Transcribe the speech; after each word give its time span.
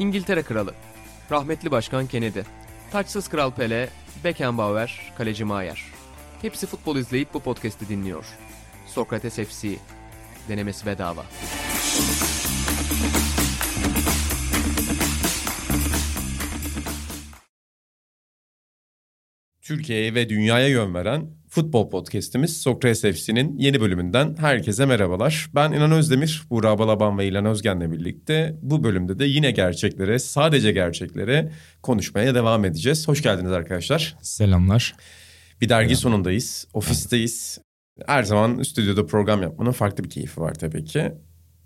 İngiltere 0.00 0.42
Kralı, 0.42 0.74
rahmetli 1.30 1.70
Başkan 1.70 2.06
Kennedy, 2.06 2.40
taçsız 2.90 3.28
Kral 3.28 3.50
Pele, 3.50 3.88
Beckenbauer, 4.24 5.12
Kaleci 5.18 5.44
Maier. 5.44 5.84
Hepsi 6.42 6.66
futbol 6.66 6.96
izleyip 6.96 7.34
bu 7.34 7.40
podcast'i 7.40 7.88
dinliyor. 7.88 8.24
Sokrates 8.86 9.34
FC, 9.34 9.68
denemesi 10.48 10.86
bedava. 10.86 11.24
Türkiye'ye 19.62 20.14
ve 20.14 20.28
dünyaya 20.28 20.68
yön 20.68 20.94
veren 20.94 21.39
futbol 21.50 21.90
podcast'imiz 21.90 22.60
Sokrates 22.60 23.02
FC'nin 23.02 23.58
yeni 23.58 23.80
bölümünden 23.80 24.36
herkese 24.38 24.86
merhabalar. 24.86 25.50
Ben 25.54 25.72
İnan 25.72 25.92
Özdemir, 25.92 26.42
Buğra 26.50 26.78
Balaban 26.78 27.18
ve 27.18 27.26
İlan 27.26 27.44
Özgen'le 27.44 27.92
birlikte 27.92 28.58
bu 28.62 28.84
bölümde 28.84 29.18
de 29.18 29.24
yine 29.24 29.50
gerçeklere, 29.50 30.18
sadece 30.18 30.72
gerçeklere 30.72 31.52
konuşmaya 31.82 32.34
devam 32.34 32.64
edeceğiz. 32.64 33.08
Hoş 33.08 33.22
geldiniz 33.22 33.52
arkadaşlar. 33.52 34.16
Selamlar. 34.22 34.94
Bir 35.60 35.68
dergi 35.68 35.96
sonundayız, 35.96 36.66
ofisteyiz. 36.74 37.58
Her 38.06 38.22
zaman 38.22 38.62
stüdyoda 38.62 39.06
program 39.06 39.42
yapmanın 39.42 39.72
farklı 39.72 40.04
bir 40.04 40.10
keyfi 40.10 40.40
var 40.40 40.54
tabii 40.54 40.84
ki. 40.84 41.12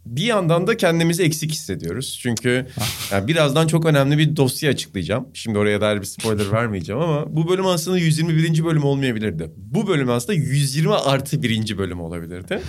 Bir 0.06 0.22
yandan 0.22 0.66
da 0.66 0.76
kendimizi 0.76 1.22
eksik 1.22 1.52
hissediyoruz. 1.52 2.18
Çünkü 2.22 2.66
yani 3.12 3.28
birazdan 3.28 3.66
çok 3.66 3.86
önemli 3.86 4.18
bir 4.18 4.36
dosya 4.36 4.70
açıklayacağım. 4.70 5.28
Şimdi 5.34 5.58
oraya 5.58 5.80
dair 5.80 6.00
bir 6.00 6.06
spoiler 6.06 6.52
vermeyeceğim 6.52 7.02
ama 7.02 7.36
bu 7.36 7.48
bölüm 7.48 7.66
aslında 7.66 7.98
121. 7.98 8.64
bölüm 8.64 8.84
olmayabilirdi. 8.84 9.50
Bu 9.56 9.86
bölüm 9.86 10.10
aslında 10.10 10.34
120 10.38 10.94
artı 10.94 11.42
birinci 11.42 11.78
bölüm 11.78 12.00
olabilirdi. 12.00 12.60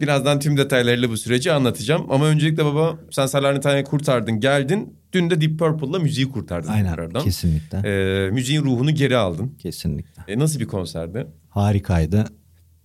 Birazdan 0.00 0.40
tüm 0.40 0.56
detaylarıyla 0.56 1.10
bu 1.10 1.16
süreci 1.16 1.52
anlatacağım. 1.52 2.06
Ama 2.10 2.26
öncelikle 2.26 2.64
baba 2.64 2.98
sen 3.10 3.26
Salernitanya'yı 3.26 3.84
kurtardın 3.84 4.40
geldin. 4.40 4.98
Dün 5.12 5.30
de 5.30 5.40
Deep 5.40 5.58
Purple'la 5.58 5.98
müziği 5.98 6.28
kurtardın. 6.30 6.68
Aynen 6.68 6.90
tekrardan. 6.90 7.22
kesinlikle. 7.24 7.78
Ee, 7.78 8.30
müziğin 8.30 8.62
ruhunu 8.62 8.94
geri 8.94 9.16
aldın. 9.16 9.54
Kesinlikle. 9.58 10.22
E, 10.28 10.38
nasıl 10.38 10.60
bir 10.60 10.66
konserdi? 10.66 11.26
Harikaydı. 11.48 12.24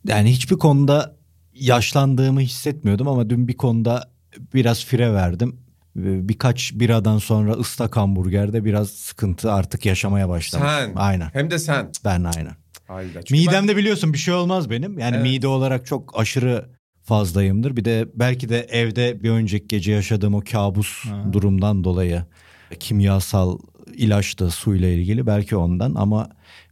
Yani 0.08 0.32
hiçbir 0.32 0.56
konuda 0.56 1.19
yaşlandığımı 1.60 2.40
hissetmiyordum 2.40 3.08
ama 3.08 3.30
dün 3.30 3.48
bir 3.48 3.58
konuda 3.58 4.10
biraz 4.54 4.86
fire 4.86 5.14
verdim. 5.14 5.60
Birkaç 5.96 6.72
biradan 6.74 7.18
sonra 7.18 7.52
ıslak 7.52 7.98
hamburgerde 7.98 8.66
biraz 8.66 8.90
sıkıntı 8.90 9.52
artık 9.52 9.86
yaşamaya 9.86 10.30
başladım. 10.30 10.68
Sen. 10.70 10.92
Aynen. 10.96 11.30
Hem 11.34 11.52
de 11.52 11.60
sen. 11.60 11.92
Ben 12.06 12.24
aynen. 12.24 12.56
Hayda. 12.88 13.22
Çünkü 13.24 13.34
ben- 13.34 13.40
Midemde 13.54 13.78
biliyorsun 13.78 14.14
bir 14.14 14.18
şey 14.18 14.34
olmaz 14.34 14.70
benim. 14.70 15.00
Yani 15.00 15.16
Evet. 15.16 15.24
mide 15.24 15.48
olarak 15.48 15.86
çok 15.86 16.20
aşırı 16.20 16.70
fazlayımdır. 17.04 17.76
Bir 17.76 17.86
de 17.86 18.08
belki 18.16 18.50
de 18.50 18.60
evde 18.60 19.24
bir 19.24 19.30
önceki 19.30 19.68
gece 19.68 19.92
yaşadığım 19.92 20.34
o 20.36 20.42
kabus 20.52 21.06
Ha. 21.06 21.34
durumdan 21.34 21.84
dolayı 21.84 22.24
kimyasal 22.80 23.58
ilaçtı 23.96 24.50
suyla 24.52 24.88
ilgili 24.88 25.28
belki 25.28 25.56
ondan 25.56 25.96
ama 25.96 26.30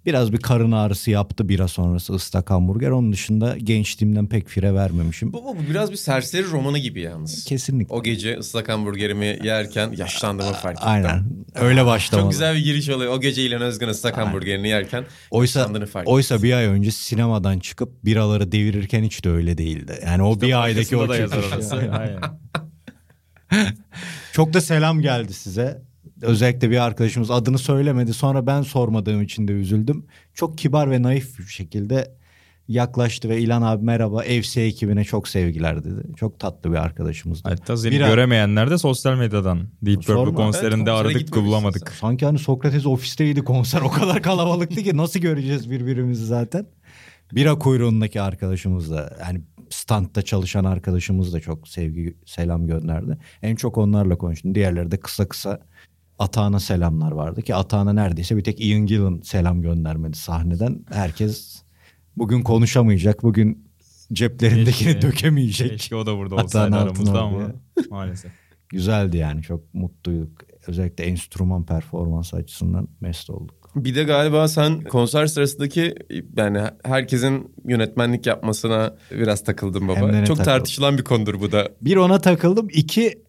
biraz 0.07 0.33
bir 0.33 0.37
karın 0.37 0.71
ağrısı 0.71 1.11
yaptı 1.11 1.49
bira 1.49 1.67
sonrası 1.67 2.13
ıslak 2.13 2.49
hamburger. 2.49 2.89
Onun 2.89 3.13
dışında 3.13 3.57
gençliğimden 3.57 4.27
pek 4.27 4.47
fire 4.47 4.73
vermemişim. 4.73 5.33
Bu, 5.33 5.43
bu 5.45 5.57
biraz 5.69 5.91
bir 5.91 5.97
serseri 5.97 6.51
romanı 6.51 6.77
gibi 6.77 7.01
yalnız. 7.01 7.43
Kesinlikle. 7.43 7.95
O 7.95 8.03
gece 8.03 8.37
ıslak 8.37 8.69
hamburgerimi 8.69 9.39
yerken 9.43 9.91
yaşlandığımı 9.91 10.53
fark 10.53 10.77
ettim. 10.77 10.89
Aynen. 10.89 11.25
Öyle 11.55 11.85
başlamadı. 11.85 12.23
Çok 12.23 12.31
güzel 12.31 12.55
bir 12.55 12.63
giriş 12.63 12.89
oluyor. 12.89 13.13
O 13.13 13.21
gece 13.21 13.43
İlhan 13.43 13.61
Özgün 13.61 13.87
ıslak 13.87 14.17
Aynen. 14.17 14.25
hamburgerini 14.25 14.67
yerken 14.67 15.05
Oysa 15.31 15.59
yaşlandığını 15.59 15.85
fark 15.85 16.07
oysa 16.07 16.43
bir 16.43 16.53
ay 16.53 16.65
önce 16.65 16.91
sinemadan 16.91 17.59
çıkıp 17.59 18.05
biraları 18.05 18.51
devirirken 18.51 19.03
hiç 19.03 19.23
de 19.23 19.29
öyle 19.29 19.57
değildi. 19.57 19.99
Yani 20.05 20.23
o 20.23 20.41
bir 20.41 20.63
aydaki 20.63 20.97
o. 20.97 21.07
Aynen. 21.91 22.21
Çok 24.33 24.53
da 24.53 24.61
selam 24.61 25.01
geldi 25.01 25.33
size. 25.33 25.86
Özellikle 26.21 26.69
bir 26.69 26.77
arkadaşımız 26.83 27.31
adını 27.31 27.57
söylemedi. 27.57 28.13
Sonra 28.13 28.47
ben 28.47 28.61
sormadığım 28.61 29.21
için 29.21 29.47
de 29.47 29.51
üzüldüm. 29.51 30.05
Çok 30.33 30.57
kibar 30.57 30.91
ve 30.91 31.01
naif 31.01 31.39
bir 31.39 31.43
şekilde 31.43 32.17
yaklaştı 32.67 33.29
ve 33.29 33.41
İlan 33.41 33.61
abi 33.61 33.85
merhaba 33.85 34.21
FC 34.21 34.61
ekibine 34.61 35.03
çok 35.03 35.27
sevgiler 35.27 35.83
dedi. 35.83 36.15
Çok 36.15 36.39
tatlı 36.39 36.71
bir 36.71 36.77
arkadaşımızdı. 36.77 37.49
Hatta 37.49 37.77
seni 37.77 37.95
Bira- 37.95 38.07
göremeyenler 38.07 38.71
de 38.71 38.77
sosyal 38.77 39.17
medyadan 39.17 39.59
Deep. 39.81 40.03
Purple 40.03 40.33
konserinde 40.33 40.89
Evet, 40.91 40.99
aradık 41.01 41.35
bulamadık. 41.35 41.91
Sanki 41.99 42.25
hani 42.25 42.39
Sokrates 42.39 42.85
ofisteydi 42.85 43.43
konser 43.43 43.81
o 43.81 43.89
kadar 43.91 44.21
kalabalıktı 44.21 44.83
ki 44.83 44.97
nasıl 44.97 45.19
göreceğiz 45.19 45.71
birbirimizi 45.71 46.25
zaten. 46.25 46.65
Bira 47.35 47.59
kuyruğundaki 47.59 48.21
arkadaşımız 48.21 48.91
da 48.91 49.17
yani 49.21 49.41
standta 49.69 50.21
çalışan 50.21 50.63
arkadaşımız 50.63 51.33
da 51.33 51.39
çok 51.39 51.67
sevgi 51.67 52.17
selam 52.25 52.67
gönderdi. 52.67 53.17
En 53.41 53.55
çok 53.55 53.77
onlarla 53.77 54.17
konuştum. 54.17 54.55
Diğerleri 54.55 54.91
de 54.91 54.97
kısa 54.97 55.27
kısa 55.27 55.59
Atağan'a 56.19 56.59
selamlar 56.59 57.11
vardı 57.11 57.41
ki 57.41 57.55
Atağan'a 57.55 57.93
neredeyse 57.93 58.37
bir 58.37 58.43
tek 58.43 58.65
Ian 58.65 58.85
Gillan 58.85 59.21
selam 59.23 59.61
göndermedi 59.61 60.17
sahneden. 60.17 60.85
Herkes 60.89 61.61
bugün 62.17 62.41
konuşamayacak, 62.43 63.23
bugün 63.23 63.67
ceplerindekini 64.13 64.89
Keşke- 64.93 65.01
dökemeyecek. 65.01 65.69
Keşke 65.71 65.95
o 65.95 66.05
da 66.05 66.17
burada 66.17 66.35
olsaydı 66.35 66.75
aramızda 66.75 67.21
ama 67.21 67.51
maalesef. 67.89 68.31
Güzeldi 68.69 69.17
yani 69.17 69.41
çok 69.41 69.73
mutluyduk. 69.73 70.31
Özellikle 70.67 71.03
enstrüman 71.03 71.65
performansı 71.65 72.37
açısından 72.37 72.87
mest 73.01 73.29
olduk. 73.29 73.69
Bir 73.75 73.95
de 73.95 74.03
galiba 74.03 74.47
sen 74.47 74.81
konser 74.81 75.27
sırasındaki 75.27 75.95
yani 76.37 76.61
herkesin 76.83 77.55
yönetmenlik 77.67 78.25
yapmasına 78.25 78.95
biraz 79.11 79.43
takıldın 79.43 79.87
baba. 79.87 79.99
Çok 79.99 80.11
takıldım. 80.11 80.43
tartışılan 80.45 80.97
bir 80.97 81.03
konudur 81.03 81.39
bu 81.41 81.51
da. 81.51 81.69
Bir 81.81 81.95
ona 81.95 82.19
takıldım. 82.19 82.67
İki 82.73 83.23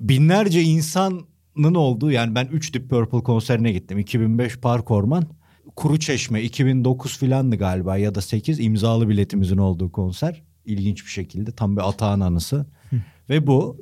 binlerce 0.00 0.62
insanın 1.56 1.74
olduğu 1.74 2.10
yani 2.10 2.34
ben 2.34 2.46
3 2.46 2.74
Deep 2.74 2.90
Purple 2.90 3.22
konserine 3.22 3.72
gittim. 3.72 3.98
2005 3.98 4.56
Park 4.56 4.90
Orman. 4.90 5.24
Kuru 5.76 5.98
Çeşme 5.98 6.42
2009 6.42 7.18
filandı 7.18 7.56
galiba 7.56 7.96
ya 7.96 8.14
da 8.14 8.20
8 8.20 8.60
imzalı 8.60 9.08
biletimizin 9.08 9.58
olduğu 9.58 9.92
konser. 9.92 10.42
İlginç 10.64 11.04
bir 11.04 11.10
şekilde 11.10 11.52
tam 11.52 11.76
bir 11.76 11.88
atağın 11.88 12.20
anısı. 12.20 12.66
Ve 13.30 13.46
bu 13.46 13.76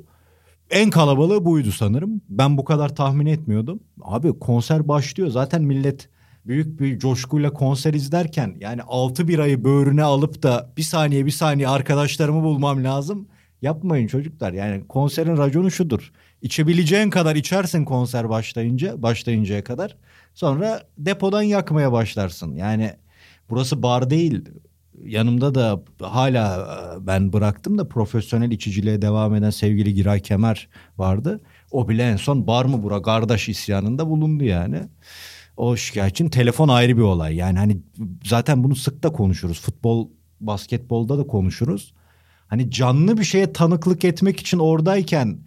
en 0.69 0.89
kalabalığı 0.89 1.45
buydu 1.45 1.71
sanırım. 1.71 2.21
Ben 2.29 2.57
bu 2.57 2.63
kadar 2.63 2.95
tahmin 2.95 3.25
etmiyordum. 3.25 3.79
Abi 4.01 4.39
konser 4.39 4.87
başlıyor 4.87 5.29
zaten 5.29 5.63
millet 5.63 6.09
büyük 6.45 6.79
bir 6.79 6.99
coşkuyla 6.99 7.53
konser 7.53 7.93
izlerken 7.93 8.55
yani 8.59 8.81
6 8.81 9.27
birayı 9.27 9.63
böğrüne 9.63 10.03
alıp 10.03 10.43
da 10.43 10.73
bir 10.77 10.83
saniye 10.83 11.25
bir 11.25 11.31
saniye 11.31 11.67
arkadaşlarımı 11.67 12.43
bulmam 12.43 12.83
lazım. 12.83 13.27
Yapmayın 13.61 14.07
çocuklar. 14.07 14.53
Yani 14.53 14.87
konserin 14.87 15.37
raconu 15.37 15.71
şudur. 15.71 16.11
İçebileceğin 16.43 17.09
kadar 17.09 17.35
içersin 17.35 17.85
konser 17.85 18.29
başlayınca, 18.29 19.01
başlayıncaya 19.01 19.63
kadar. 19.63 19.95
Sonra 20.33 20.83
depodan 20.97 21.41
yakmaya 21.41 21.91
başlarsın. 21.91 22.55
Yani 22.55 22.93
burası 23.49 23.83
bar 23.83 24.09
değil. 24.09 24.49
Yanımda 25.05 25.55
da 25.55 25.83
hala 26.01 26.57
e, 26.57 27.07
ben 27.07 27.33
bıraktım 27.33 27.77
da 27.77 27.87
profesyonel 27.87 28.51
içiciliğe 28.51 29.01
devam 29.01 29.35
eden 29.35 29.49
sevgili 29.49 29.93
Giray 29.93 30.19
Kemer 30.19 30.69
vardı. 30.97 31.41
O 31.71 31.89
bile 31.89 32.03
en 32.03 32.17
son 32.17 32.47
bar 32.47 32.65
mı 32.65 32.83
bura 32.83 33.01
kardeş 33.01 33.49
isyanında 33.49 34.09
bulundu 34.09 34.43
yani. 34.43 34.81
O 35.57 35.75
şikayetçinin 35.75 36.29
telefon 36.29 36.67
ayrı 36.67 36.97
bir 36.97 37.01
olay. 37.01 37.35
Yani 37.35 37.59
hani 37.59 37.77
zaten 38.23 38.63
bunu 38.63 38.75
sık 38.75 39.03
da 39.03 39.11
konuşuruz. 39.11 39.61
Futbol, 39.61 40.09
basketbolda 40.39 41.17
da 41.17 41.27
konuşuruz. 41.27 41.93
Hani 42.47 42.71
canlı 42.71 43.17
bir 43.17 43.23
şeye 43.23 43.53
tanıklık 43.53 44.05
etmek 44.05 44.39
için 44.39 44.59
oradayken 44.59 45.37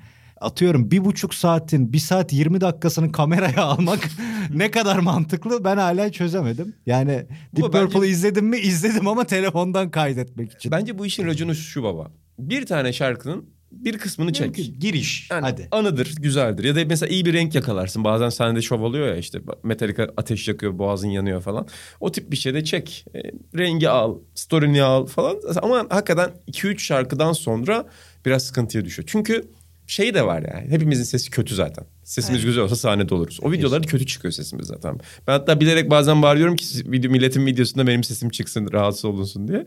atıyorum 0.40 0.90
bir 0.90 1.04
buçuk 1.04 1.34
saatin 1.34 1.92
bir 1.92 1.98
saat 1.98 2.32
20 2.32 2.60
dakikasını 2.60 3.12
kameraya 3.12 3.62
almak 3.64 4.08
ne 4.54 4.70
kadar 4.70 4.98
mantıklı 4.98 5.64
ben 5.64 5.76
hala 5.76 6.12
çözemedim. 6.12 6.74
Yani 6.86 7.26
Bu 7.52 7.56
Deep 7.62 7.72
bence- 7.74 7.92
Purple 7.92 8.08
izledim 8.08 8.46
mi 8.46 8.58
izledim 8.58 9.08
ama 9.08 9.24
telefondan 9.24 9.90
kaydetmek 9.90 10.52
için. 10.52 10.72
Bence 10.72 10.98
bu 10.98 11.06
işin 11.06 11.26
raconu 11.26 11.54
şu 11.54 11.82
baba. 11.82 12.10
Bir 12.38 12.66
tane 12.66 12.92
şarkının 12.92 13.44
bir 13.72 13.98
kısmını 13.98 14.32
çek. 14.32 14.46
Mümkün. 14.58 14.80
Giriş 14.80 15.28
Yani 15.30 15.40
hadi. 15.40 15.68
anıdır, 15.70 16.14
güzeldir. 16.20 16.64
Ya 16.64 16.76
da 16.76 16.80
mesela 16.86 17.10
iyi 17.10 17.24
bir 17.24 17.32
renk 17.32 17.54
yakalarsın. 17.54 18.04
Bazen 18.04 18.28
sahnede 18.28 18.62
şov 18.62 18.80
oluyor 18.82 19.06
ya 19.08 19.16
işte 19.16 19.38
Metallica 19.62 20.08
ateş 20.16 20.48
yakıyor, 20.48 20.78
boğazın 20.78 21.08
yanıyor 21.08 21.40
falan. 21.42 21.66
O 22.00 22.12
tip 22.12 22.30
bir 22.30 22.36
şey 22.36 22.54
de 22.54 22.64
çek. 22.64 23.04
E, 23.14 23.20
rengi 23.58 23.88
al, 23.88 24.18
story'ni 24.34 24.82
al 24.82 25.06
falan. 25.06 25.36
Ama 25.62 25.86
hakikaten 25.90 26.30
2-3 26.48 26.78
şarkıdan 26.78 27.32
sonra 27.32 27.86
biraz 28.26 28.42
sıkıntıya 28.42 28.84
düşüyor. 28.84 29.08
Çünkü 29.12 29.44
şey 29.86 30.14
de 30.14 30.26
var 30.26 30.42
yani. 30.54 30.70
Hepimizin 30.70 31.04
sesi 31.04 31.30
kötü 31.30 31.54
zaten. 31.54 31.84
Sesimiz 32.04 32.44
güzel 32.44 32.64
olsa 32.64 32.76
sahnede 32.76 33.14
oluruz. 33.14 33.38
O 33.42 33.52
videolarda 33.52 33.86
kötü 33.86 34.06
çıkıyor 34.06 34.32
sesimiz 34.32 34.66
zaten. 34.66 34.98
Ben 35.26 35.32
hatta 35.32 35.60
bilerek 35.60 35.90
bazen 35.90 36.22
bağırıyorum 36.22 36.56
ki 36.56 36.92
video, 36.92 37.10
milletin 37.10 37.46
videosunda 37.46 37.86
benim 37.86 38.04
sesim 38.04 38.30
çıksın, 38.30 38.72
rahatsız 38.72 39.04
olunsun 39.04 39.48
diye. 39.48 39.66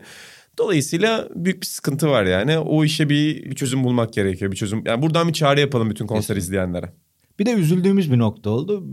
Dolayısıyla 0.58 1.28
büyük 1.34 1.60
bir 1.60 1.66
sıkıntı 1.66 2.08
var 2.08 2.24
yani. 2.24 2.58
O 2.58 2.84
işe 2.84 3.08
bir, 3.08 3.50
bir 3.50 3.54
çözüm 3.54 3.84
bulmak 3.84 4.12
gerekiyor. 4.12 4.52
Bir 4.52 4.56
çözüm. 4.56 4.82
Yani 4.86 5.02
buradan 5.02 5.28
bir 5.28 5.32
çağrı 5.32 5.60
yapalım 5.60 5.90
bütün 5.90 6.06
konser 6.06 6.36
izleyenlere. 6.36 6.92
Bir 7.38 7.46
de 7.46 7.52
üzüldüğümüz 7.52 8.12
bir 8.12 8.18
nokta 8.18 8.50
oldu. 8.50 8.86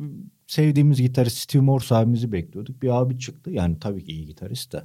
Sevdiğimiz 0.47 1.01
gitarist 1.01 1.37
Steve 1.37 1.63
Morse 1.63 1.95
abimizi 1.95 2.31
bekliyorduk. 2.31 2.81
Bir 2.81 2.99
abi 2.99 3.19
çıktı. 3.19 3.51
Yani 3.51 3.79
tabii 3.79 4.03
ki 4.03 4.11
iyi 4.11 4.25
gitarist 4.25 4.73
de. 4.73 4.83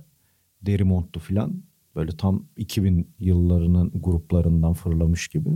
Deri 0.62 0.84
montlu 0.84 1.20
falan. 1.20 1.62
Böyle 1.96 2.16
tam 2.16 2.46
2000 2.56 3.08
yıllarının 3.18 3.92
gruplarından 3.94 4.72
fırlamış 4.72 5.28
gibi. 5.28 5.50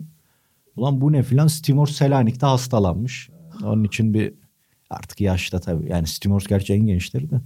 Ulan 0.77 1.01
bu 1.01 1.13
ne 1.13 1.23
filan 1.23 1.47
Stimors 1.47 1.93
Selanik'te 1.93 2.47
hastalanmış. 2.47 3.31
Onun 3.65 3.85
için 3.85 4.15
bir 4.15 4.35
artık 4.91 5.21
yaşta 5.21 5.61
tabii. 5.61 5.89
Yani 5.91 6.07
Stimors 6.07 6.47
gerçi 6.47 6.73
en 6.73 6.87
gençleri 6.87 7.31
de. 7.31 7.41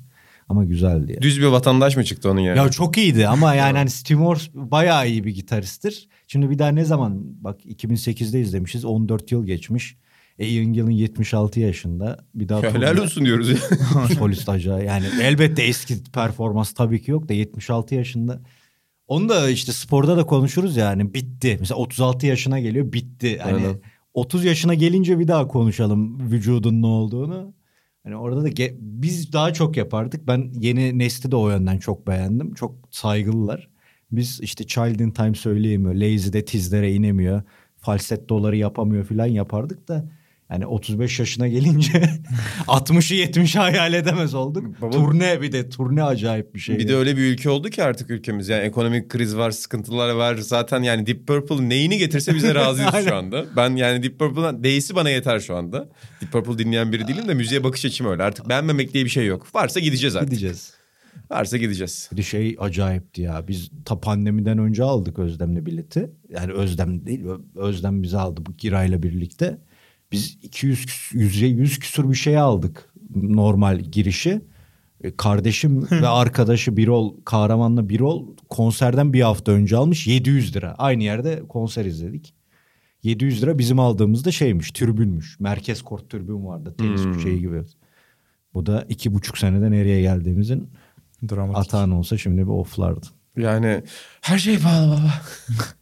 Ama 0.49 0.65
güzeldi 0.65 1.13
ya. 1.13 1.23
Düz 1.23 1.41
bir 1.41 1.47
vatandaş 1.47 1.97
mı 1.97 2.05
çıktı 2.05 2.31
onun 2.31 2.41
yani? 2.41 2.59
Ya 2.59 2.69
çok 2.71 2.99
iyiydi 2.99 3.29
ama 3.29 3.55
yani 3.63 3.79
hani 3.79 3.91
Stimors 3.91 4.49
bayağı 4.55 5.09
iyi 5.09 5.25
bir 5.25 5.35
gitaristtir. 5.35 6.09
Şimdi 6.27 6.51
bir 6.51 6.59
daha 6.59 6.69
ne 6.69 6.85
zaman 6.85 7.21
bak 7.25 7.65
2008'de 7.65 8.41
izlemişiz 8.41 8.85
14 8.85 9.33
yıl 9.33 9.47
geçmiş. 9.47 9.97
E 10.39 10.49
Ian 10.49 10.73
Gillan 10.73 10.91
76 10.91 11.61
yaşında. 11.61 12.25
Bir 12.35 12.49
daha 12.49 12.63
Helal 12.63 12.93
turne- 12.93 13.01
olsun 13.01 13.25
diyoruz 13.25 13.49
ya. 13.49 13.57
solist 14.19 14.49
acayip. 14.49 14.87
Yani 14.89 15.05
elbette 15.23 15.63
eski 15.63 15.95
performans 16.15 16.73
tabii 16.73 17.03
ki 17.03 17.11
yok 17.11 17.29
da 17.29 17.33
76 17.33 17.95
yaşında. 17.95 18.41
Onu 19.11 19.29
da 19.29 19.51
işte 19.51 19.73
sporda 19.73 20.17
da 20.17 20.27
konuşuruz 20.27 20.77
yani 20.77 21.15
bitti. 21.15 21.57
Mesela 21.61 21.79
36 21.79 22.27
yaşına 22.27 22.61
geliyor 22.61 22.93
bitti. 22.93 23.39
Hani 23.39 23.57
Aynen. 23.57 23.81
30 24.15 24.45
yaşına 24.45 24.75
gelince 24.75 25.19
bir 25.19 25.29
daha 25.29 25.47
konuşalım 25.49 26.31
vücudun 26.31 26.83
ne 26.83 26.87
olduğunu. 26.87 27.53
Hani 28.05 28.17
orada 28.17 28.43
da 28.43 28.49
ge- 28.49 28.77
biz 28.81 29.33
daha 29.33 29.53
çok 29.53 29.77
yapardık. 29.77 30.27
Ben 30.27 30.53
yeni 30.61 30.99
nesli 30.99 31.31
de 31.31 31.37
o 31.37 31.51
yönden 31.51 31.79
çok 31.79 32.07
beğendim. 32.07 32.55
Çok 32.55 32.75
saygılılar. 32.91 33.69
Biz 34.13 34.41
işte 34.41 34.67
Child 34.67 35.01
in 35.01 35.11
Time 35.11 35.35
söyleyemiyor. 35.35 35.95
Lazy'de 35.95 36.45
tizlere 36.45 36.93
inemiyor. 36.93 37.43
Falsettoları 37.77 38.57
yapamıyor 38.57 39.05
falan 39.05 39.27
yapardık 39.27 39.89
da 39.89 40.11
yani 40.51 40.67
35 40.67 41.19
yaşına 41.19 41.49
gelince 41.49 41.93
60'ı 42.67 43.17
70'i 43.17 43.59
hayal 43.59 43.95
edemez 43.95 44.35
olduk. 44.35 44.81
Baba- 44.83 44.91
turne 44.91 45.43
bir 45.43 45.53
de 45.53 45.69
turne 45.69 46.03
acayip 46.03 46.55
bir 46.55 46.61
şey. 46.61 46.79
Bir 46.79 46.89
de 46.89 46.97
öyle 46.97 47.17
bir 47.17 47.23
ülke 47.23 47.51
oldu 47.51 47.71
ki 47.71 47.85
artık 47.85 48.11
ülkemiz. 48.11 48.49
Yani 48.49 48.63
ekonomik 48.63 49.09
kriz 49.09 49.37
var, 49.37 49.51
sıkıntılar 49.51 50.11
var. 50.11 50.37
Zaten 50.37 50.83
yani 50.83 51.07
Deep 51.07 51.27
Purple 51.27 51.69
neyini 51.69 51.99
getirse 51.99 52.35
bize 52.35 52.55
razıyız 52.55 52.91
şu 53.09 53.15
anda. 53.15 53.45
Ben 53.57 53.77
yani 53.77 54.03
Deep 54.03 54.19
Purple'dan 54.19 54.65
değisi 54.65 54.95
bana 54.95 55.11
yeter 55.11 55.41
şu 55.41 55.57
anda. 55.57 55.89
Deep 56.21 56.33
Purple 56.33 56.59
dinleyen 56.59 56.93
biri 56.93 57.09
değilim 57.09 57.29
de 57.29 57.35
müziğe 57.35 57.65
bakış 57.65 57.85
açım 57.85 58.07
öyle. 58.07 58.23
Artık 58.23 58.49
beğenmemek 58.49 58.95
diye 58.95 59.05
bir 59.05 59.11
şey 59.11 59.27
yok. 59.27 59.55
Varsa 59.55 59.81
gideceğiz 59.81 60.17
artık. 60.17 60.31
gideceğiz. 60.31 60.75
Varsa 61.31 61.57
gideceğiz. 61.57 62.09
Bir 62.13 62.17
de 62.17 62.23
şey 62.23 62.57
acayipti 62.61 63.23
ya. 63.23 63.49
Biz 63.49 63.71
ta 63.85 64.01
pandemiden 64.01 64.59
önce 64.59 64.83
aldık 64.85 65.19
Özlem'le 65.19 65.67
bileti. 65.67 66.11
Yani 66.29 66.53
Özlem 66.53 67.07
değil. 67.07 67.25
Özlem 67.57 68.03
bizi 68.03 68.19
aldı 68.19 68.41
bu 68.47 68.57
Giray'la 68.57 69.03
birlikte. 69.03 69.59
Biz 70.13 70.39
200 70.43 70.85
küs- 70.87 71.17
100, 71.19 71.41
100 71.43 71.79
küsur 71.79 72.11
bir 72.11 72.15
şey 72.15 72.39
aldık 72.39 72.93
normal 73.15 73.79
girişi. 73.79 74.41
E, 75.05 75.17
Kardeşim 75.17 75.87
ve 75.91 76.09
arkadaşı 76.09 76.77
Birol, 76.77 77.15
Kahraman'la 77.25 77.89
Birol 77.89 78.37
konserden 78.49 79.13
bir 79.13 79.21
hafta 79.21 79.53
önce 79.53 79.77
almış 79.77 80.07
700 80.07 80.57
lira. 80.57 80.75
Aynı 80.79 81.03
yerde 81.03 81.43
konser 81.49 81.85
izledik. 81.85 82.35
700 83.03 83.43
lira 83.43 83.59
bizim 83.59 83.79
aldığımızda 83.81 84.31
şeymiş, 84.33 84.71
türbünmüş. 84.71 85.41
Merkez 85.41 85.83
kort 85.83 86.11
türbün 86.11 86.47
vardı, 86.47 86.75
tenis 86.79 87.05
Hmm. 87.05 87.21
şeyi 87.21 87.41
gibi. 87.41 87.63
Bu 88.55 88.67
da 88.67 88.87
iki 88.89 89.15
buçuk 89.15 89.39
senede 89.39 89.71
nereye 89.71 90.01
geldiğimizin 90.01 90.71
Dramatik. 91.31 91.59
Atağın 91.59 91.91
olsa 91.91 92.19
şimdi 92.19 92.43
bir 92.43 92.47
oflardı. 92.53 93.07
Yani 93.37 93.83
her 94.21 94.39
şey 94.39 94.59
pahalı 94.59 94.91
baba. 94.91 95.13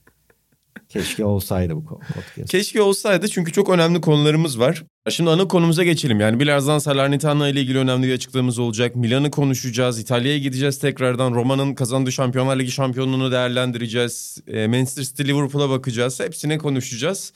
Keşke 0.89 1.25
olsaydı 1.25 1.77
bu 1.77 1.85
podcast. 1.85 2.51
Keşke 2.51 2.83
olsaydı 2.83 3.29
çünkü 3.29 3.53
çok 3.53 3.69
önemli 3.69 4.01
konularımız 4.01 4.61
var. 4.61 4.85
Şimdi 5.09 5.31
ana 5.31 5.49
konumuza 5.49 5.85
geçelim. 5.85 6.21
Yani 6.21 6.41
birazdan 6.41 6.79
Salernitana 6.79 7.49
ile 7.49 7.61
ilgili 7.61 7.79
önemli 7.79 8.07
bir 8.07 8.15
açıklamamız 8.15 8.59
olacak. 8.59 8.97
Milan'ı 8.97 9.31
konuşacağız. 9.31 9.99
İtalya'ya 9.99 10.39
gideceğiz 10.39 10.79
tekrardan. 10.79 11.35
Roma'nın 11.35 11.75
kazandığı 11.75 12.13
Şampiyonlar 12.13 12.57
Ligi 12.59 12.71
şampiyonluğunu 12.71 13.33
değerlendireceğiz. 13.33 14.39
E, 14.47 14.67
Manchester 14.67 15.03
City 15.03 15.23
Liverpool'a 15.23 15.71
bakacağız. 15.71 16.21
Hepsine 16.21 16.59
konuşacağız. 16.59 17.33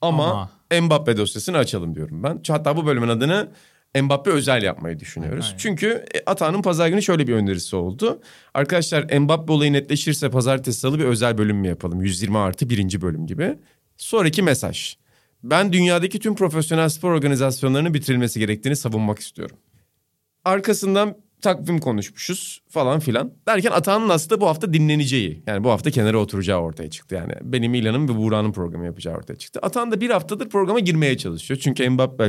Ama, 0.00 0.50
Mbappe 0.80 1.16
dosyasını 1.16 1.56
açalım 1.56 1.94
diyorum 1.94 2.22
ben. 2.22 2.42
Hatta 2.48 2.76
bu 2.76 2.86
bölümün 2.86 3.08
adını 3.08 3.48
Mbappe 4.02 4.30
özel 4.30 4.62
yapmayı 4.62 5.00
düşünüyoruz. 5.00 5.46
Aynen. 5.46 5.58
Çünkü 5.58 6.04
e, 6.14 6.22
Atağan'ın 6.26 6.62
pazar 6.62 6.88
günü 6.88 7.02
şöyle 7.02 7.26
bir 7.26 7.32
önerisi 7.32 7.76
oldu. 7.76 8.20
Arkadaşlar 8.54 9.18
Mbappe 9.18 9.52
olayı 9.52 9.72
netleşirse 9.72 10.30
pazartesi 10.30 10.80
salı 10.80 10.98
bir 10.98 11.04
özel 11.04 11.38
bölüm 11.38 11.56
mü 11.56 11.68
yapalım? 11.68 12.02
120 12.02 12.38
artı 12.38 12.70
birinci 12.70 13.02
bölüm 13.02 13.26
gibi. 13.26 13.58
Sonraki 13.96 14.42
mesaj. 14.42 14.96
Ben 15.42 15.72
dünyadaki 15.72 16.18
tüm 16.18 16.34
profesyonel 16.34 16.88
spor 16.88 17.12
organizasyonlarının 17.12 17.94
bitirilmesi 17.94 18.40
gerektiğini 18.40 18.76
savunmak 18.76 19.18
istiyorum. 19.18 19.56
Arkasından 20.44 21.16
takvim 21.42 21.78
konuşmuşuz 21.78 22.62
falan 22.68 23.00
filan. 23.00 23.32
Derken 23.48 23.70
Atahan'ın 23.70 24.08
aslında 24.08 24.40
bu 24.40 24.46
hafta 24.46 24.72
dinleneceği. 24.72 25.42
Yani 25.46 25.64
bu 25.64 25.70
hafta 25.70 25.90
kenara 25.90 26.18
oturacağı 26.18 26.60
ortaya 26.60 26.90
çıktı. 26.90 27.14
Yani 27.14 27.32
benim 27.42 27.74
İlhan'ın 27.74 28.08
ve 28.08 28.16
Buğra'nın 28.16 28.52
programı 28.52 28.84
yapacağı 28.84 29.16
ortaya 29.16 29.36
çıktı. 29.36 29.60
Atahan 29.62 29.92
da 29.92 30.00
bir 30.00 30.10
haftadır 30.10 30.48
programa 30.48 30.80
girmeye 30.80 31.18
çalışıyor. 31.18 31.60
Çünkü 31.62 31.90
Mbappe, 31.90 32.28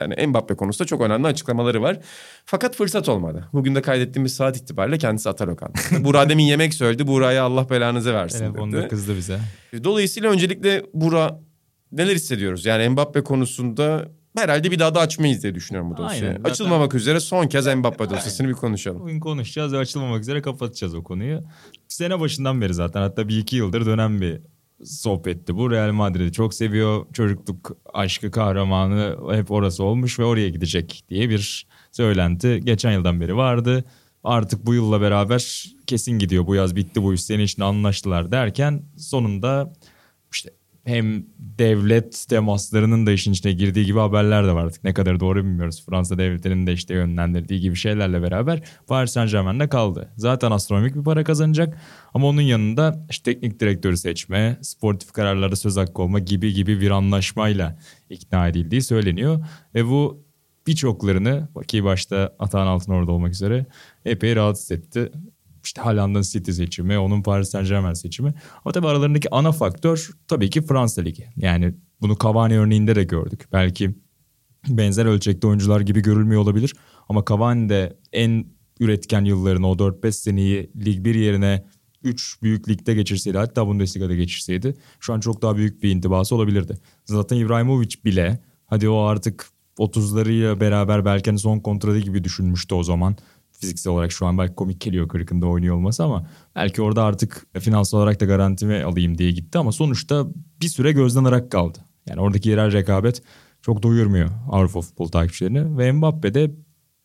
yani 0.00 0.26
Mbappe 0.26 0.54
konusunda 0.56 0.86
çok 0.86 1.00
önemli 1.00 1.26
açıklamaları 1.26 1.82
var. 1.82 1.98
Fakat 2.44 2.76
fırsat 2.76 3.08
olmadı. 3.08 3.48
Bugün 3.52 3.74
de 3.74 3.82
kaydettiğimiz 3.82 4.34
saat 4.34 4.56
itibariyle 4.56 4.98
kendisi 4.98 5.28
Ata 5.28 5.46
Lokantası'nda. 5.46 6.04
Buğra 6.04 6.28
demin 6.28 6.44
yemek 6.44 6.74
söyledi. 6.74 7.06
Buğra'ya 7.06 7.44
Allah 7.44 7.70
belanızı 7.70 8.14
versin 8.14 8.38
Telefonda 8.38 8.76
dedi. 8.76 8.88
kızdı 8.88 9.16
bize. 9.16 9.40
Dolayısıyla 9.84 10.30
öncelikle 10.30 10.82
Buğra 10.94 11.40
neler 11.92 12.14
hissediyoruz? 12.14 12.66
Yani 12.66 12.88
Mbappe 12.88 13.24
konusunda 13.24 14.08
herhalde 14.36 14.70
bir 14.70 14.78
daha 14.78 14.94
da 14.94 15.00
açmayız 15.00 15.42
diye 15.42 15.54
düşünüyorum 15.54 15.90
bu 15.90 15.96
dosyayı. 15.96 16.22
Aynen, 16.22 16.36
zaten- 16.36 16.50
Açılmamak 16.50 16.94
üzere 16.94 17.20
son 17.20 17.46
kez 17.46 17.66
Mbappe 17.66 18.10
dosyasını 18.10 18.48
bir 18.48 18.52
konuşalım. 18.54 19.00
Bugün 19.00 19.20
konuşacağız 19.20 19.72
ve 19.72 19.78
açılmamak 19.78 20.20
üzere 20.20 20.42
kapatacağız 20.42 20.94
o 20.94 21.02
konuyu. 21.04 21.40
Sene 21.88 22.20
başından 22.20 22.60
beri 22.60 22.74
zaten 22.74 23.00
hatta 23.00 23.28
bir 23.28 23.38
iki 23.38 23.56
yıldır 23.56 23.86
dönen 23.86 24.20
bir 24.20 24.40
sohbetti 24.84 25.56
bu. 25.56 25.70
Real 25.70 25.92
Madrid'i 25.92 26.32
çok 26.32 26.54
seviyor. 26.54 27.06
Çocukluk 27.12 27.76
aşkı 27.94 28.30
kahramanı 28.30 29.16
hep 29.32 29.50
orası 29.50 29.84
olmuş 29.84 30.18
ve 30.18 30.24
oraya 30.24 30.48
gidecek 30.48 31.04
diye 31.08 31.30
bir 31.30 31.66
söylenti 31.92 32.60
geçen 32.64 32.92
yıldan 32.92 33.20
beri 33.20 33.36
vardı. 33.36 33.84
Artık 34.24 34.66
bu 34.66 34.74
yılla 34.74 35.00
beraber 35.00 35.64
kesin 35.86 36.18
gidiyor. 36.18 36.46
Bu 36.46 36.54
yaz 36.54 36.76
bitti 36.76 37.02
bu 37.02 37.14
iş 37.14 37.24
senin 37.24 37.44
için 37.44 37.62
anlaştılar 37.62 38.32
derken 38.32 38.82
sonunda 38.98 39.72
işte 40.32 40.50
hem 40.84 41.26
devlet 41.38 42.26
temaslarının 42.28 43.06
da 43.06 43.12
işin 43.12 43.32
içine 43.32 43.52
girdiği 43.52 43.86
gibi 43.86 43.98
haberler 43.98 44.46
de 44.46 44.52
var 44.52 44.64
artık. 44.64 44.84
Ne 44.84 44.94
kadar 44.94 45.20
doğru 45.20 45.44
bilmiyoruz. 45.44 45.84
Fransa 45.86 46.18
devletinin 46.18 46.66
de 46.66 46.72
işte 46.72 46.94
yönlendirdiği 46.94 47.60
gibi 47.60 47.76
şeylerle 47.76 48.22
beraber 48.22 48.62
Paris 48.86 49.12
Saint 49.12 49.30
Germain'de 49.30 49.68
kaldı. 49.68 50.12
Zaten 50.16 50.50
astronomik 50.50 50.94
bir 50.94 51.04
para 51.04 51.24
kazanacak 51.24 51.78
ama 52.14 52.26
onun 52.26 52.40
yanında 52.40 53.06
işte 53.10 53.32
teknik 53.32 53.60
direktörü 53.60 53.96
seçme, 53.96 54.58
sportif 54.62 55.12
kararlarda 55.12 55.56
söz 55.56 55.76
hakkı 55.76 56.02
olma 56.02 56.18
gibi 56.18 56.54
gibi 56.54 56.80
bir 56.80 56.90
anlaşmayla 56.90 57.78
ikna 58.10 58.48
edildiği 58.48 58.82
söyleniyor. 58.82 59.44
Ve 59.74 59.86
bu 59.86 60.30
birçoklarını 60.66 61.48
ki 61.68 61.84
başta 61.84 62.36
Atahan 62.38 62.66
Altınordu 62.66 63.12
olmak 63.12 63.32
üzere 63.32 63.66
epey 64.04 64.36
rahatsız 64.36 64.70
etti. 64.70 65.12
İşte 65.64 65.82
Haaland'ın 65.82 66.22
City 66.22 66.50
seçimi, 66.50 66.98
onun 66.98 67.22
Paris 67.22 67.48
Saint 67.48 67.68
Germain 67.68 67.94
seçimi. 67.94 68.34
Ama 68.64 68.72
tabii 68.72 68.86
aralarındaki 68.86 69.34
ana 69.34 69.52
faktör 69.52 70.10
tabii 70.28 70.50
ki 70.50 70.62
Fransa 70.62 71.02
Ligi. 71.02 71.26
Yani 71.36 71.74
bunu 72.00 72.16
Cavani 72.22 72.58
örneğinde 72.58 72.96
de 72.96 73.04
gördük. 73.04 73.48
Belki 73.52 73.94
benzer 74.68 75.06
ölçekte 75.06 75.46
oyuncular 75.46 75.80
gibi 75.80 76.00
görülmüyor 76.00 76.40
olabilir. 76.40 76.74
Ama 77.08 77.24
Cavani 77.28 77.68
de 77.68 77.96
en 78.12 78.46
üretken 78.80 79.24
yıllarını 79.24 79.68
o 79.68 79.74
4-5 79.74 80.12
seneyi 80.12 80.70
Lig 80.84 81.04
1 81.04 81.14
yerine 81.14 81.64
3 82.02 82.42
büyük 82.42 82.68
ligde 82.68 82.94
geçirseydi 82.94 83.38
hatta 83.38 83.66
Bundesliga'da 83.66 84.14
geçirseydi 84.14 84.74
şu 85.00 85.12
an 85.12 85.20
çok 85.20 85.42
daha 85.42 85.56
büyük 85.56 85.82
bir 85.82 85.90
intibası 85.90 86.34
olabilirdi. 86.34 86.78
Zaten 87.04 87.36
İbrahimovic 87.36 88.04
bile 88.04 88.38
hadi 88.66 88.88
o 88.88 89.00
artık 89.00 89.46
30'larıyla 89.78 90.60
beraber 90.60 91.04
belki 91.04 91.30
hani 91.30 91.38
son 91.38 91.58
kontratı 91.58 91.98
gibi 91.98 92.24
düşünmüştü 92.24 92.74
o 92.74 92.82
zaman. 92.82 93.16
Fiziksel 93.60 93.92
olarak 93.92 94.12
şu 94.12 94.26
an 94.26 94.38
belki 94.38 94.54
komik 94.54 94.80
geliyor 94.80 95.08
kırkında 95.08 95.46
oynuyor 95.46 95.76
olması 95.76 96.04
ama 96.04 96.26
belki 96.56 96.82
orada 96.82 97.04
artık 97.04 97.46
finansal 97.60 97.98
olarak 97.98 98.20
da 98.20 98.24
garantimi 98.24 98.82
alayım 98.82 99.18
diye 99.18 99.30
gitti 99.30 99.58
ama 99.58 99.72
sonuçta 99.72 100.26
bir 100.62 100.68
süre 100.68 100.92
gözden 100.92 101.24
ırak 101.24 101.50
kaldı. 101.50 101.78
Yani 102.08 102.20
oradaki 102.20 102.48
yerel 102.48 102.72
rekabet 102.72 103.22
çok 103.62 103.82
doyurmuyor 103.82 104.30
Avrupa 104.50 104.80
futbol 104.80 105.08
takipçilerini 105.08 105.78
ve 105.78 105.92
Mbappe 105.92 106.34
de 106.34 106.50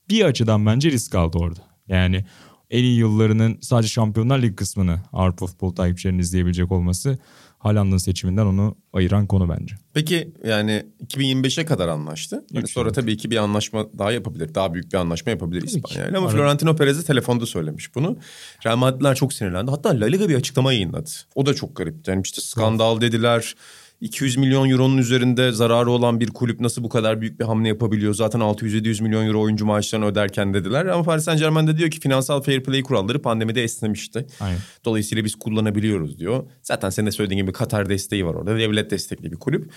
bir 0.09 0.25
açıdan 0.25 0.65
bence 0.65 0.91
risk 0.91 1.15
aldı 1.15 1.37
orada. 1.37 1.59
Yani 1.87 2.25
en 2.69 2.83
iyi 2.83 2.97
yıllarının 2.97 3.57
sadece 3.61 3.89
Şampiyonlar 3.89 4.41
Ligi 4.41 4.55
kısmını 4.55 5.01
Avrupa 5.13 5.47
futbol 5.47 5.75
takipçilerinin 5.75 6.19
izleyebilecek 6.19 6.71
olması 6.71 7.17
Haaland'ın 7.65 7.97
seçiminden 7.97 8.45
onu 8.45 8.75
ayıran 8.93 9.27
konu 9.27 9.49
bence. 9.49 9.75
Peki 9.93 10.33
yani 10.47 10.85
2025'e 11.07 11.65
kadar 11.65 11.87
anlaştı. 11.87 12.45
Yani 12.51 12.63
Üç 12.63 12.71
sonra 12.71 12.83
yıllık. 12.85 12.95
tabii 12.95 13.17
ki 13.17 13.31
bir 13.31 13.37
anlaşma 13.37 13.87
daha 13.97 14.11
yapabilir. 14.11 14.55
Daha 14.55 14.73
büyük 14.73 14.93
bir 14.93 14.97
anlaşma 14.97 15.29
yapabilir. 15.29 15.61
İspanya 15.61 16.07
ile. 16.09 16.17
Ama 16.17 16.27
Arada- 16.27 16.37
Florentino 16.37 16.75
Perez 16.75 16.99
de 16.99 17.03
telefonda 17.03 17.45
söylemiş 17.45 17.95
bunu. 17.95 18.17
Real 18.65 18.77
Madridler 18.77 19.15
çok 19.15 19.33
sinirlendi. 19.33 19.71
Hatta 19.71 19.89
La 19.89 20.05
Liga 20.05 20.29
bir 20.29 20.35
açıklama 20.35 20.73
yayınladı. 20.73 21.09
O 21.35 21.45
da 21.45 21.53
çok 21.53 21.75
garipti. 21.75 22.11
Yani 22.11 22.21
işte 22.25 22.41
skandal 22.41 23.01
dediler. 23.01 23.55
200 24.01 24.37
milyon 24.37 24.69
euronun 24.69 24.97
üzerinde 24.97 25.51
zararı 25.51 25.91
olan 25.91 26.19
bir 26.19 26.27
kulüp 26.27 26.59
nasıl 26.59 26.83
bu 26.83 26.89
kadar 26.89 27.21
büyük 27.21 27.39
bir 27.39 27.45
hamle 27.45 27.67
yapabiliyor? 27.67 28.13
Zaten 28.13 28.39
600-700 28.39 29.03
milyon 29.03 29.27
euro 29.27 29.41
oyuncu 29.41 29.65
maaşlarını 29.65 30.05
öderken 30.05 30.53
dediler. 30.53 30.85
Ama 30.85 31.03
Paris 31.03 31.23
Saint 31.23 31.39
Germain 31.39 31.67
de 31.67 31.77
diyor 31.77 31.91
ki 31.91 31.99
finansal 31.99 32.41
fair 32.41 32.63
play 32.63 32.83
kuralları 32.83 33.21
pandemide 33.21 33.63
esnemişti. 33.63 34.27
Aynen. 34.39 34.59
Dolayısıyla 34.85 35.23
biz 35.23 35.35
kullanabiliyoruz 35.35 36.19
diyor. 36.19 36.43
Zaten 36.63 36.89
senin 36.89 37.07
de 37.07 37.11
söylediğin 37.11 37.41
gibi 37.41 37.51
Katar 37.51 37.89
desteği 37.89 38.25
var 38.25 38.33
orada. 38.33 38.57
Devlet 38.57 38.91
destekli 38.91 39.31
bir 39.31 39.37
kulüp. 39.37 39.71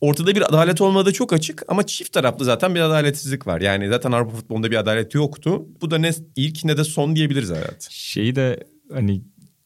Ortada 0.00 0.34
bir 0.34 0.42
adalet 0.48 0.80
olmadığı 0.80 1.12
çok 1.12 1.32
açık 1.32 1.62
ama 1.68 1.86
çift 1.86 2.12
taraflı 2.12 2.44
zaten 2.44 2.74
bir 2.74 2.80
adaletsizlik 2.80 3.46
var. 3.46 3.60
Yani 3.60 3.88
zaten 3.88 4.12
Avrupa 4.12 4.36
futbolunda 4.36 4.70
bir 4.70 4.76
adalet 4.76 5.14
yoktu. 5.14 5.66
Bu 5.80 5.90
da 5.90 5.98
ne 5.98 6.10
ilk 6.36 6.64
ne 6.64 6.76
de 6.76 6.84
son 6.84 7.16
diyebiliriz 7.16 7.50
hayat. 7.50 7.88
Şeyi 7.90 8.36
de 8.36 8.64
hani 8.92 9.22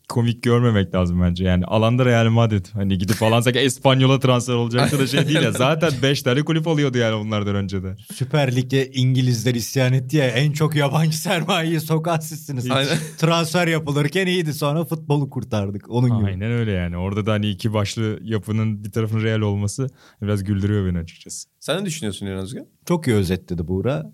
komik 0.08 0.42
görmemek 0.42 0.94
lazım 0.94 1.22
bence. 1.22 1.44
Yani 1.44 1.64
alanda 1.64 2.04
Real 2.04 2.28
Madrid. 2.30 2.66
Hani 2.72 2.98
gidip 2.98 3.16
falan 3.16 3.40
sanki 3.40 3.58
Espanyol'a 3.66 4.20
transfer 4.20 4.54
olacaktı 4.54 4.98
da 4.98 5.06
şey 5.06 5.28
değil 5.28 5.42
ya. 5.42 5.52
Zaten 5.52 5.92
5 6.02 6.22
tane 6.22 6.42
kulüp 6.42 6.66
oluyordu 6.66 6.98
yani 6.98 7.24
bunlardan 7.24 7.54
önce 7.54 7.82
de. 7.82 7.96
Süper 8.14 8.56
Lig'e 8.56 8.86
İngilizler 8.86 9.54
isyan 9.54 9.92
etti 9.92 10.16
ya 10.16 10.26
en 10.28 10.52
çok 10.52 10.76
yabancı 10.76 11.18
sermayeyi 11.18 11.80
sokan 11.80 12.18
sizsiniz. 12.18 12.70
Aynen. 12.70 12.98
Transfer 13.18 13.66
yapılırken 13.66 14.26
iyiydi 14.26 14.54
sonra 14.54 14.84
futbolu 14.84 15.30
kurtardık 15.30 15.90
onun 15.90 16.18
gibi. 16.18 16.30
Aynen 16.30 16.52
öyle 16.52 16.72
yani. 16.72 16.96
Orada 16.96 17.26
da 17.26 17.32
hani 17.32 17.50
iki 17.50 17.72
başlı 17.72 18.18
yapının 18.22 18.84
bir 18.84 18.92
tarafın 18.92 19.22
Real 19.22 19.40
olması 19.40 19.86
biraz 20.22 20.44
güldürüyor 20.44 20.86
beni 20.86 20.98
açıkçası. 20.98 21.48
Sen 21.60 21.80
ne 21.80 21.86
düşünüyorsun 21.86 22.26
Özgen? 22.26 22.66
Çok 22.86 23.06
iyi 23.06 23.16
özetledi 23.16 23.68
Buğra. 23.68 24.12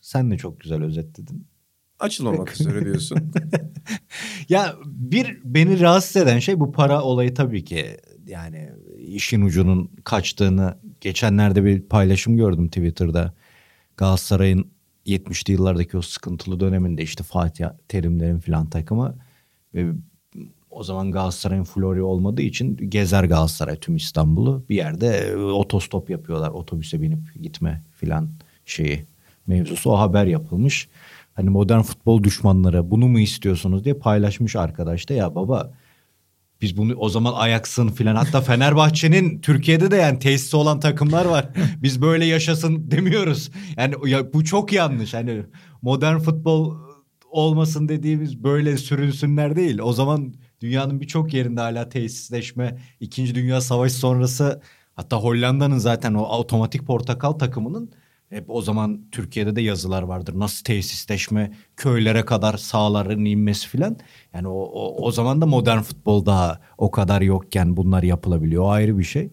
Sen 0.00 0.30
de 0.30 0.36
çok 0.36 0.60
güzel 0.60 0.82
özetledin. 0.82 1.46
Açılmamak 1.98 2.60
üzere 2.60 2.84
diyorsun. 2.84 3.32
Ya 4.48 4.76
bir 4.86 5.38
beni 5.44 5.80
rahatsız 5.80 6.16
eden 6.16 6.38
şey 6.38 6.60
bu 6.60 6.72
para 6.72 7.02
olayı 7.02 7.34
tabii 7.34 7.64
ki. 7.64 7.96
Yani 8.26 8.70
işin 8.98 9.42
ucunun 9.42 9.90
kaçtığını 10.04 10.78
geçenlerde 11.00 11.64
bir 11.64 11.80
paylaşım 11.80 12.36
gördüm 12.36 12.68
Twitter'da. 12.68 13.34
Galatasaray'ın 13.96 14.70
70'li 15.06 15.52
yıllardaki 15.52 15.96
o 15.96 16.02
sıkıntılı 16.02 16.60
döneminde 16.60 17.02
işte 17.02 17.24
Fatih 17.24 17.66
Terimlerin 17.88 18.38
filan 18.38 18.70
takımı 18.70 19.16
ve 19.74 19.92
o 20.70 20.82
zaman 20.82 21.12
Galatasaray'ın 21.12 21.64
flori 21.64 22.02
olmadığı 22.02 22.42
için 22.42 22.76
gezer 22.76 23.24
Galatasaray 23.24 23.76
tüm 23.76 23.96
İstanbul'u. 23.96 24.64
Bir 24.68 24.76
yerde 24.76 25.06
e, 25.06 25.36
otostop 25.36 26.10
yapıyorlar. 26.10 26.50
Otobüse 26.50 27.02
binip 27.02 27.42
gitme 27.42 27.82
filan 27.96 28.28
şeyi 28.64 29.04
mevzusu. 29.46 29.90
O 29.90 29.98
haber 29.98 30.26
yapılmış. 30.26 30.88
Hani 31.38 31.50
modern 31.50 31.82
futbol 31.82 32.22
düşmanları 32.22 32.90
bunu 32.90 33.08
mu 33.08 33.20
istiyorsunuz 33.20 33.84
diye 33.84 33.94
paylaşmış 33.94 34.56
arkadaş 34.56 35.08
da 35.08 35.14
ya 35.14 35.34
baba 35.34 35.72
biz 36.60 36.76
bunu 36.76 36.94
o 36.94 37.08
zaman 37.08 37.32
Ajax'ın 37.36 37.88
filan 37.88 38.16
hatta 38.16 38.40
Fenerbahçe'nin 38.40 39.40
Türkiye'de 39.40 39.90
de 39.90 39.96
yani 39.96 40.18
tesisi 40.18 40.56
olan 40.56 40.80
takımlar 40.80 41.24
var. 41.24 41.48
Biz 41.82 42.02
böyle 42.02 42.24
yaşasın 42.24 42.90
demiyoruz. 42.90 43.50
Yani 43.76 43.94
ya 44.06 44.32
bu 44.32 44.44
çok 44.44 44.72
yanlış. 44.72 45.14
Hani 45.14 45.42
modern 45.82 46.18
futbol 46.18 46.76
olmasın 47.30 47.88
dediğimiz 47.88 48.44
böyle 48.44 48.76
sürünsünler 48.76 49.56
değil. 49.56 49.78
O 49.78 49.92
zaman 49.92 50.34
dünyanın 50.60 51.00
birçok 51.00 51.34
yerinde 51.34 51.60
hala 51.60 51.88
tesisleşme, 51.88 52.78
İkinci 53.00 53.34
Dünya 53.34 53.60
Savaşı 53.60 53.94
sonrası 53.94 54.62
hatta 54.94 55.16
Hollanda'nın 55.16 55.78
zaten 55.78 56.14
o 56.14 56.22
otomatik 56.22 56.86
portakal 56.86 57.32
takımının 57.32 57.90
hep 58.30 58.44
o 58.50 58.62
zaman 58.62 59.00
Türkiye'de 59.12 59.56
de 59.56 59.60
yazılar 59.60 60.02
vardır. 60.02 60.38
Nasıl 60.38 60.64
tesisleşme, 60.64 61.52
köylere 61.76 62.24
kadar 62.24 62.56
sahaların 62.56 63.24
inmesi 63.24 63.68
filan. 63.68 63.96
Yani 64.34 64.48
o, 64.48 64.62
o, 64.62 65.06
o 65.06 65.10
zaman 65.10 65.40
da 65.40 65.46
modern 65.46 65.80
futbol 65.80 66.26
daha 66.26 66.60
o 66.78 66.90
kadar 66.90 67.20
yokken 67.20 67.76
bunlar 67.76 68.02
yapılabiliyor. 68.02 68.62
O 68.62 68.70
ayrı 68.70 68.98
bir 68.98 69.04
şey. 69.04 69.30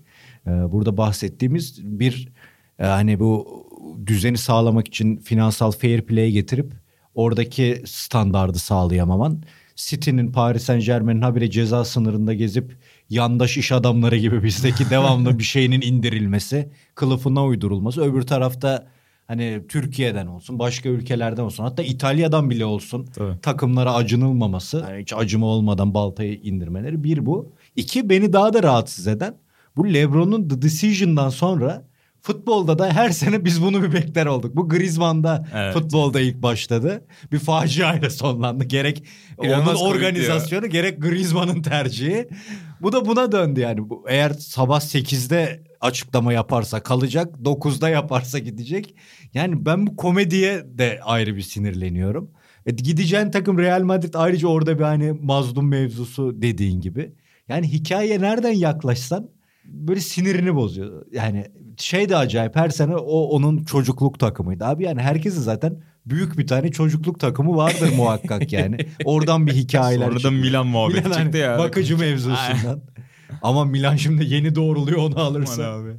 Ee, 0.47 0.49
burada 0.49 0.97
bahsettiğimiz 0.97 1.79
bir 1.83 2.33
e, 2.79 2.85
hani 2.85 3.19
bu 3.19 3.65
düzeni 4.05 4.37
sağlamak 4.37 4.87
için 4.87 5.17
finansal 5.17 5.71
fair 5.71 6.01
play 6.01 6.31
getirip 6.31 6.73
oradaki 7.15 7.83
standardı 7.85 8.59
sağlayamaman. 8.59 9.43
City'nin 9.75 10.31
Paris 10.31 10.63
Saint 10.63 10.85
Germain'in 10.85 11.21
habire 11.21 11.49
ceza 11.49 11.85
sınırında 11.85 12.33
gezip 12.33 12.77
yandaş 13.09 13.57
iş 13.57 13.71
adamları 13.71 14.17
gibi 14.17 14.43
bizdeki 14.43 14.89
devamlı 14.89 15.39
bir 15.39 15.43
şeyinin 15.43 15.81
indirilmesi, 15.81 16.69
kılıfına 16.95 17.45
uydurulması. 17.45 18.01
Öbür 18.01 18.21
tarafta 18.21 18.87
hani 19.27 19.61
Türkiye'den 19.69 20.27
olsun, 20.27 20.59
başka 20.59 20.89
ülkelerden 20.89 21.43
olsun, 21.43 21.63
hatta 21.63 21.83
İtalya'dan 21.83 22.49
bile 22.49 22.65
olsun 22.65 23.05
Tabii. 23.05 23.41
takımlara 23.41 23.93
acınılmaması, 23.93 24.85
yani 24.89 25.01
hiç 25.01 25.13
acıma 25.13 25.47
olmadan 25.47 25.93
baltayı 25.93 26.33
indirmeleri 26.33 27.03
bir 27.03 27.25
bu. 27.25 27.53
İki 27.75 28.09
beni 28.09 28.33
daha 28.33 28.53
da 28.53 28.63
rahatsız 28.63 29.07
eden 29.07 29.35
bu 29.77 29.93
LeBron'un 29.93 30.47
The 30.47 30.61
Decision'dan 30.61 31.29
sonra 31.29 31.85
futbolda 32.25 32.79
da 32.79 32.93
her 32.93 33.09
sene 33.09 33.45
biz 33.45 33.61
bunu 33.61 33.83
bir 33.83 33.93
bekler 33.93 34.25
olduk. 34.25 34.55
Bu 34.55 34.69
Griezmann'da 34.69 35.47
Evet. 35.53 35.73
futbolda 35.73 36.19
ilk 36.19 36.41
başladı. 36.41 37.05
Bir 37.31 37.39
faciayla 37.39 38.09
sonlandı. 38.09 38.63
Gerek 38.63 39.03
İnanılmaz 39.43 39.81
onun 39.81 39.91
organizasyonu 39.91 40.67
gerek 40.67 41.01
Griezmann'ın 41.01 41.61
tercihi. 41.61 42.27
Bu 42.81 42.91
da 42.91 43.05
buna 43.05 43.31
döndü 43.31 43.59
yani. 43.59 43.89
Bu, 43.89 44.05
eğer 44.09 44.29
sabah 44.29 44.79
8'de 44.79 45.63
açıklama 45.81 46.33
yaparsa 46.33 46.83
kalacak, 46.83 47.35
9'da 47.43 47.89
yaparsa 47.89 48.39
gidecek. 48.39 48.95
Yani 49.33 49.65
ben 49.65 49.87
bu 49.87 49.95
komediye 49.95 50.63
de 50.77 50.99
ayrı 51.03 51.35
bir 51.35 51.41
sinirleniyorum. 51.41 52.31
E, 52.65 52.71
gideceğin 52.71 53.31
takım 53.31 53.57
Real 53.57 53.81
Madrid 53.81 54.13
ayrıca 54.13 54.47
orada 54.47 54.79
bir 54.79 54.83
hani 54.83 55.11
mazlum 55.11 55.67
mevzusu 55.67 56.41
dediğin 56.41 56.81
gibi. 56.81 57.13
Yani 57.47 57.71
hikayeye 57.71 58.21
nereden 58.21 58.53
yaklaşsan 58.53 59.34
böyle 59.67 59.99
sinirini 59.99 60.55
bozuyor. 60.55 61.05
Yani 61.11 61.45
şey 61.77 62.09
de 62.09 62.17
acayip 62.17 62.55
her 62.55 62.69
sene 62.69 62.95
o 62.95 63.21
onun 63.21 63.63
çocukluk 63.63 64.19
takımıydı. 64.19 64.65
Abi 64.65 64.83
yani 64.83 65.01
herkesin 65.01 65.41
zaten 65.41 65.83
büyük 66.05 66.37
bir 66.37 66.47
tane 66.47 66.71
çocukluk 66.71 67.19
takımı 67.19 67.55
vardır 67.55 67.93
muhakkak 67.97 68.53
yani. 68.53 68.77
Oradan 69.05 69.47
bir 69.47 69.53
hikayeler 69.53 70.07
Sonra 70.07 70.23
da. 70.23 70.31
Milan 70.31 70.67
muhabbeti 70.67 71.07
Milan 71.09 71.23
çıktı 71.23 71.37
ya. 71.37 71.59
Bakıcı 71.59 71.97
mevzusundan. 71.99 72.81
Ama 73.41 73.65
Milan 73.65 73.95
şimdi 73.95 74.25
yeni 74.25 74.55
doğruluyor 74.55 74.97
onu 74.97 75.19
Aman 75.19 75.25
alırsa. 75.25 75.63
abi. 75.63 75.89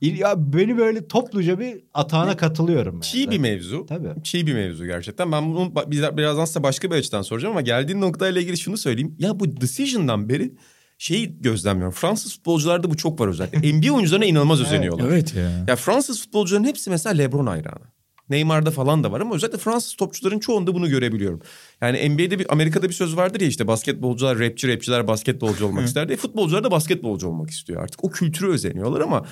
Ya 0.00 0.34
beni 0.52 0.78
böyle 0.78 1.08
topluca 1.08 1.58
bir 1.58 1.84
atağına 1.94 2.36
katılıyorum. 2.36 3.00
Çiğ 3.00 3.18
yani. 3.18 3.30
bir 3.30 3.38
mevzu. 3.38 3.86
Tabii. 3.86 4.22
Çiğ 4.22 4.46
bir 4.46 4.54
mevzu 4.54 4.86
gerçekten. 4.86 5.32
Ben 5.32 5.54
bunu 5.54 5.74
birazdan 5.92 6.44
size 6.44 6.62
başka 6.62 6.90
bir 6.90 6.96
açıdan 6.96 7.22
soracağım 7.22 7.52
ama 7.52 7.60
geldiğin 7.60 8.00
noktayla 8.00 8.40
ilgili 8.40 8.58
şunu 8.58 8.76
söyleyeyim. 8.76 9.16
Ya 9.18 9.40
bu 9.40 9.60
decision'dan 9.60 10.28
beri 10.28 10.54
şeyi 11.02 11.40
gözlemliyorum. 11.40 11.94
Fransız 11.94 12.34
futbolcularda 12.34 12.90
bu 12.90 12.96
çok 12.96 13.20
var 13.20 13.28
özellikle. 13.28 13.72
NBA 13.78 13.92
oyuncularına 13.92 14.24
inanılmaz 14.24 14.60
özeniyorlar. 14.60 15.08
Evet 15.08 15.34
ya. 15.34 15.64
Ya 15.68 15.76
Fransız 15.76 16.20
futbolcuların 16.22 16.64
hepsi 16.64 16.90
mesela 16.90 17.14
LeBron 17.16 17.46
hayranı. 17.46 17.84
Neymar'da 18.28 18.70
falan 18.70 19.04
da 19.04 19.12
var 19.12 19.20
ama 19.20 19.34
özellikle 19.34 19.58
Fransız 19.58 19.94
topçuların 19.94 20.38
çoğunda 20.38 20.74
bunu 20.74 20.88
görebiliyorum. 20.88 21.40
Yani 21.80 22.08
NBA'de 22.08 22.38
bir 22.38 22.52
Amerika'da 22.52 22.88
bir 22.88 22.94
söz 22.94 23.16
vardır 23.16 23.40
ya 23.40 23.46
işte 23.46 23.66
basketbolcular 23.66 24.38
rapçi, 24.38 24.68
rapçiler 24.68 25.06
basketbolcu 25.08 25.66
olmak 25.66 25.86
ister 25.86 26.08
diye. 26.08 26.16
Futbolcular 26.16 26.64
da 26.64 26.70
basketbolcu 26.70 27.28
olmak 27.28 27.50
istiyor 27.50 27.82
artık. 27.82 28.04
O 28.04 28.10
kültürü 28.10 28.50
özeniyorlar 28.50 29.00
ama 29.00 29.26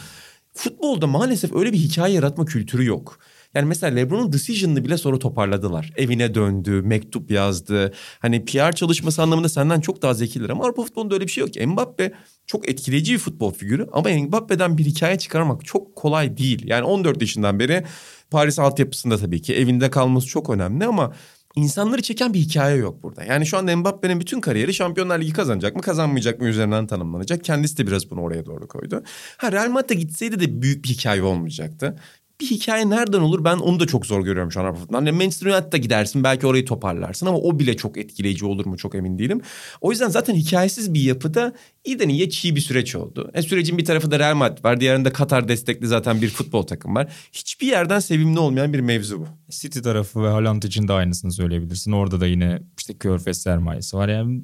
futbolda 0.54 1.06
maalesef 1.06 1.54
öyle 1.54 1.72
bir 1.72 1.78
hikaye 1.78 2.14
yaratma 2.14 2.44
kültürü 2.44 2.84
yok. 2.84 3.18
Yani 3.54 3.66
mesela 3.66 3.94
LeBron'un 3.94 4.32
decision'ını 4.32 4.84
bile 4.84 4.98
sonra 4.98 5.18
toparladılar. 5.18 5.92
Evine 5.96 6.34
döndü, 6.34 6.82
mektup 6.82 7.30
yazdı. 7.30 7.92
Hani 8.18 8.44
PR 8.44 8.72
çalışması 8.72 9.22
anlamında 9.22 9.48
senden 9.48 9.80
çok 9.80 10.02
daha 10.02 10.14
zekiler 10.14 10.50
ama 10.50 10.64
Avrupa 10.64 10.82
futbolunda 10.82 11.14
öyle 11.14 11.26
bir 11.26 11.30
şey 11.30 11.40
yok 11.40 11.52
ki. 11.52 11.66
Mbappe 11.66 12.12
çok 12.46 12.68
etkileyici 12.68 13.12
bir 13.12 13.18
futbol 13.18 13.52
figürü 13.52 13.86
ama 13.92 14.10
Mbappe'den 14.10 14.78
bir 14.78 14.84
hikaye 14.84 15.18
çıkarmak 15.18 15.64
çok 15.64 15.96
kolay 15.96 16.36
değil. 16.36 16.62
Yani 16.66 16.84
14 16.84 17.20
yaşından 17.20 17.58
beri 17.58 17.84
Paris 18.30 18.58
altyapısında 18.58 19.18
tabii 19.18 19.42
ki 19.42 19.54
evinde 19.54 19.90
kalması 19.90 20.26
çok 20.26 20.50
önemli 20.50 20.86
ama 20.86 21.12
insanları 21.56 22.02
çeken 22.02 22.34
bir 22.34 22.38
hikaye 22.38 22.76
yok 22.76 23.02
burada. 23.02 23.24
Yani 23.24 23.46
şu 23.46 23.58
anda 23.58 23.76
Mbappe'nin 23.76 24.20
bütün 24.20 24.40
kariyeri 24.40 24.74
Şampiyonlar 24.74 25.20
Ligi 25.20 25.32
kazanacak 25.32 25.76
mı 25.76 25.82
kazanmayacak 25.82 26.40
mı 26.40 26.48
üzerinden 26.48 26.86
tanımlanacak. 26.86 27.44
Kendisi 27.44 27.78
de 27.78 27.86
biraz 27.86 28.10
bunu 28.10 28.20
oraya 28.20 28.46
doğru 28.46 28.68
koydu. 28.68 29.02
Ha 29.36 29.52
Real 29.52 29.70
Madrid'e 29.70 29.94
gitseydi 29.94 30.40
de 30.40 30.62
büyük 30.62 30.84
bir 30.84 30.88
hikaye 30.88 31.22
olmayacaktı. 31.22 31.96
Bir 32.40 32.46
hikaye 32.46 32.90
nereden 32.90 33.20
olur 33.20 33.44
ben 33.44 33.56
onu 33.56 33.80
da 33.80 33.86
çok 33.86 34.06
zor 34.06 34.24
görüyorum 34.24 34.52
şu 34.52 34.60
an 34.60 34.74
futbolunda. 34.74 34.96
Hani 34.96 35.12
Manchester 35.12 35.46
United'a 35.46 35.76
gidersin 35.76 36.24
belki 36.24 36.46
orayı 36.46 36.64
toparlarsın 36.64 37.26
ama 37.26 37.38
o 37.38 37.58
bile 37.58 37.76
çok 37.76 37.98
etkileyici 37.98 38.46
olur 38.46 38.66
mu 38.66 38.76
çok 38.76 38.94
emin 38.94 39.18
değilim. 39.18 39.40
O 39.80 39.90
yüzden 39.90 40.08
zaten 40.08 40.34
hikayesiz 40.34 40.94
bir 40.94 41.00
yapıda 41.00 41.52
iyiden 41.84 42.08
iyiye 42.08 42.30
çiğ 42.30 42.56
bir 42.56 42.60
süreç 42.60 42.96
oldu. 42.96 43.30
E, 43.34 43.42
sürecin 43.42 43.78
bir 43.78 43.84
tarafı 43.84 44.10
da 44.10 44.18
Real 44.18 44.34
Madrid 44.34 44.64
var 44.64 44.80
diğerinde 44.80 45.12
Katar 45.12 45.48
destekli 45.48 45.86
zaten 45.86 46.22
bir 46.22 46.28
futbol 46.28 46.62
takım 46.62 46.94
var. 46.94 47.12
Hiçbir 47.32 47.66
yerden 47.66 47.98
sevimli 47.98 48.38
olmayan 48.38 48.72
bir 48.72 48.80
mevzu 48.80 49.20
bu. 49.20 49.26
City 49.50 49.80
tarafı 49.80 50.22
ve 50.22 50.28
Haaland 50.28 50.62
için 50.62 50.88
de 50.88 50.92
aynısını 50.92 51.32
söyleyebilirsin. 51.32 51.92
Orada 51.92 52.20
da 52.20 52.26
yine 52.26 52.62
işte 52.78 52.94
körfez 52.94 53.42
sermayesi 53.42 53.96
var. 53.96 54.08
Yani 54.08 54.42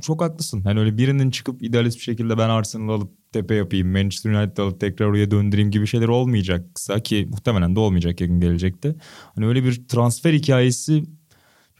çok 0.00 0.22
haklısın. 0.22 0.60
Hani 0.62 0.80
öyle 0.80 0.98
birinin 0.98 1.30
çıkıp 1.30 1.62
idealist 1.62 1.98
bir 1.98 2.02
şekilde 2.02 2.38
ben 2.38 2.48
Arsenal'ı 2.48 2.92
alıp 2.92 3.10
tepe 3.32 3.54
yapayım, 3.54 3.92
Manchester 3.92 4.30
United'ı 4.30 4.62
alıp 4.62 4.80
tekrar 4.80 5.06
oraya 5.06 5.30
döndüreyim 5.30 5.70
gibi 5.70 5.86
şeyler 5.86 6.08
olmayacaksa 6.08 7.00
ki 7.00 7.26
muhtemelen 7.30 7.76
de 7.76 7.80
olmayacak 7.80 8.20
yakın 8.20 8.40
gelecekte. 8.40 8.94
Hani 9.34 9.46
öyle 9.46 9.64
bir 9.64 9.88
transfer 9.88 10.32
hikayesi 10.32 11.04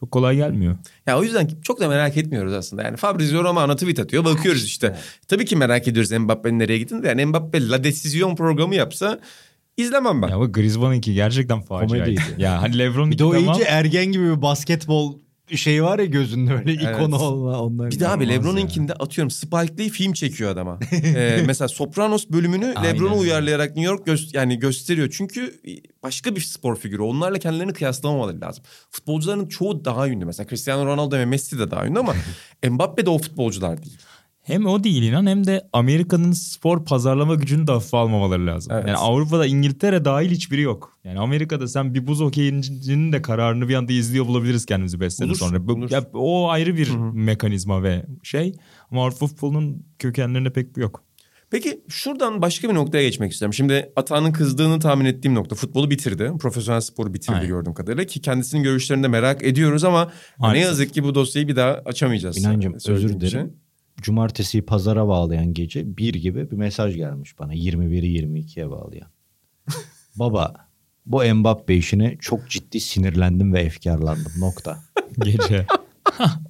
Çok 0.01 0.11
kolay 0.11 0.37
gelmiyor. 0.37 0.77
Ya 1.07 1.19
o 1.19 1.23
yüzden 1.23 1.49
çok 1.63 1.81
da 1.81 1.89
merak 1.89 2.17
etmiyoruz 2.17 2.53
aslında. 2.53 2.83
Yani 2.83 2.97
Fabrizio 2.97 3.45
Romano 3.45 3.77
tweet 3.77 3.99
atıyor 3.99 4.25
bakıyoruz 4.25 4.65
işte. 4.65 4.97
Tabii 5.29 5.45
ki 5.45 5.57
merak 5.57 5.89
ediyoruz 5.89 6.13
Mbappe'nin 6.13 6.59
nereye 6.59 6.79
gittiğini 6.79 7.03
de. 7.03 7.09
Yani 7.09 7.27
Mbappe 7.27 7.69
La 7.69 7.85
Decision 7.85 8.37
programı 8.37 8.75
yapsa 8.75 9.21
izlemem 9.77 10.23
ben. 10.23 10.29
Ya 10.29 10.39
bu 10.41 10.53
Griezmann'ınki 10.53 11.15
gerçekten 11.15 11.61
faciaydı. 11.61 12.05
Komediydi. 12.05 12.43
ya 12.43 12.63
hani 12.63 12.79
Lebron 12.79 13.11
Bir 13.11 13.19
de 13.19 13.25
o 13.25 13.33
tamam. 13.33 13.55
iyice 13.55 13.65
ergen 13.65 14.07
gibi 14.07 14.25
bir 14.37 14.43
basketbol 14.43 15.19
şey 15.57 15.83
var 15.85 15.99
ya 15.99 16.05
gözünde 16.05 16.53
öyle 16.55 16.73
Evet. 16.73 16.83
ikonu 16.97 17.17
olma 17.19 17.61
onlar. 17.63 17.91
Bir 17.91 17.97
abi 18.15 18.25
İnanılmaz 18.25 18.47
Lebron'unkinde 18.47 18.93
atıyorum 18.93 19.31
Spike 19.31 19.79
Lee 19.85 19.89
film 19.89 20.13
çekiyor 20.13 20.51
adama. 20.51 20.79
Ee, 20.93 21.43
mesela 21.47 21.69
Sopranos 21.69 22.29
bölümünü 22.29 22.75
öyle. 23.13 23.21
uyarlayarak 23.21 23.77
New 23.77 23.83
York 23.93 24.07
gö- 24.07 24.37
yani 24.37 24.59
gösteriyor. 24.59 25.09
Çünkü 25.13 25.61
başka 26.03 26.37
bir 26.37 26.41
spor 26.41 26.77
figürü. 26.77 27.03
Onlarla 27.03 27.39
kendilerini 27.39 27.73
kıyaslamamaları 27.73 28.41
lazım. 28.41 28.65
Futbolcuların 28.91 29.47
çoğu 29.47 29.85
daha 29.85 30.09
ünlü. 30.09 30.25
Mesela 30.25 30.47
Cristiano 30.49 30.87
Ronaldo 30.87 31.17
ve 31.19 31.25
Messi 31.25 31.59
de 31.59 31.71
daha 31.71 31.87
ünlü 31.87 31.99
ama 31.99 32.15
Mbappe 32.71 33.07
de 33.07 33.11
o 33.11 33.19
futbolcular 33.19 33.83
değil. 33.83 33.99
Hem 34.49 34.67
o 34.67 34.85
değil 34.85 35.03
inan 35.03 35.27
hem 35.27 35.47
de 35.47 35.69
Amerika'nın 35.73 36.33
spor 36.33 36.85
pazarlama 36.85 37.35
gücünü 37.35 37.67
de 37.67 37.73
hafife 37.73 37.97
almamaları 37.97 38.47
lazım. 38.47 38.73
Evet. 38.75 38.85
Yani 38.89 38.97
Avrupa'da 38.97 39.47
İngiltere 39.47 40.05
dahil 40.05 40.31
hiçbiri 40.31 40.61
yok. 40.61 40.99
Yani 41.05 41.19
Amerika'da 41.19 41.69
sen 41.69 41.95
bir 41.95 42.07
buz 42.07 42.21
hokeyinin 42.21 43.13
de 43.13 43.23
kararını 43.23 43.69
bir 43.69 43.75
anda 43.75 43.93
izliyor 43.93 44.27
bulabiliriz 44.27 44.67
kendimizi 44.67 45.01
5 45.01 45.15
sene 45.15 45.35
sonra. 45.35 45.67
Bu-. 45.69 45.87
Ya, 45.91 46.05
o 46.13 46.49
ayrı 46.49 46.77
bir 46.77 46.91
mekanizma 47.13 47.83
ve 47.83 48.07
şey. 48.23 48.55
Ama 48.91 49.05
Avrupa 49.05 49.27
futbolunun 49.27 49.87
kökenlerinde 49.99 50.53
pek 50.53 50.77
yok. 50.77 51.05
Peki 51.51 51.81
şuradan 51.89 52.43
başka 52.43 52.69
bir 52.69 52.75
noktaya 52.75 53.03
geçmek 53.03 53.33
istiyorum. 53.33 53.55
Şimdi 53.55 53.93
Atağan'ın 53.97 54.33
kızdığını 54.33 54.81
tahmin 54.81 55.05
ettiğim 55.05 55.35
nokta 55.35 55.57
futbolu 55.57 55.91
bitirdi. 55.91 56.33
Profesyonel 56.41 56.81
sporu 56.81 57.15
bitirdi 57.15 57.37
Aynen. 57.37 57.49
gördüğüm 57.49 57.75
kadarıyla. 57.75 58.05
Ki 58.05 58.21
kendisinin 58.21 58.63
görüşlerini 58.63 59.03
de 59.03 59.09
merak 59.09 59.45
ediyoruz 59.45 59.85
ama 59.85 60.05
ne 60.05 60.11
Maalesef. 60.39 60.67
yazık 60.67 60.95
ki 60.95 61.05
bu 61.05 61.15
dosyayı 61.15 61.49
bir 61.49 61.57
daha 61.57 61.71
açamayacağız. 61.71 62.39
İnancım 62.39 62.75
özür 62.75 63.09
dilerim. 63.09 63.27
için. 63.27 63.68
Cumartesiyi 64.03 64.65
pazara 64.65 65.09
bağlayan 65.09 65.55
gece 65.55 65.97
bir 65.97 66.15
gibi 66.15 66.51
bir 66.51 66.57
mesaj 66.57 66.97
gelmiş 66.97 67.39
bana. 67.39 67.55
21'i 67.55 68.23
22'ye 68.23 68.71
bağlayan. 68.71 69.11
Baba 70.17 70.69
bu 71.07 71.35
Mbappe 71.35 71.75
işine 71.75 72.17
çok 72.21 72.51
ciddi 72.51 72.81
sinirlendim 72.81 73.53
ve 73.53 73.61
efkarlandım 73.61 74.33
nokta. 74.41 74.79
Gece. 75.19 75.67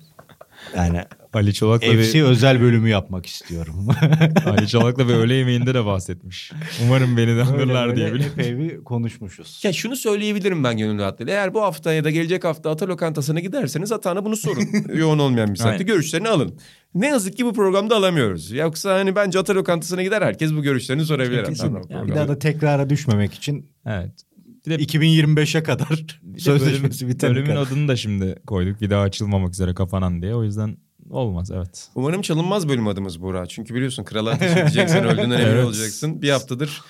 Yani 0.77 1.03
Ali 1.33 1.55
Çolak'la 1.55 1.93
FC 1.93 2.15
bir, 2.15 2.23
özel 2.23 2.61
bölümü 2.61 2.89
yapmak 2.89 3.27
istiyorum. 3.27 3.89
Ali 4.47 4.69
Çolak'la 4.69 5.09
bir 5.09 5.15
öğle 5.15 5.35
yemeğinde 5.35 5.75
de 5.75 5.85
bahsetmiş. 5.85 6.53
Umarım 6.85 7.17
beni 7.17 7.37
de 7.37 7.43
alırlar 7.43 7.97
diye 7.97 8.15
bile. 8.15 8.25
epey 8.25 8.59
bir 8.59 8.85
konuşmuşuz. 8.85 9.61
Ya 9.65 9.73
şunu 9.73 9.97
söyleyebilirim 9.97 10.65
ben 10.65 10.79
gönül 10.79 10.99
rahatlığıyla. 10.99 11.33
Eğer 11.33 11.55
bu 11.55 11.63
hafta 11.63 11.93
ya 11.93 12.05
da 12.05 12.11
gelecek 12.11 12.45
hafta 12.45 12.71
ata 12.71 12.89
lokantasına 12.89 13.41
giderseniz 13.41 13.93
Atağan'a 13.93 14.25
bunu 14.25 14.37
sorun. 14.37 14.69
Yoğun 14.95 15.19
olmayan 15.19 15.51
bir 15.51 15.57
saatte 15.57 15.85
görüşlerini 15.85 16.29
alın. 16.29 16.59
Ne 16.95 17.07
yazık 17.07 17.37
ki 17.37 17.47
bu 17.47 17.53
programda 17.53 17.97
alamıyoruz. 17.97 18.53
Yoksa 18.53 18.95
hani 18.95 19.17
bence 19.17 19.39
ata 19.39 19.55
lokantasına 19.55 20.03
gider 20.03 20.23
herkes 20.23 20.53
bu 20.53 20.63
görüşlerini 20.63 21.05
sorabilir. 21.05 21.45
Kesin. 21.45 21.77
Yani 21.89 22.09
Bir 22.09 22.15
daha 22.15 22.29
da 22.29 22.39
tekrara 22.39 22.91
düşmemek 22.91 23.35
için 23.35 23.71
Evet. 23.87 24.28
Bir 24.67 24.71
de 24.79 24.85
2025'e 24.85 25.63
kadar 25.63 26.19
sözleşmesi 26.39 27.09
bitene 27.09 27.31
Bölümün 27.31 27.47
kadar. 27.47 27.61
adını 27.63 27.89
da 27.89 27.97
şimdi 27.97 28.37
koyduk. 28.47 28.81
Bir 28.81 28.91
daha 28.91 29.03
açılmamak 29.03 29.53
üzere 29.55 29.75
kapanan 29.75 30.23
diye. 30.23 30.35
O 30.35 30.45
yüzden 30.45 30.77
olmaz 31.11 31.51
evet. 31.51 31.89
Umarım 31.95 32.23
çalınmaz 32.23 32.69
bölüm 32.69 32.87
adımız 32.89 33.23
Buğra. 33.23 33.47
Çünkü 33.47 33.75
biliyorsun 33.75 34.05
krala 34.05 34.31
ateş 34.31 34.57
edeceksin 34.57 34.99
öldüğünden 35.05 35.31
emin 35.31 35.53
Evet. 35.53 35.65
olacaksın. 35.67 36.23
Bir 36.23 36.31
haftadır 36.31 36.81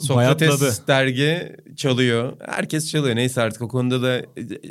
Sokrates 0.00 0.48
Bayatladı. 0.48 0.74
dergi 0.88 1.56
çalıyor. 1.76 2.32
Herkes 2.48 2.90
çalıyor. 2.90 3.16
Neyse 3.16 3.42
artık 3.42 3.62
o 3.62 3.68
konuda 3.68 4.02
da 4.02 4.22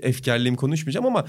efkarlıyım 0.01 0.55
konuşmayacağım 0.55 1.05
ama 1.05 1.25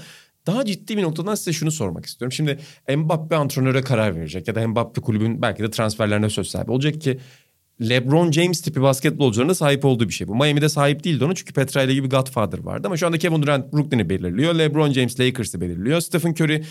daha 0.47 0.65
ciddi 0.65 0.97
bir 0.97 1.03
noktadan 1.03 1.35
size 1.35 1.53
şunu 1.53 1.71
sormak 1.71 2.05
istiyorum. 2.05 2.31
Şimdi 2.31 2.59
Mbappe 2.97 3.35
antrenöre 3.35 3.81
karar 3.81 4.15
verecek 4.15 4.47
ya 4.47 4.55
da 4.55 4.67
Mbappe 4.67 5.01
kulübün 5.01 5.41
belki 5.41 5.63
de 5.63 5.69
transferlerine 5.71 6.29
söz 6.29 6.47
sahibi 6.47 6.71
olacak 6.71 7.01
ki 7.01 7.19
LeBron 7.81 8.31
James 8.31 8.61
tipi 8.61 8.81
basketbolcuların 8.81 9.49
da 9.49 9.55
sahip 9.55 9.85
olduğu 9.85 10.07
bir 10.07 10.13
şey 10.13 10.27
bu. 10.27 10.35
Miami'de 10.35 10.69
sahip 10.69 11.03
değildi 11.03 11.25
onu 11.25 11.35
çünkü 11.35 11.53
Petra'yla 11.53 11.93
gibi 11.93 12.09
Godfather 12.09 12.59
vardı 12.59 12.87
ama 12.87 12.97
şu 12.97 13.07
anda 13.07 13.17
Kevin 13.17 13.41
Durant 13.41 13.73
Brooklyn'i 13.73 14.09
belirliyor. 14.09 14.55
LeBron 14.55 14.91
James 14.91 15.19
Lakers'ı 15.19 15.61
belirliyor. 15.61 16.01
Stephen 16.01 16.31
Curry 16.31 16.63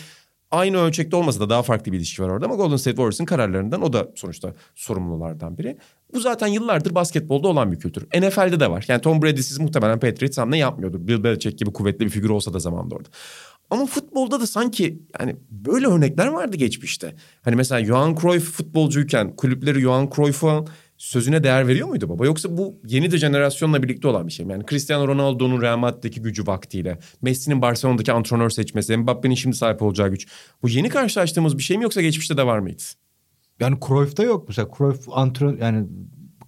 aynı 0.51 0.77
ölçekte 0.77 1.15
olmasa 1.15 1.39
da 1.39 1.49
daha 1.49 1.63
farklı 1.63 1.91
bir 1.91 1.97
ilişki 1.97 2.23
var 2.23 2.29
orada 2.29 2.45
ama 2.45 2.55
Golden 2.55 2.77
State 2.77 2.95
Warriors'ın 2.95 3.25
kararlarından 3.25 3.81
o 3.81 3.93
da 3.93 4.11
sonuçta 4.15 4.53
sorumlulardan 4.75 5.57
biri. 5.57 5.77
Bu 6.13 6.19
zaten 6.19 6.47
yıllardır 6.47 6.95
basketbolda 6.95 7.47
olan 7.47 7.71
bir 7.71 7.79
kültür. 7.79 8.03
NFL'de 8.03 8.59
de 8.59 8.71
var. 8.71 8.85
Yani 8.87 9.01
Tom 9.01 9.21
Brady'siz 9.21 9.59
muhtemelen 9.59 9.99
Patriots 9.99 10.37
hamle 10.37 10.57
yapmıyordur. 10.57 11.07
Bill 11.07 11.23
Belichick 11.23 11.59
gibi 11.59 11.73
kuvvetli 11.73 12.05
bir 12.05 12.09
figür 12.09 12.29
olsa 12.29 12.53
da 12.53 12.59
zamanında 12.59 12.95
orada. 12.95 13.09
Ama 13.69 13.85
futbolda 13.85 14.41
da 14.41 14.47
sanki 14.47 14.99
yani 15.19 15.35
böyle 15.49 15.87
örnekler 15.87 16.27
vardı 16.27 16.57
geçmişte. 16.57 17.15
Hani 17.41 17.55
mesela 17.55 17.85
Johan 17.85 18.15
Cruyff 18.15 18.51
futbolcuyken 18.51 19.35
kulüpleri 19.35 19.81
Johan 19.81 20.09
Cruyff'a 20.15 20.65
sözüne 20.97 21.43
değer 21.43 21.67
veriyor 21.67 21.87
muydu 21.87 22.09
baba? 22.09 22.25
Yoksa 22.25 22.57
bu 22.57 22.79
yeni 22.87 23.11
de 23.11 23.17
jenerasyonla 23.17 23.83
birlikte 23.83 24.07
olan 24.07 24.27
bir 24.27 24.31
şey 24.31 24.45
mi? 24.45 24.51
Yani 24.51 24.63
Cristiano 24.69 25.07
Ronaldo'nun 25.07 25.61
Real 25.61 25.77
Madrid'deki 25.77 26.21
gücü 26.21 26.47
vaktiyle, 26.47 26.99
Messi'nin 27.21 27.61
Barcelona'daki 27.61 28.11
antrenör 28.11 28.49
seçmesi, 28.49 28.97
Mbappe'nin 28.97 29.35
şimdi 29.35 29.55
sahip 29.55 29.81
olacağı 29.81 30.09
güç. 30.09 30.27
Bu 30.63 30.69
yeni 30.69 30.89
karşılaştığımız 30.89 31.57
bir 31.57 31.63
şey 31.63 31.77
mi 31.77 31.83
yoksa 31.83 32.01
geçmişte 32.01 32.37
de 32.37 32.45
var 32.45 32.59
mıydı? 32.59 32.83
Yani 33.59 33.77
Cruyff'ta 33.87 34.23
yok 34.23 34.45
mesela 34.47 34.67
Cruyff 34.77 35.09
antrenör 35.11 35.57
yani 35.59 35.87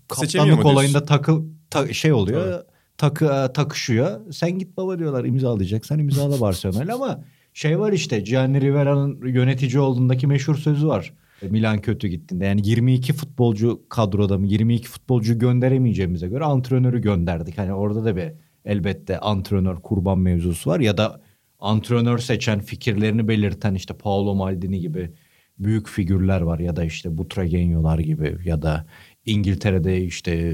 kaptanlık 0.08 0.66
olayında 0.66 1.04
takıl 1.06 1.46
ta- 1.70 1.94
şey 1.94 2.14
oluyor. 2.14 2.64
Takı 2.98 3.26
e, 3.26 3.54
takışıyor. 3.54 4.34
Sen 4.34 4.60
git 4.60 4.78
baba 4.78 5.00
diyorlar 5.00 5.26
imzalayacaksan 5.26 6.00
imzala 6.00 6.42
Barcelona'yla 6.42 6.96
ama 6.96 7.24
şey 7.54 7.80
var 7.80 7.94
işte 7.94 8.20
Gianni 8.20 8.62
Rivera'nın 8.62 9.28
yönetici 9.28 9.80
olduğundaki 9.80 10.28
meşhur 10.28 10.56
sözü 10.56 10.88
var. 10.88 11.14
E, 11.42 11.48
Milan 11.48 11.82
kötü 11.82 12.08
gittiğinde 12.08 12.46
yani 12.46 12.62
22 12.68 13.14
futbolcu 13.14 13.82
kadroda 13.90 14.38
mı 14.38 14.48
22 14.48 14.88
futbolcu 14.88 15.40
gönderemeyeceğimize 15.40 16.28
göre 16.28 16.44
antrenörü 16.44 17.02
gönderdik. 17.02 17.58
Hani 17.58 17.74
orada 17.74 18.06
da 18.06 18.16
bir 18.16 18.32
elbette 18.66 19.20
antrenör 19.20 19.76
kurban 19.76 20.20
mevzusu 20.20 20.70
var 20.70 20.80
ya 20.80 20.98
da 20.98 21.22
antrenör 21.60 22.18
seçen 22.18 22.60
fikirlerini 22.60 23.28
belirten 23.28 23.74
işte 23.74 23.94
Paolo 23.94 24.36
Maldini 24.36 24.80
gibi 24.80 25.12
büyük 25.60 25.88
figürler 25.88 26.42
var 26.42 26.60
ya 26.60 26.76
da 26.76 26.84
işte 26.84 27.18
Butragenio'lar 27.18 28.00
gibi 28.00 28.38
ya 28.46 28.62
da 28.62 28.86
İngiltere'de 29.26 30.04
işte 30.04 30.32
e, 30.32 30.54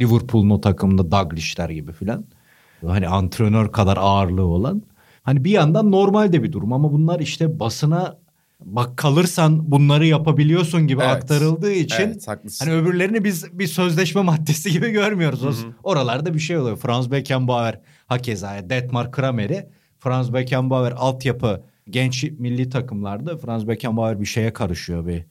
Liverpool'un 0.00 0.50
o 0.50 0.60
takımında 0.60 1.10
Dalglish'ler 1.10 1.70
gibi 1.70 1.92
filan. 1.92 2.24
Hani 2.86 3.08
antrenör 3.08 3.72
kadar 3.72 3.96
ağırlığı 3.96 4.46
olan. 4.46 4.82
Hani 5.22 5.44
bir 5.44 5.50
yandan 5.50 5.90
normal 5.90 6.32
de 6.32 6.42
bir 6.42 6.52
durum 6.52 6.72
ama 6.72 6.92
bunlar 6.92 7.20
işte 7.20 7.60
basına 7.60 8.18
bak 8.64 8.96
kalırsan 8.96 9.70
bunları 9.70 10.06
yapabiliyorsun 10.06 10.86
gibi 10.86 11.00
Evet. 11.02 11.10
aktarıldığı 11.12 11.72
için 11.72 12.02
Evet, 12.02 12.28
haklısın. 12.28 12.66
hani 12.66 12.78
öbürlerini 12.78 13.24
biz 13.24 13.58
bir 13.58 13.66
sözleşme 13.66 14.22
maddesi 14.22 14.72
gibi 14.72 14.90
görmüyoruz. 14.90 15.44
O- 15.44 15.90
Oralarda 15.90 16.34
bir 16.34 16.38
şey 16.38 16.58
oluyor. 16.58 16.76
Franz 16.76 17.10
Beckenbauer 17.10 17.80
hakeza 18.06 18.70
Detmar 18.70 19.12
Kramer'i 19.12 19.66
Franz 19.98 20.34
Beckenbauer 20.34 20.92
altyapı 20.96 21.62
genç 21.90 22.24
milli 22.38 22.68
takımlarda 22.68 23.36
Franz 23.36 23.68
Beckenbauer 23.68 24.20
bir 24.20 24.26
şeye 24.26 24.52
karışıyor 24.52 25.06
bir 25.06 25.24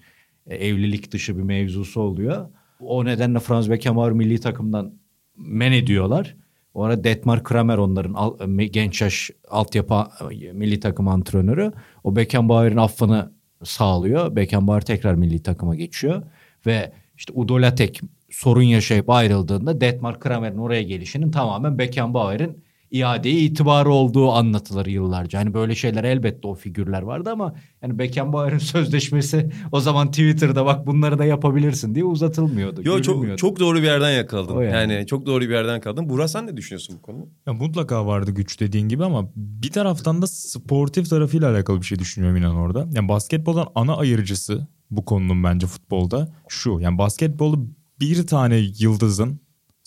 e, 0.48 0.56
evlilik 0.56 1.12
dışı 1.12 1.38
bir 1.38 1.44
mevzusu 1.44 2.02
oluyor. 2.02 2.48
O 2.80 3.06
nedenle 3.06 3.40
Franz 3.40 3.70
Beckenbauer 3.70 4.12
milli 4.12 4.40
takımdan 4.40 4.94
men 5.38 5.72
ediyorlar. 5.72 6.36
O 6.74 6.84
ara 6.84 7.04
Detmar 7.04 7.44
Kramer 7.44 7.78
onların 7.78 8.14
al- 8.14 8.38
me- 8.40 8.66
genç 8.72 9.02
yaş 9.02 9.32
altyapı 9.50 10.04
e, 10.32 10.52
milli 10.52 10.80
takım 10.80 11.08
antrenörü. 11.08 11.72
O 12.04 12.16
Beckenbauer'in 12.16 12.78
affını 12.78 13.32
sağlıyor. 13.64 14.36
Beckenbauer 14.36 14.82
tekrar 14.82 15.16
milli 15.16 15.44
takıma 15.44 15.76
geçiyor. 15.76 16.24
Ve 16.66 16.92
işte 17.18 17.34
Udo 17.36 17.62
Lattek 17.62 18.02
sorun 18.30 18.62
yaşayıp 18.62 19.10
ayrıldığında 19.10 19.82
Detmar 19.82 20.20
Kramer'in 20.20 20.58
oraya 20.58 20.84
gelişinin 20.84 21.32
tamamen 21.32 21.78
Beckenbauer'in 21.78 22.64
iadeye 22.92 23.40
itibarı 23.40 23.90
olduğu 23.90 24.32
anlatılır 24.32 24.86
yıllarca. 24.86 25.40
Hani 25.40 25.54
böyle 25.54 25.76
şeyler 25.76 26.04
elbette 26.04 26.48
o 26.48 26.56
figürler 26.56 27.02
vardı 27.02 27.30
ama 27.32 27.56
yani 27.82 28.00
Beckenbauer'in 28.00 28.58
sözleşmesi 28.74 29.52
o 29.72 29.80
zaman 29.80 30.08
Twitter'da 30.08 30.66
bak 30.66 30.88
bunları 30.88 31.20
da 31.20 31.26
yapabilirsin 31.26 31.96
diye 31.96 32.06
uzatılmıyordu. 32.06 32.82
Yo 32.86 33.02
çok, 33.02 33.38
çok 33.38 33.60
doğru 33.60 33.78
bir 33.78 33.84
yerden 33.84 34.12
yakaladın. 34.12 34.56
O 34.56 34.62
yani. 34.62 34.94
yani. 34.94 35.08
çok 35.08 35.26
doğru 35.26 35.42
bir 35.42 35.50
yerden 35.50 35.74
yakaladın. 35.74 36.10
Buğra 36.10 36.28
sen 36.28 36.48
ne 36.48 36.58
düşünüyorsun 36.58 36.96
bu 36.98 37.02
konuda? 37.02 37.26
Ya 37.48 37.54
mutlaka 37.54 38.06
vardı 38.06 38.32
güç 38.32 38.60
dediğin 38.60 38.90
gibi 38.90 39.06
ama 39.06 39.30
bir 39.36 39.72
taraftan 39.72 40.22
da 40.22 40.28
sportif 40.28 41.10
tarafıyla 41.10 41.52
alakalı 41.52 41.82
bir 41.82 41.86
şey 41.86 42.00
düşünüyorum 42.00 42.38
inan 42.38 42.56
orada. 42.56 42.88
Yani 42.94 43.10
basketboldan 43.10 43.68
ana 43.76 43.98
ayırıcısı 43.98 44.68
bu 44.92 45.06
konunun 45.06 45.44
bence 45.44 45.68
futbolda 45.68 46.34
şu. 46.48 46.80
Yani 46.80 46.98
basketbolu 46.98 47.68
bir 48.00 48.28
tane 48.28 48.58
yıldızın 48.58 49.42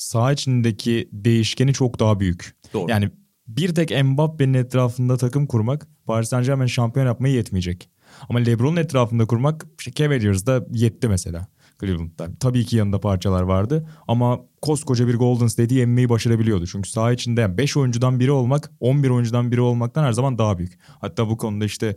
saha 0.05 0.33
içindeki 0.33 1.09
değişkeni 1.13 1.73
çok 1.73 2.01
daha 2.01 2.21
büyük. 2.21 2.57
Doğru. 2.73 2.91
Yani 2.91 3.11
bir 3.47 3.75
tek 3.75 4.05
Mbappe'nin 4.05 4.55
etrafında 4.55 5.17
takım 5.17 5.47
kurmak 5.47 5.89
Paris 6.07 6.29
Saint 6.29 6.47
Germain 6.47 6.67
şampiyon 6.67 7.07
yapmaya 7.07 7.35
yetmeyecek. 7.35 7.89
Ama 8.29 8.39
LeBron'un 8.39 8.77
etrafında 8.77 9.27
kurmak 9.27 9.67
işte 9.79 9.93
Cavaliers'da 9.93 10.67
yetti 10.73 11.09
mesela. 11.09 11.47
Cleveland'da. 11.81 12.29
Tabii 12.41 12.65
ki 12.65 12.77
yanında 12.77 13.01
parçalar 13.01 13.43
vardı 13.43 13.89
ama 14.09 14.41
koskoca 14.63 15.09
bir 15.09 15.15
Golden 15.15 15.47
State'i 15.47 15.79
yenmeyi 15.79 16.09
başarabiliyordu. 16.09 16.67
Çünkü 16.67 16.91
saha 16.91 17.13
içinde 17.13 17.59
5 17.59 17.77
oyuncudan 17.77 18.21
biri 18.21 18.31
olmak 18.31 18.71
11 18.81 19.11
oyuncudan 19.11 19.53
biri 19.53 19.61
olmaktan 19.61 20.05
her 20.05 20.13
zaman 20.13 20.39
daha 20.39 20.59
büyük. 20.59 20.79
Hatta 21.01 21.29
bu 21.29 21.37
konuda 21.37 21.65
işte 21.65 21.97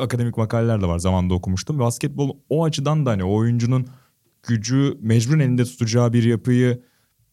akademik 0.00 0.36
makaleler 0.36 0.80
de 0.80 0.86
var 0.86 0.98
zamanında 0.98 1.34
okumuştum. 1.34 1.78
Basketbol 1.78 2.36
o 2.48 2.64
açıdan 2.64 3.06
da 3.06 3.10
hani 3.10 3.24
oyuncunun 3.24 3.86
gücü 4.42 4.98
mecburen 5.00 5.40
elinde 5.40 5.64
tutacağı 5.64 6.12
bir 6.12 6.22
yapıyı 6.24 6.82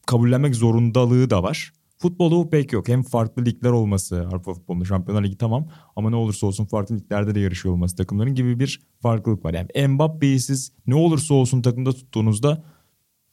kabullenmek 0.08 0.56
zorundalığı 0.56 1.30
da 1.30 1.43
var. 1.43 1.74
Futbolu 1.98 2.50
pek 2.50 2.74
yok. 2.74 2.88
Hem 2.88 3.04
farklı 3.04 3.46
ligler 3.46 3.70
olması 3.70 4.28
Avrupa 4.28 4.54
futbolunda 4.54 4.86
Şampiyonlar 4.86 5.24
Ligi 5.24 5.38
tamam 5.38 5.67
ama 5.96 6.10
ne 6.10 6.15
olursa 6.15 6.48
olsun 6.48 6.65
farklı 6.65 6.96
liglerde 6.96 7.36
de 7.36 7.39
yarışıyor 7.39 7.74
olması 7.74 7.96
takımların 7.96 8.36
gibi 8.36 8.60
bir 8.60 8.82
farklılık 9.02 9.46
var. 9.46 9.54
Yani 9.54 9.88
Mbappe'yi 9.88 10.39
siz 10.39 10.74
ne 10.88 10.96
olursa 10.96 11.34
olsun 11.34 11.62
takımda 11.62 11.91
tuttuğunuzda 11.91 12.63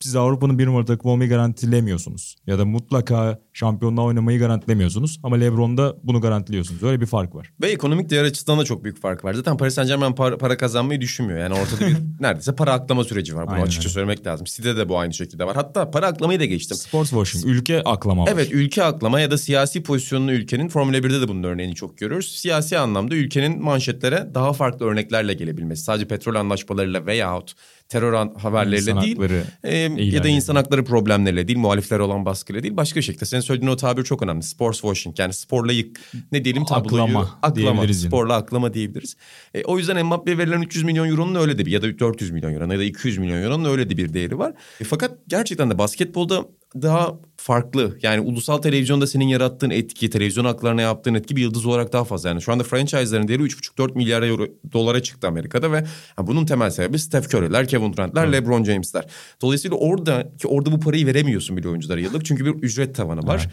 siz 0.01 0.17
Avrupa'nın 0.17 0.59
bir 0.59 0.67
numara 0.67 0.85
takımı 0.85 1.13
olmayı 1.13 1.31
garantilemiyorsunuz. 1.31 2.37
Ya 2.47 2.59
da 2.59 2.65
mutlaka 2.65 3.39
şampiyonluğa 3.53 4.05
oynamayı 4.05 4.39
garantilemiyorsunuz. 4.39 5.21
Ama 5.23 5.37
Lebron'da 5.37 5.97
bunu 6.03 6.21
garantiliyorsunuz. 6.21 6.83
Öyle 6.83 7.01
bir 7.01 7.07
fark 7.07 7.35
var. 7.35 7.51
Ve 7.63 7.71
ekonomik 7.71 8.11
değer 8.11 8.25
açısından 8.25 8.59
da 8.59 8.65
çok 8.65 8.85
büyük 8.85 9.01
fark 9.01 9.25
var. 9.25 9.35
Zaten 9.35 9.57
Paris 9.57 9.75
Saint 9.75 9.89
Germain 9.89 10.13
para, 10.13 10.39
para 10.39 10.57
kazanmayı 10.57 11.01
düşünmüyor. 11.01 11.39
Yani 11.39 11.55
ortada 11.55 11.81
bir 11.81 11.97
neredeyse 12.21 12.55
para 12.55 12.73
aklama 12.73 13.05
süreci 13.05 13.37
var. 13.37 13.47
Bunu 13.47 13.55
Aynen 13.55 13.67
açıkça 13.67 13.89
öyle. 13.89 13.93
söylemek 13.95 14.27
lazım. 14.27 14.45
City'de 14.47 14.77
de 14.77 14.89
bu 14.89 14.99
aynı 14.99 15.15
şekilde 15.15 15.47
var. 15.47 15.57
Hatta 15.57 15.91
para 15.91 16.07
aklamayı 16.07 16.41
da 16.41 16.45
geçtim. 16.45 16.77
Sports 16.77 17.11
washing, 17.11 17.47
ülke 17.47 17.83
aklama 17.83 18.23
var. 18.23 18.31
Evet 18.33 18.49
ülke 18.53 18.85
aklama 18.85 19.21
ya 19.21 19.31
da 19.31 19.39
siyasi 19.39 19.83
pozisyonunu 19.83 20.33
ülkenin 20.33 20.69
Formula 20.69 20.97
1'de 20.99 21.21
de 21.21 21.29
bunun 21.29 21.43
örneğini 21.43 21.75
çok 21.75 21.99
görüyoruz. 21.99 22.27
Siyasi 22.39 22.79
anlamda 22.79 23.15
ülkenin 23.15 23.63
manşetlere 23.65 24.31
daha 24.35 24.53
farklı 24.53 24.87
örneklerle 24.87 25.35
gelebilmesi. 25.35 25.83
Sadece 25.83 26.09
petrol 26.09 26.35
anlaşmalarıyla 26.35 27.07
veyahut 27.07 27.55
terör 27.95 28.29
haberleriyle 28.39 28.91
İnsan 28.91 29.03
değil. 29.03 29.17
hakları 29.17 29.45
e, 29.65 29.77
ya 30.05 30.25
da 30.25 30.29
insan 30.29 30.57
hakları 30.57 30.85
problemleriyle 30.85 31.49
değil, 31.49 31.59
muhaliflere 31.59 32.03
olan 32.03 32.25
baskıyla 32.25 32.63
değil. 32.63 32.77
Başka 32.77 33.03
şekilde 33.03 33.25
senin 33.25 33.41
söylediğin 33.41 33.73
o 33.73 33.77
tabir 33.77 34.05
çok 34.05 34.23
önemli. 34.23 34.43
Sports 34.43 34.81
washing 34.81 35.19
yani 35.19 35.33
sporla 35.33 35.73
yık, 35.73 36.01
ne 36.33 36.45
diyelim 36.45 36.65
tabloyu. 36.65 37.03
Aklama 37.03 37.39
aklama 37.43 37.93
sporla 37.93 38.35
aklama 38.35 38.75
diyebiliriz. 38.75 39.17
E, 39.55 39.65
o 39.65 39.79
yüzden 39.79 40.07
Mbappe'ye 40.07 40.39
verilen 40.39 40.63
300 40.63 40.85
milyon 40.85 41.09
euronun 41.09 41.35
öyle 41.35 41.59
de 41.59 41.67
bir 41.67 41.71
ya 41.71 41.83
da 41.83 41.99
400 41.99 42.31
milyon 42.31 42.53
euro 42.53 42.73
ya 42.73 42.79
da 42.79 42.85
200 42.85 43.19
milyon 43.19 43.43
euronun 43.43 43.65
öyle 43.65 43.91
de 43.91 43.97
bir 43.97 44.15
değeri 44.15 44.39
var. 44.39 44.53
E, 44.81 44.85
fakat 44.85 45.19
gerçekten 45.29 45.71
de 45.71 45.79
basketbolda 45.79 46.45
daha 46.83 47.15
farklı. 47.45 47.99
Yani 48.03 48.21
ulusal 48.21 48.59
televizyonda 48.59 49.07
senin 49.07 49.29
yarattığın 49.29 49.71
etki, 49.71 50.11
televizyon 50.11 50.45
haklarına 50.45 50.83
yaptığın 50.83 51.15
etki 51.15 51.37
bir 51.37 51.43
yıldız 51.43 51.67
olarak 51.67 51.93
daha 51.93 52.05
fazla. 52.05 52.29
Yani 52.29 52.43
şu 52.43 52.53
anda 52.53 52.65
franchise'ların 52.65 53.29
değeri 53.29 53.43
3,5-4 53.43 53.95
milyar 53.95 54.23
euro, 54.23 54.47
dolara 54.73 55.03
çıktı 55.03 55.29
Amerika'da 55.29 55.73
ve 55.73 55.85
bunun 56.19 56.47
temel 56.47 56.71
sebebi 56.71 56.99
Steph 56.99 57.35
Curry'ler, 57.35 57.69
Kevin 57.69 57.93
Durant'ler, 57.93 58.33
LeBron 58.33 58.65
James'ler. 58.65 59.07
Dolayısıyla 59.43 59.77
orada 59.77 60.33
ki 60.39 60.49
orada 60.49 60.73
bu 60.73 60.81
parayı 60.81 61.07
veremiyorsun 61.07 61.57
bile 61.57 61.69
oyunculara 61.69 62.01
yıllık 62.01 62.25
çünkü 62.25 62.45
bir 62.45 62.63
ücret 62.63 62.95
tavanı 62.95 63.27
var. 63.27 63.49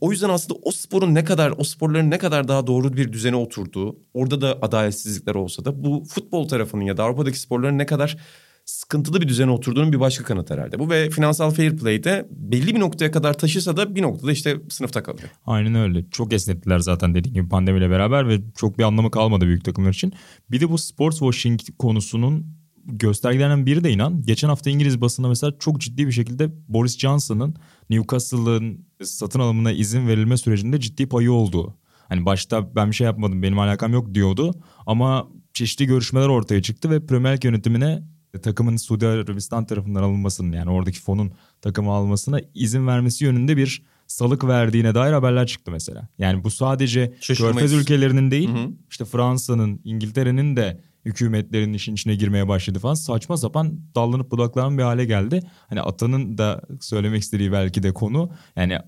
O 0.00 0.10
yüzden 0.10 0.28
aslında 0.28 0.60
o 0.62 0.70
sporun 0.70 1.14
ne 1.14 1.24
kadar, 1.24 1.54
o 1.58 1.64
sporların 1.64 2.10
ne 2.10 2.18
kadar 2.18 2.48
daha 2.48 2.66
doğru 2.66 2.96
bir 2.96 3.12
düzene 3.12 3.36
oturduğu, 3.36 3.96
orada 4.14 4.40
da 4.40 4.58
adaletsizlikler 4.62 5.34
olsa 5.34 5.64
da 5.64 5.84
bu 5.84 6.04
futbol 6.08 6.48
tarafının 6.48 6.84
ya 6.84 6.96
da 6.96 7.04
Avrupa'daki 7.04 7.38
sporların 7.38 7.78
ne 7.78 7.86
kadar 7.86 8.16
sıkıntılı 8.64 9.20
bir 9.20 9.28
düzene 9.28 9.50
oturduğunun 9.50 9.92
bir 9.92 10.00
başka 10.00 10.24
kanıt 10.24 10.50
herhalde. 10.50 10.78
Bu 10.78 10.90
ve 10.90 11.10
finansal 11.10 11.50
fair 11.50 11.76
play'de 11.76 12.28
belli 12.30 12.74
bir 12.74 12.80
noktaya 12.80 13.10
kadar 13.10 13.38
taşısa 13.38 13.76
da 13.76 13.94
bir 13.94 14.02
noktada 14.02 14.32
işte 14.32 14.56
sınıfta 14.68 15.02
kalıyor. 15.02 15.28
Aynen 15.46 15.74
öyle. 15.74 16.04
Çok 16.10 16.32
esnettiler 16.32 16.78
zaten 16.78 17.14
dediğim 17.14 17.34
gibi 17.34 17.48
pandemiyle 17.48 17.90
beraber 17.90 18.28
ve 18.28 18.40
çok 18.56 18.78
bir 18.78 18.82
anlamı 18.82 19.10
kalmadı 19.10 19.46
büyük 19.46 19.64
takımlar 19.64 19.90
için. 19.90 20.12
Bir 20.50 20.60
de 20.60 20.70
bu 20.70 20.78
sports 20.78 21.18
washing 21.18 21.60
konusunun 21.78 22.46
göstergelerinden 22.84 23.66
biri 23.66 23.84
de 23.84 23.90
inan. 23.90 24.22
Geçen 24.22 24.48
hafta 24.48 24.70
İngiliz 24.70 25.00
basında 25.00 25.28
mesela 25.28 25.52
çok 25.58 25.80
ciddi 25.80 26.06
bir 26.06 26.12
şekilde 26.12 26.50
Boris 26.68 26.98
Johnson'ın 26.98 27.54
Newcastle'ın 27.90 28.86
satın 29.02 29.40
alımına 29.40 29.72
izin 29.72 30.08
verilme 30.08 30.36
sürecinde 30.36 30.80
ciddi 30.80 31.08
payı 31.08 31.32
olduğu. 31.32 31.74
Hani 32.08 32.26
başta 32.26 32.74
ben 32.76 32.90
bir 32.90 32.96
şey 32.96 33.04
yapmadım 33.04 33.42
benim 33.42 33.58
alakam 33.58 33.92
yok 33.92 34.14
diyordu 34.14 34.54
ama 34.86 35.28
çeşitli 35.54 35.86
görüşmeler 35.86 36.28
ortaya 36.28 36.62
çıktı 36.62 36.90
ve 36.90 37.06
Premier 37.06 37.36
Lig 37.36 37.44
yönetimine 37.44 38.02
takımın 38.40 38.76
Suudi 38.76 39.06
Arabistan 39.06 39.64
tarafından 39.64 40.02
alınmasının 40.02 40.52
yani 40.52 40.70
oradaki 40.70 41.00
fonun 41.00 41.32
takımı 41.60 41.90
almasına 41.90 42.40
izin 42.54 42.86
vermesi 42.86 43.24
yönünde 43.24 43.56
bir 43.56 43.82
salık 44.06 44.44
verdiğine 44.44 44.94
dair 44.94 45.12
haberler 45.12 45.46
çıktı 45.46 45.70
mesela. 45.70 46.08
Yani 46.18 46.44
bu 46.44 46.50
sadece 46.50 47.14
Şaşırmayız. 47.20 47.56
Körfez 47.56 47.72
ülkelerinin 47.72 48.30
değil 48.30 48.48
Hı 48.48 48.58
hı. 48.58 48.70
işte 48.90 49.04
Fransa'nın, 49.04 49.80
İngiltere'nin 49.84 50.56
de 50.56 50.80
hükümetlerin 51.04 51.72
işin 51.72 51.94
içine 51.94 52.14
girmeye 52.14 52.48
başladı 52.48 52.78
falan. 52.78 52.94
Saçma 52.94 53.36
sapan 53.36 53.80
dallanıp 53.94 54.30
budaklanan 54.30 54.78
bir 54.78 54.82
hale 54.82 55.04
geldi. 55.04 55.40
Hani 55.68 55.80
Atan'ın 55.80 56.38
da 56.38 56.62
söylemek 56.80 57.22
istediği 57.22 57.52
belki 57.52 57.82
de 57.82 57.92
konu 57.92 58.30
yani 58.56 58.78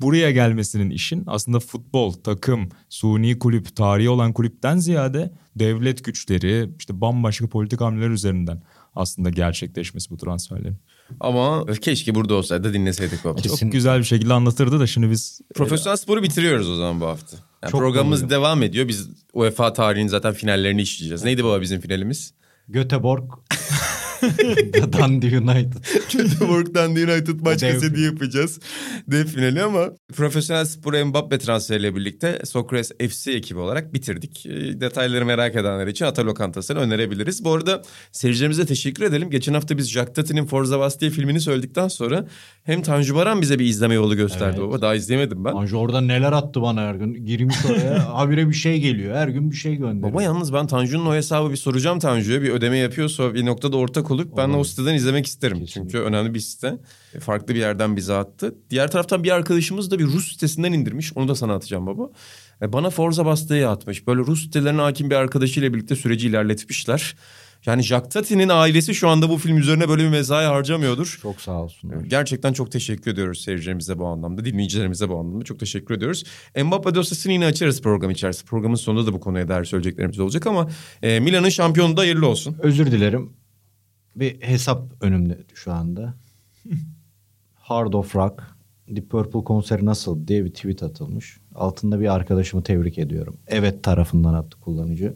buraya 0.00 0.30
gelmesinin 0.30 0.90
işin 0.90 1.24
aslında 1.26 1.60
futbol, 1.60 2.12
takım, 2.12 2.68
suni 2.88 3.38
kulüp, 3.38 3.76
tarihi 3.76 4.08
olan 4.08 4.32
kulüpten 4.32 4.76
ziyade 4.76 5.32
devlet 5.56 6.04
güçleri, 6.04 6.70
işte 6.78 7.00
bambaşka 7.00 7.48
politik 7.48 7.80
hamleler 7.80 8.10
üzerinden 8.10 8.62
aslında 8.96 9.30
gerçekleşmesi 9.30 10.10
bu 10.10 10.16
transferlerin. 10.16 10.76
Ama 11.20 11.66
keşke 11.80 12.14
burada 12.14 12.34
olsaydı 12.34 12.74
dinleseydik 12.74 13.24
baba. 13.24 13.40
Kesin. 13.40 13.56
Çok 13.56 13.72
güzel 13.72 13.98
bir 13.98 14.04
şekilde 14.04 14.32
anlatırdı 14.34 14.80
da 14.80 14.86
şimdi 14.86 15.10
biz 15.10 15.40
Profesyonel 15.54 15.96
sporu 15.96 16.22
bitiriyoruz 16.22 16.70
o 16.70 16.74
zaman 16.74 17.00
bu 17.00 17.06
hafta. 17.06 17.36
Yani 17.62 17.70
Çok 17.70 17.80
programımız 17.80 18.22
doğru. 18.22 18.30
devam 18.30 18.62
ediyor. 18.62 18.88
Biz 18.88 19.08
UEFA 19.32 19.72
tarihinin 19.72 20.08
zaten 20.08 20.32
finallerini 20.32 20.82
işleyeceğiz. 20.82 21.24
Neydi 21.24 21.44
baba 21.44 21.60
bizim 21.60 21.80
finalimiz? 21.80 22.34
Göteborg. 22.68 23.32
Dundee 24.92 25.38
United. 25.38 25.72
Göteborg'dan 26.12 26.90
United 26.90 27.40
maç 27.40 27.60
kaseti 27.60 28.00
yapacağız. 28.00 28.60
Dev 29.08 29.24
finali 29.26 29.62
ama 29.62 29.84
profesyonel 30.16 30.64
sporu 30.64 31.06
Mbappe 31.06 31.38
transferiyle 31.38 31.96
birlikte 31.96 32.40
Socrates 32.44 32.92
FC 33.14 33.32
ekibi 33.32 33.58
olarak 33.58 33.94
bitirdik. 33.94 34.46
E, 34.46 34.80
Detayları 34.80 35.26
merak 35.26 35.56
edenler 35.56 35.86
için 35.86 36.04
Ata 36.04 36.26
Lokantası'nı 36.26 36.78
önerebiliriz. 36.78 37.44
Bu 37.44 37.52
arada 37.52 37.82
seyircilerimize 38.12 38.66
teşekkür 38.66 39.04
edelim. 39.04 39.30
Geçen 39.30 39.54
hafta 39.54 39.78
biz 39.78 39.90
Jacques 39.90 40.14
Tati'nin 40.14 40.46
Forza 40.46 40.78
Bastille 40.80 41.10
filmini 41.10 41.40
söyledikten 41.40 41.88
sonra 41.88 42.26
hem 42.64 42.82
Tanju 42.82 43.14
Baran 43.14 43.40
bize 43.40 43.58
bir 43.58 43.64
izleme 43.64 43.94
yolu 43.94 44.16
gösterdi 44.16 44.56
Evet. 44.60 44.68
baba. 44.68 44.80
Daha 44.82 44.94
izleyemedim 44.94 45.44
ben. 45.44 45.52
Anca 45.52 45.76
orada 45.76 46.00
neler 46.00 46.32
attı 46.32 46.62
bana 46.62 46.80
her 46.80 46.94
gün. 46.94 47.26
Girmiş 47.26 47.56
oraya 47.70 48.14
habire 48.14 48.48
bir 48.48 48.54
şey 48.54 48.80
geliyor. 48.80 49.16
Her 49.16 49.28
gün 49.28 49.50
bir 49.50 49.56
şey 49.56 49.76
gönderiyor. 49.76 50.12
Baba 50.12 50.22
yalnız 50.22 50.52
ben 50.52 50.66
Tanju'nun 50.66 51.06
o 51.06 51.14
hesabı 51.14 51.50
bir 51.50 51.56
soracağım 51.56 51.98
Tanju'ya. 51.98 52.42
Bir 52.42 52.50
ödeme 52.50 52.78
yapıyorsa 52.78 53.34
bir 53.34 53.46
noktada 53.46 53.76
ortak 53.76 54.10
olup 54.16 54.36
ben 54.36 54.52
de 54.52 54.56
o 54.56 54.64
siteden 54.64 54.94
izlemek 54.94 55.26
isterim. 55.26 55.58
Kesinlikle. 55.60 55.92
Çünkü 55.92 55.98
önemli 55.98 56.34
bir 56.34 56.40
site. 56.40 56.78
E, 57.14 57.20
Farklı 57.20 57.54
bir 57.54 57.60
yerden 57.60 57.96
bize 57.96 58.14
attı. 58.14 58.54
Diğer 58.70 58.90
taraftan 58.90 59.24
bir 59.24 59.30
arkadaşımız 59.30 59.90
da 59.90 59.98
bir 59.98 60.04
Rus 60.04 60.32
sitesinden 60.32 60.72
indirmiş. 60.72 61.12
Onu 61.16 61.28
da 61.28 61.34
sana 61.34 61.54
atacağım 61.54 61.86
baba. 61.86 62.10
E, 62.62 62.72
Bana 62.72 62.90
Forza 62.90 63.26
Basta'yı 63.26 63.68
atmış. 63.68 64.06
Böyle 64.06 64.20
Rus 64.20 64.42
sitelerine 64.42 64.80
hakim 64.80 65.10
bir 65.10 65.14
arkadaşıyla 65.14 65.74
birlikte 65.74 65.96
süreci 65.96 66.28
ilerletmişler. 66.28 67.14
Yani 67.66 67.82
Jacques 67.82 68.12
Tati'nin 68.12 68.48
ailesi 68.48 68.94
şu 68.94 69.08
anda 69.08 69.28
bu 69.28 69.36
film 69.36 69.58
üzerine 69.58 69.88
böyle 69.88 70.02
bir 70.02 70.08
mesai 70.08 70.46
harcamıyordur. 70.46 71.18
Çok 71.22 71.40
sağ 71.40 71.52
olsun. 71.52 71.92
Gerçekten 72.08 72.52
çok 72.52 72.72
teşekkür 72.72 73.10
ediyoruz 73.10 73.40
seyircilerimize 73.40 73.98
bu 73.98 74.06
anlamda, 74.06 74.44
dinleyicilerimize 74.44 75.08
bu 75.08 75.18
anlamda 75.18 75.44
çok 75.44 75.60
teşekkür 75.60 75.94
ediyoruz. 75.94 76.24
Mbappe 76.64 76.94
dosyasını 76.94 77.32
yine 77.32 77.46
açarız 77.46 77.82
program 77.82 78.10
içerisinde. 78.10 78.48
Programın 78.48 78.74
sonunda 78.74 79.06
da 79.06 79.12
bu 79.12 79.20
konuya 79.20 79.48
dair 79.48 79.64
söyleyeceklerimiz 79.64 80.18
olacak 80.18 80.46
ama 80.46 80.70
e, 81.02 81.20
Milan'ın 81.20 81.48
şampiyonu 81.48 81.96
da 81.96 82.00
hayırlı 82.00 82.28
olsun. 82.28 82.56
Özür 82.62 82.90
dilerim. 82.90 83.32
Bir 84.16 84.42
hesap 84.42 84.82
önümde 85.00 85.38
şu 85.54 85.72
anda. 85.72 86.14
Hard 87.54 87.92
of 87.92 88.16
Rock. 88.16 88.42
Deep 88.88 89.10
Purple 89.10 89.44
konseri 89.44 89.84
nasıl 89.84 90.28
diye 90.28 90.44
bir 90.44 90.50
tweet 90.50 90.82
atılmış. 90.82 91.38
Altında 91.54 92.00
bir 92.00 92.14
arkadaşımı 92.14 92.62
tebrik 92.62 92.98
ediyorum. 92.98 93.36
Evet 93.46 93.82
tarafından 93.82 94.34
attı 94.34 94.60
kullanıcı. 94.60 95.14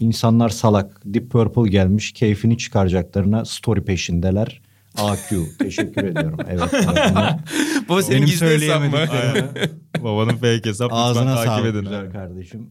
İnsanlar 0.00 0.48
salak. 0.48 1.00
Deep 1.04 1.30
Purple 1.30 1.70
gelmiş. 1.70 2.12
Keyfini 2.12 2.58
çıkaracaklarına 2.58 3.44
story 3.44 3.84
peşindeler. 3.84 4.62
AQ. 4.98 5.44
Teşekkür 5.58 6.04
ediyorum. 6.04 6.38
Evet. 6.48 6.72
Baba 7.92 8.02
senin 8.02 8.16
Benim 8.16 8.26
gizli 8.26 8.46
hesap 8.46 8.82
mı? 8.82 8.98
babanın 10.04 10.36
fake 10.36 10.60
hesap 10.64 10.90
lütfen 10.90 10.96
Ağzına 11.02 11.34
takip 11.34 11.48
sağlık 11.50 11.66
edin. 11.66 11.80
güzel 11.80 12.10
kardeşim. 12.12 12.70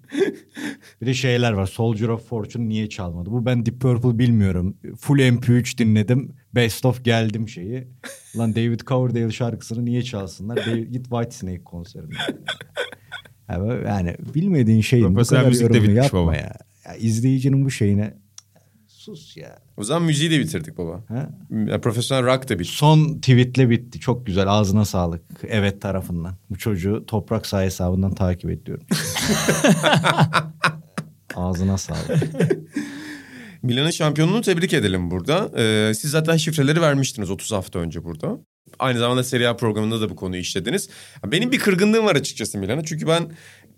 bir 1.01 1.05
de 1.07 1.13
şeyler 1.13 1.51
var. 1.51 1.65
Soldier 1.65 2.07
of 2.07 2.29
Fortune 2.29 2.69
niye 2.69 2.89
çalmadı? 2.89 3.31
Bu 3.31 3.45
ben 3.45 3.65
Deep 3.65 3.81
Purple 3.81 4.19
bilmiyorum. 4.19 4.77
Full 4.99 5.19
MP3 5.19 5.77
dinledim. 5.77 6.35
Best 6.55 6.85
of 6.85 7.03
geldim 7.05 7.49
şeyi. 7.49 7.87
Lan 8.37 8.55
David 8.55 8.79
Coverdale 8.79 9.31
şarkısını 9.31 9.85
niye 9.85 10.03
çalsınlar? 10.03 10.57
David, 10.57 10.91
git 10.91 11.03
Whitesnake 11.09 11.63
konserine. 11.63 12.15
Ya 13.49 13.61
böyle 13.61 13.87
yani 13.87 14.15
bilmediğin 14.35 14.81
şeyin 14.81 15.05
bu 15.09 15.13
Profesyonel 15.13 15.41
kadar 15.41 15.49
müzik 15.49 15.61
de 15.61 15.67
yorumunu 15.77 15.89
bitmiş 15.91 16.03
yapma 16.03 16.21
baba. 16.25 16.35
ya. 16.35 16.53
ya. 16.85 16.95
İzleyicinin 16.95 17.65
bu 17.65 17.71
şeyine 17.71 18.13
sus 19.01 19.37
ya. 19.37 19.59
O 19.77 19.83
zaman 19.83 20.03
müziği 20.03 20.31
de 20.31 20.39
bitirdik 20.39 20.77
baba. 20.77 21.03
Yani 21.09 21.81
profesyonel 21.81 22.25
rock 22.25 22.49
da 22.49 22.59
bitti. 22.59 22.71
Son 22.71 23.15
tweetle 23.15 23.69
bitti. 23.69 23.99
Çok 23.99 24.25
güzel. 24.25 24.47
Ağzına 24.47 24.85
sağlık. 24.85 25.21
Evet 25.47 25.81
tarafından. 25.81 26.35
Bu 26.49 26.57
çocuğu 26.57 27.03
Toprak 27.07 27.45
Sağ 27.45 27.61
hesabından 27.61 28.15
takip 28.15 28.49
ediyorum. 28.49 28.85
Ağzına 31.35 31.77
sağlık. 31.77 32.09
Milan'ın 33.63 33.91
şampiyonluğunu 33.91 34.41
tebrik 34.41 34.73
edelim 34.73 35.11
burada. 35.11 35.51
Ee, 35.57 35.93
siz 35.93 36.11
zaten 36.11 36.37
şifreleri 36.37 36.81
vermiştiniz 36.81 37.29
30 37.29 37.51
hafta 37.51 37.79
önce 37.79 38.03
burada. 38.03 38.37
Aynı 38.79 38.99
zamanda 38.99 39.23
Serie 39.23 39.47
A 39.47 39.55
programında 39.57 40.01
da 40.01 40.09
bu 40.09 40.15
konuyu 40.15 40.41
işlediniz. 40.41 40.89
Benim 41.25 41.51
bir 41.51 41.59
kırgınlığım 41.59 42.05
var 42.05 42.15
açıkçası 42.15 42.57
Milan'a. 42.57 42.83
Çünkü 42.83 43.07
ben 43.07 43.31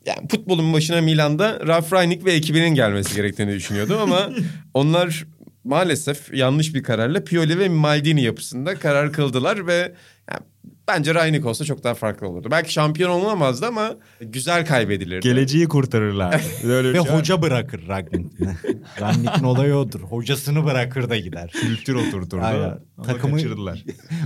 yani 0.06 0.28
futbolun 0.28 0.74
başına 0.74 1.02
Milan'da 1.02 1.60
Ralf 1.68 1.94
Rangnick 1.94 2.26
ve 2.26 2.34
ekibinin 2.34 2.76
gelmesi 2.76 3.16
gerektiğini 3.16 3.54
düşünüyordum 3.54 4.02
ama 4.02 4.30
onlar 4.74 5.26
maalesef 5.64 6.34
yanlış 6.34 6.76
bir 6.76 6.84
kararla 6.84 7.24
Pioli 7.24 7.60
ve 7.60 7.70
Maldini 7.70 8.24
yapısında 8.24 8.76
karar 8.76 9.14
kıldılar 9.14 9.68
ve 9.68 9.94
yani 10.32 10.42
bence 10.88 11.16
Rangnick 11.16 11.48
olsa 11.48 11.66
çok 11.66 11.84
daha 11.84 11.94
farklı 11.94 12.28
olurdu. 12.28 12.48
Belki 12.52 12.74
şampiyon 12.74 13.10
olunamazdı 13.10 13.66
ama 13.66 13.96
güzel 14.22 14.66
kaybedilirdi. 14.66 15.28
Geleceği 15.28 15.68
kurtarırlar. 15.68 16.34
Ve 16.64 16.94
şey 16.94 17.02
hoca 17.02 17.42
bırakır 17.42 17.88
Ragnik'le. 17.88 18.42
Ragnik'in 19.02 19.44
olayı 19.44 19.76
odur. 19.76 20.00
Hocasını 20.00 20.66
bırakır 20.66 21.10
da 21.10 21.18
gider. 21.18 21.50
kültür 21.50 21.96
oturturdu. 21.96 22.42
Aynen. 22.44 22.80
Takımı- 23.04 23.36
kaçırdılar. 23.36 23.84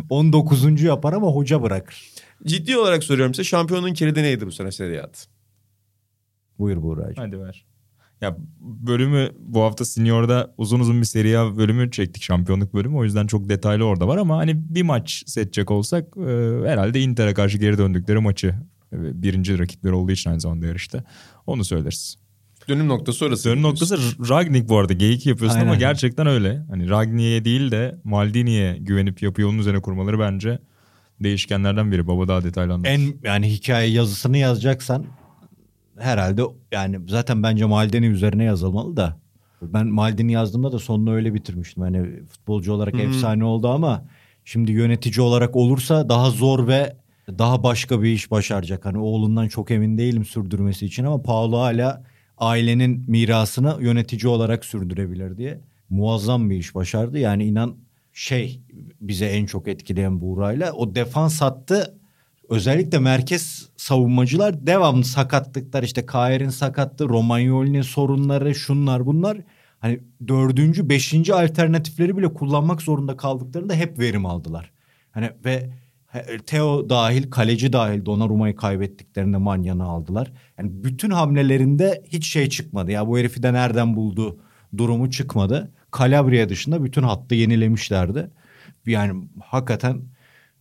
19. 0.10 0.82
yapar 0.82 1.14
ama 1.14 1.28
hoca 1.28 1.62
bırakır. 1.62 2.12
Ciddi 2.46 2.78
olarak 2.78 3.04
soruyorum 3.04 3.34
size 3.34 3.44
şampiyonluğun 3.44 3.94
kilidi 3.94 4.24
neydi 4.24 4.46
bu 4.48 4.52
sene 4.52 4.72
Serie 4.72 5.00
A'da? 5.00 5.37
Buyur 6.60 6.82
Buğra'cığım. 6.82 7.26
Hadi 7.26 7.40
ver. 7.40 7.66
Ya 8.22 8.38
bölümü 8.60 9.30
bu 9.40 9.62
hafta 9.62 9.86
Senior'da 9.86 10.54
uzun 10.58 10.80
uzun 10.80 11.02
bir 11.02 11.06
Serie 11.06 11.36
A 11.36 11.58
bölümü 11.58 11.92
çektik 11.92 12.24
şampiyonluk 12.24 12.74
bölümü. 12.74 12.98
O 12.98 13.04
yüzden 13.04 13.28
çok 13.28 13.50
detaylı 13.50 13.84
orada 13.84 14.08
var 14.08 14.18
ama 14.18 14.38
hani 14.38 14.76
bir 14.76 14.82
maç 14.82 15.24
seçecek 15.26 15.72
olsak 15.72 16.18
e, 16.18 16.22
herhalde 16.66 17.02
Inter'e 17.02 17.34
karşı 17.34 17.58
geri 17.58 17.78
döndükleri 17.78 18.20
maçı 18.20 18.48
e, 18.94 19.22
birinci 19.24 19.60
rakipleri 19.60 19.94
olduğu 19.94 20.12
için 20.12 20.30
aynı 20.30 20.42
zamanda 20.42 20.66
yarışta. 20.66 21.04
Onu 21.48 21.66
söyleriz. 21.66 22.18
Dönüm 22.70 22.88
noktası 22.88 23.26
orası. 23.26 23.50
Dönüm 23.50 23.64
noktası 23.64 23.98
Ragnik 24.30 24.70
bu 24.70 24.78
arada 24.78 24.94
geyik 24.94 25.26
yapıyorsun 25.26 25.60
ama 25.60 25.72
Aynen. 25.72 25.80
gerçekten 25.80 26.28
öyle. 26.28 26.66
Hani 26.70 26.90
Ragnik'e 26.90 27.46
değil 27.46 27.72
de 27.72 28.00
Maldini'ye 28.04 28.78
güvenip 28.78 29.22
yapıyı 29.22 29.48
onun 29.48 29.58
üzerine 29.58 29.82
kurmaları 29.82 30.20
bence 30.20 30.60
değişkenlerden 31.24 31.92
biri. 31.92 32.08
Baba 32.08 32.28
daha 32.28 32.44
detaylı 32.44 32.74
anlatır. 32.74 32.92
En 32.92 33.14
yani 33.24 33.52
hikaye 33.52 33.90
yazısını 33.90 34.38
yazacaksan 34.38 35.06
herhalde 36.00 36.42
yani 36.72 37.00
zaten 37.08 37.44
bence 37.44 37.66
Maldini 37.66 38.06
üzerine 38.06 38.44
yazılmalı 38.44 38.98
da. 38.98 39.18
Ben 39.62 39.88
Maldini 39.88 40.32
yazdığımda 40.32 40.72
da 40.72 40.80
sonunu 40.80 41.14
öyle 41.14 41.34
bitirmiştim. 41.34 41.84
Hani 41.84 42.24
futbolcu 42.26 42.74
olarak 42.74 43.00
efsane 43.00 43.44
oldu 43.44 43.70
ama 43.70 44.06
şimdi 44.46 44.72
yönetici 44.72 45.22
olarak 45.22 45.56
olursa 45.56 46.10
daha 46.10 46.30
zor 46.30 46.68
ve 46.68 46.96
daha 47.28 47.64
başka 47.64 48.02
bir 48.02 48.10
iş 48.10 48.32
başaracak. 48.32 48.86
Hani 48.86 48.98
oğlundan 48.98 49.48
çok 49.48 49.72
emin 49.72 49.98
değilim 49.98 50.26
sürdürmesi 50.26 50.86
için 50.86 51.04
ama 51.04 51.22
Paolo 51.22 51.58
hala 51.58 52.04
ailenin 52.38 53.04
mirasını 53.08 53.78
yönetici 53.82 54.28
olarak 54.28 54.66
sürdürebilir 54.66 55.38
diye 55.38 55.60
muazzam 55.90 56.50
bir 56.50 56.58
iş 56.58 56.76
başardı. 56.76 57.20
Yani 57.20 57.46
inan 57.46 57.76
şey 58.14 58.62
bize 59.02 59.26
en 59.26 59.46
çok 59.46 59.68
etkileyen 59.68 60.22
Buğra'yla 60.22 60.74
o 60.74 60.96
defans 60.96 61.42
hattı 61.42 62.00
özellikle 62.50 63.00
merkez 63.00 63.70
savunmacılar 63.78 64.68
devamlı 64.68 65.04
sakatlıklar 65.04 65.84
işte 65.84 66.06
Kair'in 66.06 66.50
sakatlığı, 66.50 67.10
Romagnoli'nin 67.10 67.82
sorunları, 67.82 68.56
şunlar 68.56 69.06
bunlar. 69.06 69.38
Hani 69.80 70.00
dördüncü, 70.28 70.90
beşinci 70.90 71.34
alternatifleri 71.34 72.18
bile 72.18 72.34
kullanmak 72.34 72.82
zorunda 72.82 73.18
kaldıklarında 73.18 73.74
hep 73.74 74.00
verim 74.00 74.26
aldılar. 74.26 74.72
Hani 75.12 75.32
ve 75.46 75.70
Theo 76.46 76.90
dahil, 76.90 77.30
kaleci 77.32 77.74
dahil 77.74 78.06
Donnarumma'yı 78.06 78.56
kaybettiklerinde 78.56 79.38
Manyan'ı 79.38 79.84
aldılar. 79.84 80.32
Yani 80.58 80.84
bütün 80.84 81.10
hamlelerinde 81.10 82.04
hiç 82.08 82.28
şey 82.28 82.50
çıkmadı. 82.50 82.92
Ya 82.92 83.08
bu 83.08 83.18
herifi 83.18 83.44
de 83.44 83.54
nereden 83.54 83.96
buldu 83.96 84.40
durumu 84.78 85.12
çıkmadı. 85.12 85.72
Calabria 85.98 86.50
dışında 86.50 86.84
bütün 86.84 87.04
hattı 87.04 87.36
yenilemişlerdi. 87.36 88.30
Yani 88.86 89.28
hakikaten 89.44 90.02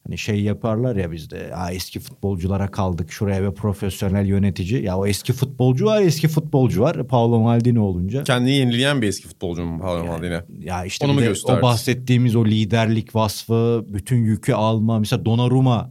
Hani 0.07 0.19
şey 0.19 0.43
yaparlar 0.43 0.97
ya 0.97 1.13
bizde 1.13 1.37
ya 1.51 1.71
eski 1.71 2.01
futbolculara 2.01 2.71
kaldık 2.71 3.13
şuraya 3.13 3.43
ve 3.43 3.55
profesyonel 3.55 4.27
yönetici. 4.27 4.83
Ya 4.83 4.99
o 4.99 5.07
eski 5.07 5.33
futbolcu 5.33 5.87
var 5.87 6.01
eski 6.03 6.29
futbolcu 6.29 6.83
var. 6.83 7.07
Paolo 7.07 7.41
Maldini 7.41 7.81
olunca. 7.81 8.25
Kendini 8.25 8.53
yenileyen 8.53 9.03
bir 9.03 9.09
eski 9.09 9.29
futbolcu 9.29 9.65
mu 9.65 9.81
Paolo 9.81 10.05
Maldini? 10.05 10.41
Ya 10.59 10.85
işte 10.85 11.07
Onu 11.07 11.15
mu 11.15 11.21
o 11.45 11.63
bahsettiğimiz 11.63 12.37
o 12.37 12.45
liderlik 12.45 13.15
vasfı, 13.15 13.85
bütün 13.89 14.17
yükü 14.17 14.53
alma. 14.53 14.99
Mesela 14.99 15.25
Donnarumma 15.25 15.91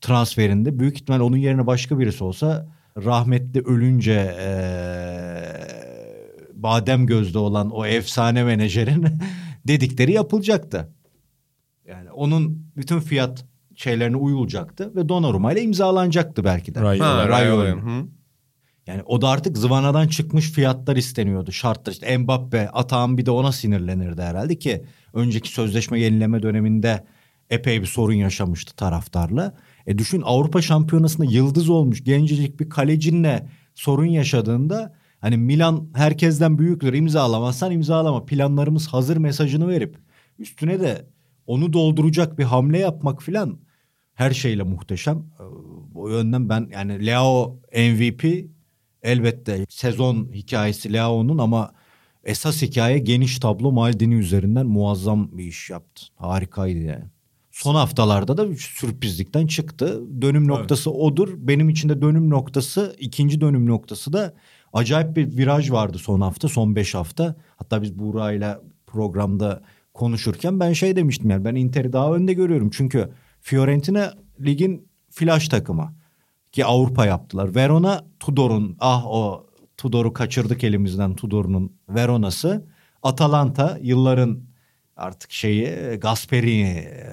transferinde 0.00 0.78
büyük 0.78 0.96
ihtimal 0.96 1.20
onun 1.20 1.36
yerine 1.36 1.66
başka 1.66 1.98
birisi 1.98 2.24
olsa 2.24 2.68
rahmetli 3.04 3.60
ölünce 3.60 4.34
eee, 4.38 5.68
badem 6.54 7.06
gözlü 7.06 7.38
olan 7.38 7.70
o 7.70 7.86
efsane 7.86 8.44
menajerin 8.44 9.06
dedikleri 9.68 10.12
yapılacaktı. 10.12 10.88
Yani 11.88 12.10
onun 12.10 12.72
bütün 12.76 13.00
fiyat 13.00 13.44
şeylerine 13.76 14.16
uyulacaktı 14.16 14.96
ve 14.96 15.08
Donnarumma 15.08 15.52
ile 15.52 15.62
imzalanacaktı 15.62 16.44
belki 16.44 16.74
de. 16.74 16.82
Raiola. 16.82 17.16
Ha. 17.16 17.28
Raiola. 17.28 17.64
Hı. 17.64 18.06
Yani 18.86 19.02
o 19.06 19.20
da 19.20 19.28
artık 19.28 19.58
zıvanadan 19.58 20.08
çıkmış 20.08 20.50
fiyatlar 20.50 20.96
isteniyordu. 20.96 21.52
Şartlar 21.52 21.92
işte 21.92 22.18
Mbappe, 22.18 22.68
Atahan 22.68 23.18
bir 23.18 23.26
de 23.26 23.30
ona 23.30 23.52
sinirlenirdi 23.52 24.22
herhalde 24.22 24.58
ki 24.58 24.84
önceki 25.12 25.48
sözleşme 25.48 26.00
yenileme 26.00 26.42
döneminde 26.42 27.04
epey 27.50 27.80
bir 27.80 27.86
sorun 27.86 28.14
yaşamıştı 28.14 28.76
taraftarla. 28.76 29.54
E 29.86 29.98
düşün 29.98 30.22
Avrupa 30.24 30.62
Şampiyonası'nda 30.62 31.24
yıldız 31.24 31.68
olmuş 31.68 32.04
gencecik 32.04 32.60
bir 32.60 32.68
kalecinle 32.70 33.48
sorun 33.74 34.06
yaşadığında 34.06 34.94
hani 35.20 35.36
Milan 35.36 35.88
herkesten 35.94 36.58
büyüktür 36.58 36.94
imzalamazsan 36.94 37.72
imzalama 37.72 38.24
planlarımız 38.24 38.88
hazır 38.88 39.16
mesajını 39.16 39.68
verip 39.68 39.98
üstüne 40.38 40.80
de 40.80 41.06
onu 41.48 41.72
dolduracak 41.72 42.38
bir 42.38 42.44
hamle 42.44 42.78
yapmak 42.78 43.22
filan 43.22 43.58
her 44.14 44.30
şeyle 44.30 44.62
muhteşem. 44.62 45.18
Ee, 45.40 45.42
O 45.94 46.08
yönden 46.08 46.48
ben 46.48 46.68
yani 46.72 47.06
Leo 47.06 47.56
MVP 47.72 48.24
elbette 49.02 49.66
sezon 49.68 50.28
hikayesi 50.32 50.92
Leao'nun 50.92 51.38
ama 51.38 51.72
esas 52.24 52.62
hikaye 52.62 52.98
geniş 52.98 53.38
tablo 53.38 53.72
Maldini 53.72 54.14
üzerinden 54.14 54.66
muazzam 54.66 55.38
bir 55.38 55.44
iş 55.44 55.70
yaptı. 55.70 56.06
Harikaydı 56.16 56.78
yani. 56.78 57.04
Son 57.50 57.74
haftalarda 57.74 58.36
da 58.36 58.56
sürprizlikten 58.56 59.46
çıktı. 59.46 60.00
Dönüm 60.22 60.48
noktası 60.48 60.90
odur. 60.90 61.28
Benim 61.36 61.68
için 61.68 61.88
de 61.88 62.02
dönüm 62.02 62.30
noktası, 62.30 62.96
ikinci 62.98 63.40
dönüm 63.40 63.66
noktası 63.66 64.12
da 64.12 64.34
acayip 64.72 65.16
bir 65.16 65.36
viraj 65.36 65.70
vardı 65.70 65.98
son 65.98 66.20
hafta, 66.20 66.48
son 66.48 66.76
beş 66.76 66.94
hafta. 66.94 67.36
Hatta 67.56 67.82
biz 67.82 67.98
Buğra'yla 67.98 68.62
programda 68.86 69.62
konuşurken 69.98 70.60
ben 70.60 70.72
şey 70.72 70.96
demiştim 70.96 71.30
yani 71.30 71.44
ben 71.44 71.54
Inter'i 71.54 71.92
daha 71.92 72.14
önde 72.14 72.32
görüyorum. 72.32 72.70
Çünkü 72.70 73.10
Fiorentina 73.40 74.14
ligin 74.40 74.88
flash 75.10 75.48
takımı 75.48 75.94
ki 76.52 76.64
Avrupa 76.64 77.06
yaptılar. 77.06 77.54
Verona 77.54 78.04
Tudor'un 78.20 78.76
ah 78.80 79.06
o 79.06 79.46
Tudor'u 79.76 80.12
kaçırdık 80.12 80.64
elimizden 80.64 81.14
Tudor'un 81.14 81.72
Verona'sı. 81.88 82.66
Atalanta 83.02 83.78
yılların 83.82 84.40
artık 84.96 85.32
şeyi 85.32 85.66
Gasperini 86.00 86.78
e, 86.78 87.08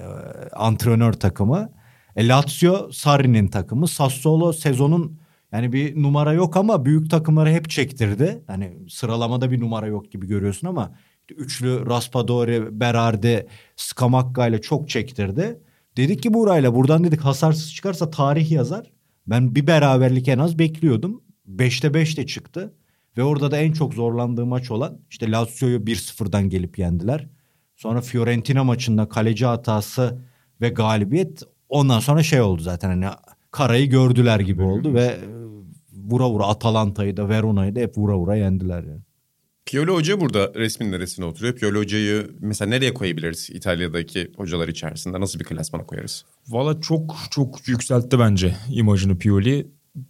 antrenör 0.52 1.12
takımı. 1.12 1.72
E, 2.16 2.28
Lazio 2.28 2.92
Sarri'nin 2.92 3.48
takımı. 3.48 3.88
Sassuolo 3.88 4.52
sezonun 4.52 5.20
yani 5.52 5.72
bir 5.72 6.02
numara 6.02 6.32
yok 6.32 6.56
ama 6.56 6.84
büyük 6.84 7.10
takımları 7.10 7.50
hep 7.50 7.70
çektirdi. 7.70 8.44
Hani 8.46 8.76
sıralamada 8.88 9.50
bir 9.50 9.60
numara 9.60 9.86
yok 9.86 10.12
gibi 10.12 10.26
görüyorsun 10.26 10.68
ama 10.68 10.92
üçlü 11.32 11.86
Raspadori, 11.86 12.80
Berardi, 12.80 13.46
Scamacca 13.76 14.46
ile 14.46 14.60
çok 14.60 14.88
çektirdi. 14.88 15.60
Dedik 15.96 16.22
ki 16.22 16.34
Buray'la 16.34 16.74
buradan 16.74 17.04
dedik 17.04 17.20
hasarsız 17.20 17.74
çıkarsa 17.74 18.10
tarih 18.10 18.50
yazar. 18.50 18.92
Ben 19.26 19.54
bir 19.54 19.66
beraberlik 19.66 20.28
en 20.28 20.38
az 20.38 20.58
bekliyordum. 20.58 21.22
5'te 21.48 21.94
5 21.94 22.18
de 22.18 22.26
çıktı. 22.26 22.74
Ve 23.16 23.22
orada 23.22 23.50
da 23.50 23.56
en 23.56 23.72
çok 23.72 23.94
zorlandığı 23.94 24.46
maç 24.46 24.70
olan 24.70 24.98
işte 25.10 25.30
Lazio'yu 25.30 25.78
1-0'dan 25.78 26.48
gelip 26.48 26.78
yendiler. 26.78 27.28
Sonra 27.76 28.00
Fiorentina 28.00 28.64
maçında 28.64 29.08
kaleci 29.08 29.46
hatası 29.46 30.18
ve 30.60 30.68
galibiyet 30.68 31.42
ondan 31.68 32.00
sonra 32.00 32.22
şey 32.22 32.40
oldu 32.40 32.62
zaten 32.62 32.88
hani 32.88 33.06
karayı 33.50 33.90
gördüler 33.90 34.40
gibi 34.40 34.62
oldu 34.62 34.94
ve 34.94 35.18
vura 35.92 36.30
vura 36.30 36.46
Atalanta'yı 36.46 37.16
da 37.16 37.28
Verona'yı 37.28 37.76
da 37.76 37.80
hep 37.80 37.98
vura 37.98 38.18
vura 38.18 38.36
yendiler 38.36 38.82
yani. 38.82 39.05
Pioli 39.66 39.90
Hoca 39.90 40.20
burada 40.20 40.52
resmin 40.54 40.92
neresine 40.92 41.24
oturuyor? 41.24 41.54
Pioli 41.54 41.78
Hoca'yı 41.78 42.30
mesela 42.40 42.68
nereye 42.68 42.94
koyabiliriz 42.94 43.50
İtalya'daki 43.50 44.32
hocalar 44.36 44.68
içerisinde? 44.68 45.20
Nasıl 45.20 45.40
bir 45.40 45.44
klasmana 45.44 45.86
koyarız? 45.86 46.24
Valla 46.48 46.80
çok 46.80 47.16
çok 47.30 47.68
yükseltti 47.68 48.18
bence 48.18 48.56
imajını 48.70 49.18
Pioli. 49.18 49.66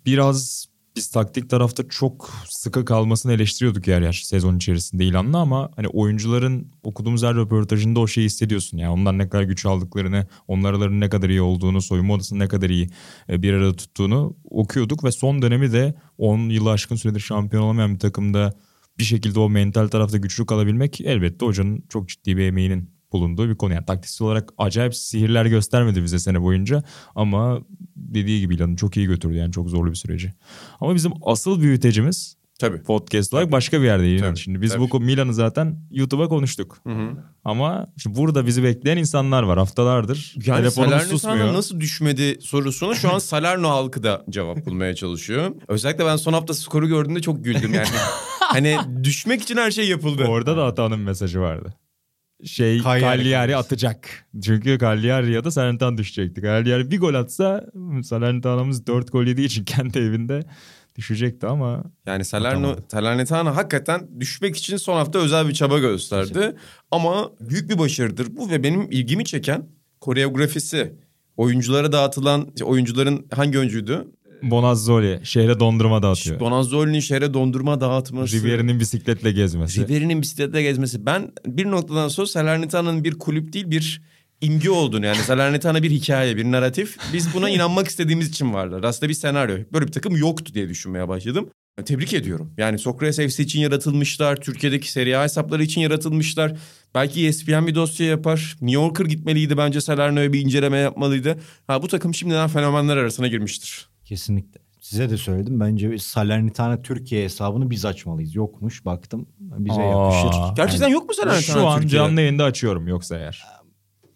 Biraz 0.06 0.66
biz 0.96 1.10
taktik 1.10 1.50
tarafta 1.50 1.88
çok 1.88 2.30
sıkı 2.48 2.84
kalmasını 2.84 3.32
eleştiriyorduk 3.32 3.88
yer 3.88 4.02
yer 4.02 4.12
sezon 4.12 4.56
içerisinde 4.56 5.04
ilanla 5.04 5.38
ama 5.38 5.70
hani 5.76 5.88
oyuncuların 5.88 6.72
okuduğumuz 6.82 7.22
her 7.22 7.34
röportajında 7.34 8.00
o 8.00 8.06
şeyi 8.06 8.24
hissediyorsun. 8.24 8.78
Yani 8.78 8.92
ondan 8.92 9.18
ne 9.18 9.28
kadar 9.28 9.42
güç 9.42 9.66
aldıklarını, 9.66 10.26
onların 10.48 11.00
ne 11.00 11.08
kadar 11.08 11.28
iyi 11.28 11.40
olduğunu, 11.40 11.82
soyunma 11.82 12.14
odasını 12.14 12.38
ne 12.38 12.48
kadar 12.48 12.70
iyi 12.70 12.88
e, 13.30 13.42
bir 13.42 13.52
arada 13.52 13.76
tuttuğunu 13.76 14.36
okuyorduk 14.50 15.04
ve 15.04 15.12
son 15.12 15.42
dönemi 15.42 15.72
de 15.72 15.94
10 16.18 16.38
yılı 16.38 16.70
aşkın 16.70 16.96
süredir 16.96 17.20
şampiyon 17.20 17.62
olamayan 17.62 17.94
bir 17.94 17.98
takımda 17.98 18.54
bir 18.98 19.04
şekilde 19.04 19.40
o 19.40 19.48
mental 19.48 19.88
tarafta 19.88 20.18
güçlü 20.18 20.46
kalabilmek 20.46 21.00
elbette 21.00 21.46
hocanın 21.46 21.84
çok 21.88 22.08
ciddi 22.08 22.36
bir 22.36 22.42
emeğinin 22.44 22.90
bulunduğu 23.12 23.48
bir 23.48 23.54
konu. 23.54 23.74
Yani 23.74 23.86
taktiksel 23.86 24.26
olarak 24.26 24.52
acayip 24.58 24.94
sihirler 24.94 25.46
göstermedi 25.46 26.02
bize 26.02 26.18
sene 26.18 26.42
boyunca 26.42 26.82
ama 27.14 27.60
dediği 27.96 28.40
gibi 28.40 28.54
İlhan'ı 28.54 28.76
çok 28.76 28.96
iyi 28.96 29.06
götürdü 29.06 29.34
yani 29.34 29.52
çok 29.52 29.70
zorlu 29.70 29.90
bir 29.90 29.96
süreci. 29.96 30.32
Ama 30.80 30.94
bizim 30.94 31.12
asıl 31.22 31.60
büyütecimiz 31.60 32.36
Tabii. 32.58 32.82
podcast 32.82 33.34
olarak 33.34 33.52
başka 33.52 33.80
bir 33.80 33.86
yerde. 33.86 34.16
Tabii, 34.16 34.38
Şimdi 34.38 34.62
biz 34.62 34.72
tabii. 34.72 34.90
bu 34.90 35.00
Milan'ı 35.00 35.34
zaten 35.34 35.80
YouTube'a 35.90 36.28
konuştuk. 36.28 36.78
Hı 36.86 36.92
hı. 36.92 37.10
Ama 37.44 37.86
şimdi 37.96 38.16
burada 38.16 38.46
bizi 38.46 38.62
bekleyen 38.62 38.96
insanlar 38.96 39.42
var 39.42 39.58
haftalardır. 39.58 40.34
Yani 40.46 40.58
Telefonumuz 40.58 41.02
susmuyor. 41.02 41.52
nasıl 41.52 41.80
düşmedi 41.80 42.38
sorusuna 42.40 42.94
şu 42.94 43.14
an 43.14 43.18
Salerno 43.18 43.68
halkı 43.68 44.02
da 44.02 44.24
cevap 44.30 44.66
bulmaya 44.66 44.94
çalışıyor. 44.94 45.50
Özellikle 45.68 46.06
ben 46.06 46.16
son 46.16 46.32
hafta 46.32 46.54
skoru 46.54 46.88
gördüğümde 46.88 47.20
çok 47.20 47.44
güldüm 47.44 47.74
yani. 47.74 47.86
hani 48.52 48.76
düşmek 49.04 49.42
için 49.42 49.56
her 49.56 49.70
şey 49.70 49.88
yapıldı. 49.88 50.24
Orada 50.24 50.56
da 50.56 50.64
Atan'ın 50.64 51.00
mesajı 51.00 51.40
vardı. 51.40 51.74
Şey 52.44 52.82
Cagliari 52.82 53.56
atacak. 53.56 54.26
Çünkü 54.44 54.78
Cagliari 54.80 55.32
ya 55.32 55.44
da 55.44 55.50
Salernitana 55.50 55.98
düşecekti. 55.98 56.42
Cagliari 56.42 56.90
bir 56.90 57.00
gol 57.00 57.14
atsa 57.14 57.64
Salernitana'mız 58.02 58.86
4 58.86 59.12
gol 59.12 59.24
yediği 59.24 59.46
için 59.46 59.64
kendi 59.74 59.98
evinde 59.98 60.42
düşecekti 60.96 61.46
ama 61.46 61.84
Yani 62.06 62.24
Salerno. 62.24 62.76
Salernitana 62.88 63.56
hakikaten 63.56 64.08
düşmek 64.20 64.56
için 64.56 64.76
son 64.76 64.96
hafta 64.96 65.18
özel 65.18 65.48
bir 65.48 65.54
çaba 65.54 65.78
gösterdi. 65.78 66.56
Ama 66.90 67.30
büyük 67.40 67.70
bir 67.70 67.78
başarıdır 67.78 68.36
bu 68.36 68.50
ve 68.50 68.62
benim 68.62 68.90
ilgimi 68.90 69.24
çeken 69.24 69.66
koreografisi. 70.00 70.92
Oyunculara 71.36 71.92
dağıtılan, 71.92 72.48
oyuncuların 72.62 73.26
hangi 73.34 73.58
oyuncuydu? 73.58 74.12
Bonazzoli 74.42 75.20
şehre 75.22 75.60
dondurma 75.60 76.02
dağıtıyor. 76.02 76.40
Bonazzoli'nin 76.40 77.00
şehre 77.00 77.34
dondurma 77.34 77.80
dağıtması. 77.80 78.36
Rivieri'nin 78.36 78.80
bisikletle 78.80 79.32
gezmesi. 79.32 79.80
Ribery'nin 79.80 80.22
bisiklette 80.22 80.62
gezmesi. 80.62 81.06
Ben 81.06 81.32
bir 81.46 81.66
noktadan 81.66 82.08
sonra 82.08 82.26
Salernitana'nın 82.26 83.04
bir 83.04 83.18
kulüp 83.18 83.52
değil 83.52 83.70
bir 83.70 84.02
imge 84.40 84.70
olduğunu 84.70 85.06
yani 85.06 85.16
Salernitana 85.16 85.82
bir 85.82 85.90
hikaye, 85.90 86.36
bir 86.36 86.44
narratif. 86.44 86.96
Biz 87.12 87.34
buna 87.34 87.50
inanmak 87.50 87.88
istediğimiz 87.88 88.28
için 88.28 88.54
varlar. 88.54 88.84
Aslında 88.84 89.08
bir 89.08 89.14
senaryo. 89.14 89.56
Böyle 89.72 89.86
bir 89.86 89.92
takım 89.92 90.16
yoktu 90.16 90.54
diye 90.54 90.68
düşünmeye 90.68 91.08
başladım. 91.08 91.50
Tebrik 91.84 92.14
ediyorum. 92.14 92.52
Yani 92.58 92.78
Sokrates 92.78 93.34
FC 93.34 93.42
için 93.42 93.60
yaratılmışlar. 93.60 94.36
Türkiye'deki 94.36 94.92
Serie 94.92 95.14
A 95.14 95.24
hesapları 95.24 95.62
için 95.62 95.80
yaratılmışlar. 95.80 96.52
Belki 96.94 97.26
ESPN 97.26 97.66
bir 97.66 97.74
dosya 97.74 98.06
yapar. 98.06 98.56
New 98.60 98.82
Yorker 98.82 99.04
gitmeliydi 99.04 99.56
bence 99.56 99.80
Salerno'ya 99.80 100.32
bir 100.32 100.40
inceleme 100.40 100.78
yapmalıydı. 100.78 101.36
Ha 101.66 101.82
bu 101.82 101.88
takım 101.88 102.14
şimdiden 102.14 102.48
fenomenler 102.48 102.96
arasına 102.96 103.28
girmiştir. 103.28 103.88
Kesinlikle. 104.06 104.60
Size 104.80 105.10
de 105.10 105.16
söyledim. 105.16 105.60
Bence 105.60 105.98
Salernitana 105.98 106.82
Türkiye 106.82 107.24
hesabını 107.24 107.70
biz 107.70 107.84
açmalıyız. 107.84 108.34
Yokmuş 108.34 108.84
baktım. 108.84 109.26
Bize 109.38 109.80
Aa. 109.80 109.84
yapışır. 110.22 110.56
Gerçekten 110.56 110.88
yok 110.88 111.08
mu 111.08 111.14
Salernitana 111.14 111.60
Şu 111.60 111.66
an 111.66 111.80
Türkiye? 111.80 112.00
canlı 112.00 112.20
yayında 112.20 112.44
açıyorum 112.44 112.88
yoksa 112.88 113.16
eğer. 113.16 113.44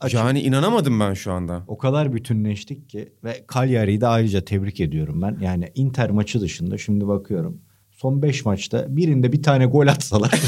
Açık. 0.00 0.18
Yani 0.20 0.40
inanamadım 0.40 1.00
ben 1.00 1.14
şu 1.14 1.32
anda. 1.32 1.64
O 1.66 1.78
kadar 1.78 2.12
bütünleştik 2.12 2.88
ki 2.88 3.12
ve 3.24 3.44
Cagliari'yi 3.54 4.00
de 4.00 4.06
ayrıca 4.06 4.44
tebrik 4.44 4.80
ediyorum 4.80 5.22
ben. 5.22 5.38
Yani 5.40 5.72
Inter 5.74 6.10
maçı 6.10 6.40
dışında 6.40 6.78
şimdi 6.78 7.08
bakıyorum. 7.08 7.60
Son 7.90 8.22
5 8.22 8.44
maçta 8.44 8.96
birinde 8.96 9.32
bir 9.32 9.42
tane 9.42 9.66
gol 9.66 9.86
atsalar. 9.86 10.30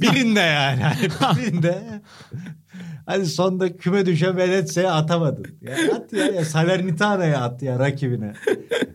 birinde 0.00 0.40
yani. 0.40 0.82
Birinde. 1.36 2.02
Hadi 3.12 3.26
sonda 3.26 3.76
küme 3.76 4.06
düşen 4.06 4.36
Venetzia'ya 4.36 4.92
atamadın. 4.92 5.46
Ya 5.62 5.72
at 5.96 6.12
ya, 6.12 6.26
ya 6.26 6.44
Salernitana'ya 6.44 7.40
at 7.40 7.62
ya 7.62 7.78
rakibine. 7.78 8.32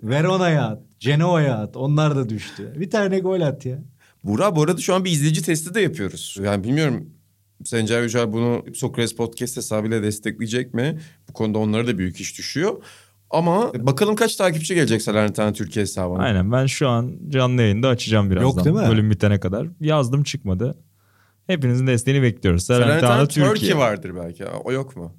Verona'ya 0.04 0.68
at. 0.68 0.82
Genoa'ya 1.00 1.58
at. 1.58 1.78
Onlar 1.78 2.16
da 2.16 2.30
düştü. 2.30 2.74
Bir 2.80 2.90
tane 2.90 3.20
gol 3.20 3.42
at 3.42 3.66
ya. 3.66 3.78
Burak 4.24 4.56
bu 4.56 4.64
arada 4.64 4.82
şu 4.82 4.96
an 4.96 5.06
bir 5.06 5.12
izleyici 5.12 5.42
testi 5.42 5.74
de 5.74 5.82
yapıyoruz. 5.82 6.38
Yani 6.44 6.64
bilmiyorum 6.64 7.10
Sencer 7.64 8.02
Yücel 8.04 8.34
bunu 8.34 8.66
Sokrates 8.76 9.16
Podcast 9.16 9.58
hesabıyla 9.58 10.04
destekleyecek 10.04 10.74
mi? 10.74 11.00
Bu 11.30 11.34
konuda 11.34 11.58
onlara 11.58 11.88
da 11.88 11.98
büyük 11.98 12.20
iş 12.20 12.38
düşüyor. 12.38 12.84
Ama 13.30 13.72
bakalım 13.74 14.16
kaç 14.16 14.36
takipçi 14.36 14.76
gelecek 14.76 15.02
Salernitana 15.02 15.54
Türkiye 15.54 15.84
hesabına. 15.84 16.24
Aynen 16.24 16.52
ben 16.52 16.66
şu 16.66 16.88
an 16.88 17.20
canlı 17.30 17.62
yayında 17.62 17.88
açacağım 17.88 18.32
birazdan. 18.32 18.48
Yok 18.48 18.66
değil 18.66 18.76
mi? 18.76 18.92
Bölüm 18.92 19.12
bitene 19.12 19.40
kadar. 19.40 19.68
Yazdım 19.80 20.24
çıkmadı. 20.24 20.76
Hepinizin 21.48 21.88
desteğini 21.88 22.22
bekliyoruz. 22.22 22.64
Salernitana 22.64 23.28
Türkiye. 23.28 23.50
Türkiye. 23.50 23.78
vardır 23.78 24.12
belki. 24.16 24.46
O 24.46 24.72
yok 24.72 24.96
mu? 24.96 25.16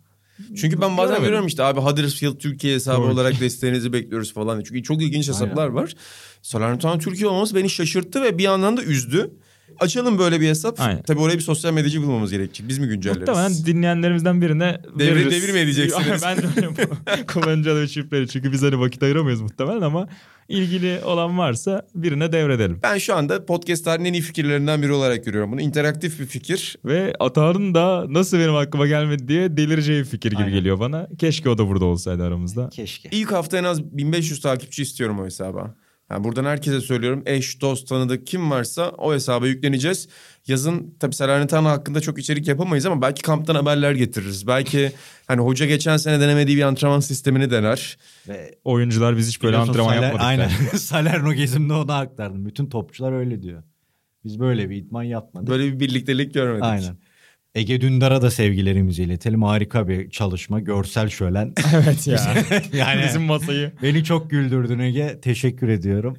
Çünkü 0.56 0.80
ben 0.80 0.96
bazen 0.96 1.20
görüyorum 1.20 1.46
işte 1.46 1.62
abi 1.62 1.80
Huddersfield 1.80 2.38
Türkiye 2.38 2.74
hesabı 2.74 3.02
Doğru. 3.02 3.12
olarak 3.12 3.40
desteğinizi 3.40 3.92
bekliyoruz 3.92 4.34
falan. 4.34 4.62
Çünkü 4.62 4.82
çok 4.82 5.02
ilginç 5.02 5.28
hesaplar 5.28 5.68
var. 5.68 5.94
Salernitana 6.42 6.98
Türkiye 6.98 7.28
olması 7.28 7.54
beni 7.54 7.70
şaşırttı 7.70 8.22
ve 8.22 8.38
bir 8.38 8.42
yandan 8.42 8.76
da 8.76 8.82
üzdü. 8.82 9.30
Açalım 9.78 10.18
böyle 10.18 10.40
bir 10.40 10.48
hesap. 10.48 10.80
Aynen. 10.80 11.02
Tabii 11.02 11.20
oraya 11.20 11.34
bir 11.34 11.40
sosyal 11.40 11.72
medyacı 11.72 12.02
bulmamız 12.02 12.30
gerekecek. 12.30 12.68
Biz 12.68 12.78
mi 12.78 12.86
güncelleriz? 12.88 13.28
Muhtemelen 13.28 13.52
dinleyenlerimizden 13.66 14.42
birine 14.42 14.78
Devir- 14.98 15.14
veririz. 15.16 15.32
devir 15.42 15.52
mi 15.52 15.58
edeceksiniz? 15.58 16.22
ben 16.24 16.36
de 16.38 16.42
öyle 16.56 16.68
bu- 16.68 17.26
kullanıcı 17.32 17.72
adı 17.72 17.88
şifreleri. 17.88 18.28
Çünkü 18.28 18.52
biz 18.52 18.62
hani 18.62 18.80
vakit 18.80 19.02
ayıramayız 19.02 19.40
muhtemelen 19.40 19.80
ama 19.80 20.08
ilgili 20.48 21.00
olan 21.04 21.38
varsa 21.38 21.82
birine 21.94 22.32
devredelim. 22.32 22.80
Ben 22.82 22.98
şu 22.98 23.14
anda 23.16 23.46
podcast 23.46 23.84
tarihinin 23.84 24.08
en 24.08 24.12
iyi 24.12 24.22
fikirlerinden 24.22 24.82
biri 24.82 24.92
olarak 24.92 25.24
görüyorum 25.24 25.52
bunu. 25.52 25.60
İnteraktif 25.60 26.20
bir 26.20 26.26
fikir. 26.26 26.76
Ve 26.84 27.14
Atağan'ın 27.20 27.74
da 27.74 28.06
nasıl 28.08 28.38
benim 28.38 28.54
aklıma 28.54 28.86
gelmedi 28.86 29.28
diye 29.28 29.56
delireceği 29.56 30.00
bir 30.00 30.04
fikir 30.04 30.30
gibi 30.30 30.40
Aynen. 30.42 30.54
geliyor 30.54 30.80
bana. 30.80 31.08
Keşke 31.18 31.48
o 31.50 31.58
da 31.58 31.68
burada 31.68 31.84
olsaydı 31.84 32.24
aramızda. 32.24 32.68
Keşke. 32.68 33.08
İlk 33.12 33.32
hafta 33.32 33.58
en 33.58 33.64
az 33.64 33.82
1500 33.84 34.40
takipçi 34.40 34.82
istiyorum 34.82 35.20
o 35.20 35.24
hesaba. 35.24 35.74
Yani 36.10 36.24
buradan 36.24 36.44
herkese 36.44 36.80
söylüyorum. 36.80 37.22
Eş, 37.26 37.60
dost, 37.60 37.88
tanıdık 37.88 38.26
kim 38.26 38.50
varsa 38.50 38.90
o 38.90 39.14
hesaba 39.14 39.46
yükleneceğiz. 39.46 40.08
Yazın 40.46 40.94
tabii 41.00 41.14
Salernitana 41.14 41.70
hakkında 41.70 42.00
çok 42.00 42.18
içerik 42.18 42.48
yapamayız 42.48 42.86
ama 42.86 43.02
belki 43.02 43.22
kamptan 43.22 43.54
haberler 43.54 43.92
getiririz. 43.92 44.46
Belki 44.46 44.92
hani 45.26 45.40
hoca 45.40 45.66
geçen 45.66 45.96
sene 45.96 46.20
denemediği 46.20 46.56
bir 46.56 46.62
antrenman 46.62 47.00
sistemini 47.00 47.50
dener. 47.50 47.98
Ve 48.28 48.58
Oyuncular 48.64 49.16
biz 49.16 49.28
hiç 49.28 49.42
böyle 49.42 49.56
antrenman 49.56 49.88
Saler- 49.92 50.02
yapmadık. 50.02 50.26
Aynen. 50.26 50.48
der. 50.48 50.78
Salerno 50.78 51.32
gezimde 51.32 51.72
onu 51.72 51.92
aktardım. 51.92 52.46
Bütün 52.46 52.66
topçular 52.66 53.12
öyle 53.12 53.42
diyor. 53.42 53.62
Biz 54.24 54.40
böyle 54.40 54.70
bir 54.70 54.76
idman 54.76 55.02
yapmadık. 55.02 55.48
Böyle 55.48 55.72
bir 55.72 55.80
birliktelik 55.80 56.34
görmedik. 56.34 56.64
Aynen. 56.64 56.96
Ege 57.58 57.80
Dündar'a 57.80 58.22
da 58.22 58.30
sevgilerimizi 58.30 59.02
iletelim. 59.02 59.42
Harika 59.42 59.88
bir 59.88 60.10
çalışma. 60.10 60.60
Görsel 60.60 61.08
şölen. 61.08 61.52
evet 61.74 62.06
ya. 62.06 62.20
yani 62.72 63.02
Bizim 63.08 63.22
masayı. 63.22 63.72
beni 63.82 64.04
çok 64.04 64.30
güldürdün 64.30 64.78
Ege. 64.78 65.18
Teşekkür 65.22 65.68
ediyorum. 65.68 66.16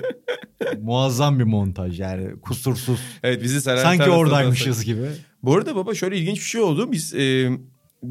Muazzam 0.81 1.39
bir 1.39 1.43
montaj 1.43 1.99
yani. 1.99 2.39
Kusursuz. 2.41 2.99
Evet 3.23 3.43
bizi 3.43 3.61
Salernitana 3.61 3.97
Sanki 3.97 4.11
oradaymışız 4.11 4.85
gibi. 4.85 5.01
Bu 5.43 5.55
arada 5.55 5.75
baba 5.75 5.93
şöyle 5.93 6.17
ilginç 6.17 6.37
bir 6.37 6.45
şey 6.45 6.61
oldu. 6.61 6.91
Biz 6.91 7.13
e, 7.13 7.49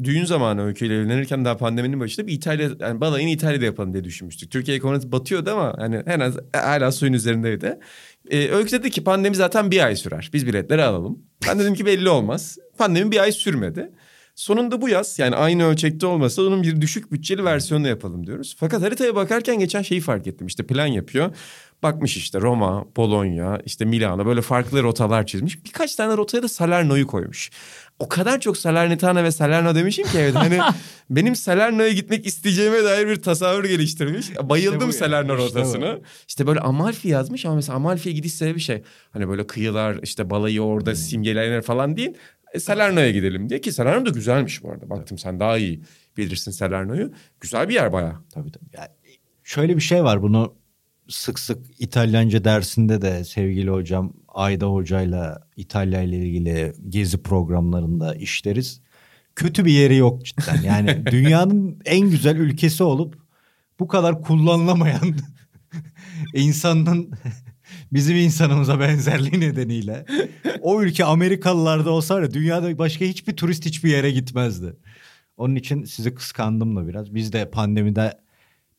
düğün 0.03 0.25
zamanı 0.25 0.65
öyküyle 0.65 0.95
evlenirken 0.95 1.45
daha 1.45 1.57
pandeminin 1.57 1.99
başında 1.99 2.27
bir 2.27 2.33
İtalya 2.33 2.69
yani 2.79 3.01
balayını 3.01 3.29
İtalya'da 3.29 3.65
yapalım 3.65 3.93
diye 3.93 4.03
düşünmüştük. 4.03 4.51
Türkiye 4.51 4.77
ekonomisi 4.77 5.11
batıyordu 5.11 5.51
ama 5.51 5.75
hani 5.77 5.95
en 5.95 6.19
az 6.19 6.37
hala 6.53 6.91
suyun 6.91 7.13
üzerindeydi. 7.13 7.79
E, 8.29 8.49
öykü 8.49 8.71
dedi 8.71 8.91
ki 8.91 9.03
pandemi 9.03 9.35
zaten 9.35 9.71
bir 9.71 9.85
ay 9.85 9.95
sürer. 9.95 10.29
Biz 10.33 10.47
biletleri 10.47 10.83
alalım. 10.83 11.19
Ben 11.47 11.59
dedim 11.59 11.73
ki 11.73 11.85
belli 11.85 12.09
olmaz. 12.09 12.57
Pandemi 12.77 13.11
bir 13.11 13.19
ay 13.19 13.31
sürmedi. 13.31 13.91
Sonunda 14.35 14.81
bu 14.81 14.89
yaz 14.89 15.19
yani 15.19 15.35
aynı 15.35 15.65
ölçekte 15.65 16.05
olmasa 16.05 16.41
onun 16.41 16.63
bir 16.63 16.81
düşük 16.81 17.11
bütçeli 17.11 17.43
versiyonunu 17.43 17.87
yapalım 17.87 18.27
diyoruz. 18.27 18.55
Fakat 18.59 18.81
haritaya 18.81 19.15
bakarken 19.15 19.59
geçen 19.59 19.81
şeyi 19.81 20.01
fark 20.01 20.27
ettim. 20.27 20.47
İşte 20.47 20.67
plan 20.67 20.85
yapıyor. 20.85 21.35
Bakmış 21.83 22.17
işte 22.17 22.41
Roma, 22.41 22.85
Bologna, 22.95 23.59
işte 23.65 23.85
Milano 23.85 24.25
böyle 24.25 24.41
farklı 24.41 24.83
rotalar 24.83 25.25
çizmiş. 25.25 25.65
Birkaç 25.65 25.95
tane 25.95 26.17
rotaya 26.17 26.43
da 26.43 26.47
Salerno'yu 26.47 27.07
koymuş. 27.07 27.51
O 27.99 28.09
kadar 28.09 28.39
çok 28.39 28.57
Salernitana 28.57 29.23
ve 29.23 29.31
Salerno 29.31 29.75
demişim 29.75 30.07
ki 30.07 30.17
evet 30.17 30.35
hani 30.35 30.59
benim 31.09 31.35
Salerno'ya 31.35 31.89
gitmek 31.89 32.25
isteyeceğime 32.25 32.83
dair 32.83 33.07
bir 33.07 33.15
tasavvur 33.21 33.63
geliştirmiş. 33.63 34.29
Bayıldım 34.43 34.89
İşte 34.89 34.99
Salerno 34.99 35.37
işte 35.37 35.55
bu. 35.55 35.59
rotasına. 35.59 35.99
İşte 36.27 36.47
böyle 36.47 36.59
Amalfi 36.59 37.07
yazmış 37.07 37.45
ama 37.45 37.55
mesela 37.55 37.75
Amalfi'ye 37.75 38.15
gidiş 38.15 38.33
sebebi 38.33 38.59
şey. 38.59 38.83
Hani 39.11 39.29
böyle 39.29 39.47
kıyılar 39.47 39.99
işte 40.03 40.29
balayı 40.29 40.61
orada 40.61 40.95
simgelenir 40.95 41.61
falan 41.61 41.97
değil. 41.97 42.13
E, 42.53 42.59
Salerno'ya 42.59 43.11
gidelim 43.11 43.49
diye 43.49 43.61
ki 43.61 43.71
Salerno 43.71 44.05
da 44.05 44.09
güzelmiş 44.09 44.63
bu 44.63 44.71
arada. 44.71 44.89
Baktım 44.89 45.17
sen 45.17 45.39
daha 45.39 45.57
iyi 45.57 45.81
bilirsin 46.17 46.51
Salerno'yu. 46.51 47.11
Güzel 47.41 47.69
bir 47.69 47.73
yer 47.73 47.93
bayağı. 47.93 48.15
Tabii 48.33 48.51
tabii. 48.51 48.65
Yani 48.77 48.89
şöyle 49.43 49.75
bir 49.75 49.81
şey 49.81 50.03
var 50.03 50.21
bunu 50.21 50.55
sık 51.09 51.39
sık 51.39 51.57
İtalyanca 51.79 52.43
dersinde 52.43 53.01
de 53.01 53.23
sevgili 53.23 53.69
hocam 53.69 54.13
Ayda 54.27 54.65
hocayla 54.65 55.47
İtalya 55.55 56.01
ile 56.01 56.17
ilgili 56.17 56.73
gezi 56.89 57.17
programlarında 57.23 58.15
işleriz. 58.15 58.81
Kötü 59.35 59.65
bir 59.65 59.71
yeri 59.71 59.95
yok 59.95 60.25
cidden. 60.25 60.61
Yani 60.61 61.05
dünyanın 61.11 61.81
en 61.85 62.09
güzel 62.09 62.35
ülkesi 62.35 62.83
olup 62.83 63.17
bu 63.79 63.87
kadar 63.87 64.21
kullanılamayan 64.21 65.15
insanın 66.33 67.11
bizim 67.93 68.17
insanımıza 68.17 68.79
benzerliği 68.79 69.39
nedeniyle 69.39 70.05
o 70.61 70.81
ülke 70.81 71.05
Amerikalılarda 71.05 71.91
olsa 71.91 72.15
var 72.15 72.21
ya 72.21 72.31
dünyada 72.31 72.77
başka 72.77 73.05
hiçbir 73.05 73.35
turist 73.35 73.65
hiçbir 73.65 73.89
yere 73.89 74.11
gitmezdi. 74.11 74.75
Onun 75.37 75.55
için 75.55 75.83
sizi 75.83 76.15
kıskandım 76.15 76.75
da 76.75 76.87
biraz. 76.87 77.15
Biz 77.15 77.33
de 77.33 77.49
pandemide 77.49 78.13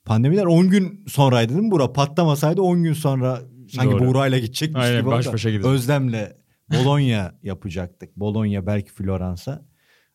pandemiden 0.04 0.46
10 0.46 0.68
gün 0.68 1.04
sonraydı 1.08 1.52
değil 1.52 1.62
mi 1.64 1.70
Bura? 1.70 1.92
Patlamasaydı 1.92 2.62
10 2.62 2.82
gün 2.82 2.92
sonra 2.92 3.40
Sanki 3.72 3.92
Doğru. 3.92 4.06
Buğra'yla 4.06 4.38
gidecekmiş 4.38 4.84
Aynen, 4.84 5.00
gibi 5.00 5.10
baş 5.10 5.32
başa 5.32 5.50
gideceğiz. 5.50 5.74
Özlem'le 5.76 6.32
Bologna 6.70 7.34
yapacaktık. 7.42 8.16
Bologna 8.16 8.66
belki 8.66 8.92
Floransa. 8.92 9.64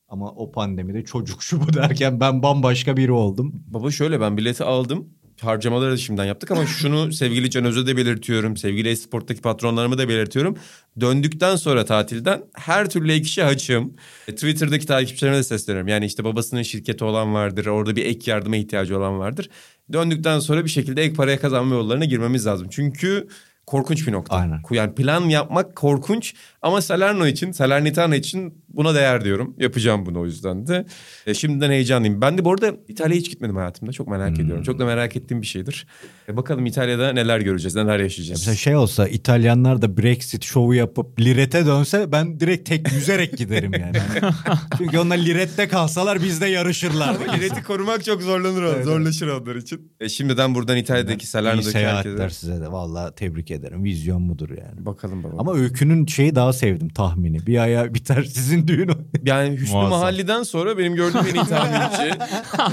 Ama 0.07 0.31
o 0.31 0.51
pandemide 0.51 1.05
çocuk 1.05 1.43
şu 1.43 1.61
bu 1.61 1.73
derken 1.73 2.19
ben 2.19 2.43
bambaşka 2.43 2.97
biri 2.97 3.11
oldum. 3.11 3.63
Baba 3.67 3.91
şöyle 3.91 4.21
ben 4.21 4.37
bileti 4.37 4.63
aldım. 4.63 5.09
Harcamaları 5.41 5.91
da 5.91 5.97
şimdiden 5.97 6.25
yaptık 6.25 6.51
ama 6.51 6.65
şunu 6.65 7.11
sevgili 7.11 7.49
Can 7.49 7.65
Öz'e 7.65 7.87
de 7.87 7.97
belirtiyorum. 7.97 8.57
Sevgili 8.57 8.89
Esport'taki 8.89 9.41
patronlarıma 9.41 9.97
da 9.97 10.09
belirtiyorum. 10.09 10.57
Döndükten 10.99 11.55
sonra 11.55 11.85
tatilden 11.85 12.43
her 12.53 12.89
türlü 12.89 13.11
ek 13.11 13.21
işe. 13.21 13.81
E, 14.27 14.35
Twitter'daki 14.35 14.85
takipçilerime 14.85 15.37
de 15.37 15.43
sesleniyorum. 15.43 15.87
Yani 15.87 16.05
işte 16.05 16.23
babasının 16.23 16.61
şirketi 16.61 17.03
olan 17.03 17.33
vardır. 17.33 17.65
Orada 17.65 17.95
bir 17.95 18.05
ek 18.05 18.31
yardıma 18.31 18.55
ihtiyacı 18.55 18.97
olan 18.97 19.19
vardır. 19.19 19.49
Döndükten 19.93 20.39
sonra 20.39 20.65
bir 20.65 20.69
şekilde 20.69 21.03
ek 21.03 21.13
paraya 21.13 21.39
kazanma 21.39 21.75
yollarına 21.75 22.05
girmemiz 22.05 22.45
lazım. 22.45 22.67
Çünkü 22.71 23.27
korkunç 23.65 24.07
bir 24.07 24.11
nokta. 24.11 24.35
Aynen. 24.35 24.61
Yani 24.71 24.95
plan 24.95 25.21
yapmak 25.21 25.75
korkunç 25.75 26.33
ama 26.61 26.81
Salerno 26.81 27.27
için, 27.27 27.51
Salernitana 27.51 28.15
için 28.15 28.63
buna 28.69 28.95
değer 28.95 29.23
diyorum. 29.23 29.55
Yapacağım 29.59 30.05
bunu 30.05 30.19
o 30.19 30.25
yüzden 30.25 30.67
de. 30.67 30.85
E, 31.27 31.33
şimdiden 31.33 31.71
heyecanlıyım. 31.71 32.21
Ben 32.21 32.37
de 32.37 32.45
bu 32.45 32.51
arada 32.51 32.73
İtalya'ya 32.87 33.19
hiç 33.19 33.29
gitmedim 33.29 33.55
hayatımda. 33.55 33.91
Çok 33.91 34.07
merak 34.07 34.39
ediyorum. 34.39 34.63
Çok 34.63 34.79
da 34.79 34.85
merak 34.85 35.15
ettiğim 35.15 35.41
bir 35.41 35.47
şeydir. 35.47 35.87
E, 36.29 36.37
bakalım 36.37 36.65
İtalya'da 36.65 37.13
neler 37.13 37.39
göreceğiz, 37.39 37.75
neler 37.75 37.99
yaşayacağız. 37.99 38.39
Mesela 38.41 38.55
şey 38.55 38.75
olsa 38.75 39.07
İtalyanlar 39.07 39.81
da 39.81 39.97
Brexit 39.97 40.43
şovu 40.43 40.73
yapıp 40.73 41.19
Liret'e 41.21 41.65
dönse 41.65 42.11
ben 42.11 42.39
direkt 42.39 42.69
tek 42.69 42.91
yüzerek 42.91 43.37
giderim 43.37 43.71
yani. 43.73 43.97
Çünkü 44.77 44.99
onlar 44.99 45.17
Liret'te 45.17 45.67
kalsalar 45.67 46.23
bizde 46.23 46.45
yarışırlar. 46.45 47.15
Lireti 47.37 47.63
korumak 47.63 48.05
çok 48.05 48.21
zorlanır, 48.21 48.83
zorlaşır 48.83 49.27
onlar 49.27 49.55
için. 49.55 49.91
E, 49.99 50.09
şimdiden 50.09 50.55
buradan 50.55 50.77
İtalya'daki 50.77 51.23
İyi 51.23 51.27
Salerno'daki 51.27 51.67
seyahatler 51.67 52.11
herkese... 52.11 52.39
size 52.39 52.61
de. 52.61 52.71
Vallahi 52.71 53.15
tebrik 53.15 53.51
ederim. 53.51 53.83
Vizyon 53.83 54.29
budur 54.29 54.49
yani. 54.49 54.85
Bakalım 54.85 55.23
baba. 55.23 55.35
Ama 55.37 55.53
Öykü'nün 55.53 56.05
şeyi 56.05 56.35
daha 56.35 56.53
sevdim 56.53 56.89
tahmini. 56.89 57.47
Bir 57.47 57.57
aya 57.57 57.93
biter 57.93 58.23
sizin 58.23 58.67
düğün. 58.67 58.91
Yani 59.25 59.57
Hüsnü 59.57 59.71
Muazzam. 59.75 59.89
Mahalli'den 59.99 60.43
sonra 60.43 60.77
benim 60.77 60.95
gördüğüm 60.95 61.19
en 61.21 61.35
iyi 61.35 61.45
tahminci. 61.45 62.15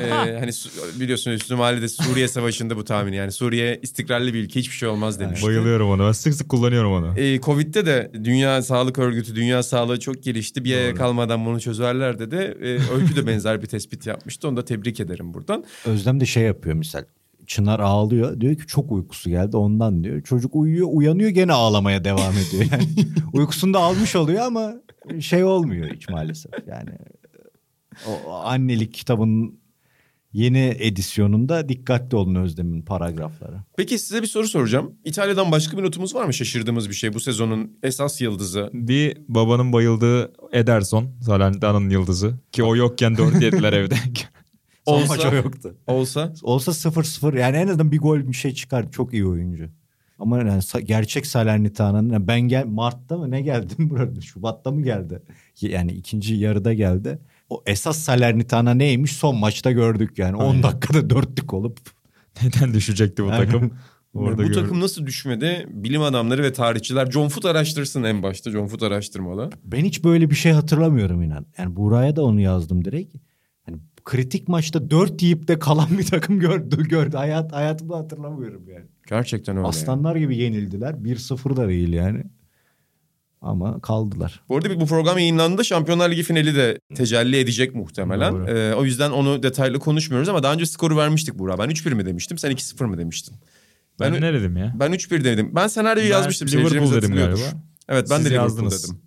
Ee, 0.02 0.36
hani 0.38 0.52
su- 0.52 0.70
biliyorsun 1.00 1.30
Hüsnü 1.32 1.56
Mahalli'de 1.56 1.88
Suriye 1.88 2.28
Savaşı'nda 2.28 2.76
bu 2.76 2.84
tahmin. 2.84 3.12
Yani 3.12 3.32
Suriye 3.42 3.78
istikrarlı 3.82 4.34
bir 4.34 4.44
ülke 4.44 4.60
hiçbir 4.60 4.76
şey 4.76 4.88
olmaz 4.88 5.20
demişti. 5.20 5.46
Bayılıyorum 5.46 5.90
ona. 5.90 6.06
Ben 6.06 6.12
sık 6.12 6.34
sık 6.34 6.48
kullanıyorum 6.48 6.92
onu. 6.92 7.18
Ee, 7.18 7.40
Covid'de 7.40 7.86
de 7.86 8.10
Dünya 8.24 8.62
Sağlık 8.62 8.98
Örgütü, 8.98 9.36
Dünya 9.36 9.62
Sağlığı 9.62 10.00
çok 10.00 10.22
gelişti. 10.22 10.64
Bir 10.64 10.76
aya 10.76 10.94
kalmadan 10.94 11.46
bunu 11.46 11.60
çözerler 11.60 12.18
dedi. 12.18 12.56
Ee, 12.60 12.68
Öykü 12.68 13.16
de 13.16 13.26
benzer 13.26 13.62
bir 13.62 13.66
tespit 13.66 14.06
yapmıştı. 14.06 14.48
Onu 14.48 14.56
da 14.56 14.64
tebrik 14.64 15.00
ederim 15.00 15.34
buradan. 15.34 15.64
Özlem 15.86 16.20
de 16.20 16.26
şey 16.26 16.42
yapıyor 16.42 16.74
misal. 16.76 17.04
Çınar 17.46 17.80
ağlıyor. 17.80 18.40
Diyor 18.40 18.54
ki 18.54 18.66
çok 18.66 18.92
uykusu 18.92 19.30
geldi 19.30 19.56
ondan 19.56 20.04
diyor. 20.04 20.22
Çocuk 20.22 20.56
uyuyor 20.56 20.88
uyanıyor 20.90 21.30
gene 21.30 21.52
ağlamaya 21.52 22.04
devam 22.04 22.32
ediyor. 22.48 22.64
Yani 22.72 22.88
uykusunu 23.32 23.74
da 23.74 23.78
almış 23.78 24.16
oluyor 24.16 24.42
ama 24.42 24.74
şey 25.20 25.44
olmuyor 25.44 25.90
hiç 25.94 26.08
maalesef. 26.08 26.52
Yani 26.68 26.90
o 28.06 28.32
annelik 28.32 28.94
kitabının 28.94 29.61
yeni 30.32 30.76
edisyonunda 30.78 31.68
dikkatli 31.68 32.16
olun 32.16 32.34
Özlem'in 32.34 32.82
paragrafları. 32.82 33.56
Peki 33.76 33.98
size 33.98 34.22
bir 34.22 34.26
soru 34.26 34.48
soracağım. 34.48 34.94
İtalya'dan 35.04 35.52
başka 35.52 35.78
bir 35.78 35.82
notumuz 35.82 36.14
var 36.14 36.24
mı 36.24 36.34
şaşırdığımız 36.34 36.88
bir 36.88 36.94
şey? 36.94 37.14
Bu 37.14 37.20
sezonun 37.20 37.78
esas 37.82 38.20
yıldızı. 38.20 38.70
Bir 38.72 39.18
babanın 39.28 39.72
bayıldığı 39.72 40.32
Ederson. 40.52 41.10
Salernitana'nın 41.20 41.90
yıldızı. 41.90 42.34
Ki 42.52 42.62
o 42.62 42.76
yokken 42.76 43.16
dört 43.16 43.42
yediler 43.42 43.72
evde. 43.72 43.94
Olsa- 44.86 45.06
maç 45.08 45.24
o 45.32 45.34
yoktu. 45.36 45.74
Olsa 45.86 46.32
Olsa 46.42 46.72
0-0 46.72 47.38
yani 47.40 47.56
en 47.56 47.68
azından 47.68 47.92
bir 47.92 47.98
gol 47.98 48.18
bir 48.18 48.32
şey 48.32 48.54
çıkar. 48.54 48.90
Çok 48.90 49.12
iyi 49.12 49.26
oyuncu. 49.26 49.68
Ama 50.18 50.38
yani 50.38 50.62
gerçek 50.84 51.26
Salernitana'nın 51.26 52.10
yani 52.10 52.26
ben 52.26 52.40
gel 52.40 52.66
Mart'ta 52.66 53.16
mı 53.16 53.30
ne 53.30 53.42
geldim 53.42 53.76
burada? 53.90 54.20
Şubat'ta 54.20 54.70
mı 54.70 54.82
geldi? 54.82 55.22
Yani 55.60 55.92
ikinci 55.92 56.34
yarıda 56.34 56.74
geldi. 56.74 57.18
O 57.52 57.62
esas 57.66 57.98
Salernitana 57.98 58.74
neymiş 58.74 59.12
son 59.12 59.36
maçta 59.36 59.72
gördük 59.72 60.18
yani. 60.18 60.36
10 60.36 60.62
dakikada 60.62 61.10
dörtlük 61.10 61.54
olup. 61.54 61.78
Neden 62.42 62.74
düşecekti 62.74 63.24
bu 63.24 63.28
takım? 63.28 63.70
bu 64.14 64.18
Orada 64.18 64.42
gör- 64.42 64.54
takım 64.54 64.80
nasıl 64.80 65.06
düşmedi? 65.06 65.66
Bilim 65.70 66.02
adamları 66.02 66.42
ve 66.42 66.52
tarihçiler 66.52 67.10
John 67.10 67.28
Foot 67.28 67.44
araştırsın 67.44 68.02
en 68.02 68.22
başta. 68.22 68.50
John 68.50 68.66
Foot 68.66 68.82
araştırmalı. 68.82 69.50
Ben 69.64 69.84
hiç 69.84 70.04
böyle 70.04 70.30
bir 70.30 70.34
şey 70.34 70.52
hatırlamıyorum 70.52 71.22
inan. 71.22 71.46
Yani 71.58 71.76
Buraya 71.76 72.16
da 72.16 72.24
onu 72.24 72.40
yazdım 72.40 72.84
direkt. 72.84 73.16
Hani 73.66 73.76
kritik 74.04 74.48
maçta 74.48 74.90
4 74.90 75.22
yiyip 75.22 75.48
de 75.48 75.58
kalan 75.58 75.98
bir 75.98 76.06
takım 76.06 76.38
gördü. 76.38 76.88
gördü. 76.88 77.16
Hayat, 77.16 77.52
hayatımda 77.52 77.96
hatırlamıyorum 77.96 78.68
yani. 78.68 78.86
Gerçekten 79.08 79.56
öyle. 79.56 79.66
Aslanlar 79.66 80.16
gibi 80.16 80.36
yenildiler. 80.36 80.94
1-0 80.94 81.56
da 81.56 81.68
değil 81.68 81.92
yani. 81.92 82.24
Ama 83.42 83.80
kaldılar. 83.80 84.40
Bu 84.48 84.56
arada 84.56 84.80
bu 84.80 84.86
program 84.86 85.18
yayınlandığında 85.18 85.64
Şampiyonlar 85.64 86.10
Ligi 86.10 86.22
finali 86.22 86.54
de 86.56 86.78
tecelli 86.94 87.36
edecek 87.38 87.74
muhtemelen. 87.74 88.32
Doğru. 88.34 88.48
Ee, 88.50 88.74
o 88.74 88.84
yüzden 88.84 89.10
onu 89.10 89.42
detaylı 89.42 89.78
konuşmuyoruz 89.78 90.28
ama 90.28 90.42
daha 90.42 90.52
önce 90.52 90.66
skoru 90.66 90.96
vermiştik 90.96 91.38
Burak. 91.38 91.58
Ben 91.58 91.68
3-1 91.70 91.94
mi 91.94 92.06
demiştim? 92.06 92.38
Sen 92.38 92.50
2-0 92.52 92.84
mı 92.86 92.98
demiştin? 92.98 93.36
Ben, 94.00 94.12
Ben- 94.14 94.20
ne 94.20 94.32
dedim 94.32 94.56
ya? 94.56 94.74
Ben 94.80 94.92
3-1 94.92 95.24
dedim. 95.24 95.50
Ben 95.54 95.66
senaryoyu 95.66 96.10
Ben 96.10 96.14
yazmıştım. 96.16 96.48
Liverpool 96.48 96.92
dedim 96.92 97.14
galiba. 97.14 97.40
Evet 97.88 98.06
ben 98.10 98.16
Siz 98.16 98.24
de 98.26 98.30
Liverpool 98.30 98.48
yazdınız. 98.50 98.84
dedim. 98.84 98.98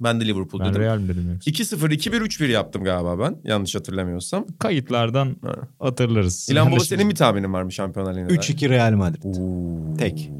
Ben 0.00 0.20
de 0.20 0.26
Liverpool 0.26 0.60
Ben 0.60 0.70
dedim. 0.70 0.82
Real 0.82 0.98
mi 0.98 1.08
dedim 1.08 1.32
yoksa? 1.32 1.50
2-0, 1.50 1.90
2-1, 1.92 2.20
3-1 2.20 2.48
yaptım 2.50 2.84
galiba 2.84 3.18
ben. 3.18 3.36
Yanlış 3.44 3.74
hatırlamıyorsam. 3.74 4.46
Kayıtlardan 4.58 5.36
Ha. 5.42 5.54
hatırlarız. 5.78 6.48
İlan 6.50 6.72
Baba 6.72 6.80
senin 6.80 7.10
bir 7.10 7.14
tahminin 7.14 7.52
var 7.52 7.62
mı 7.62 7.72
Şampiyonlar 7.72 8.14
Ligi'nde? 8.14 8.32
3-2 8.34 8.68
Real 8.68 8.92
Madrid. 8.92 9.22
Oo. 9.24 9.96
Tek. 9.98 10.30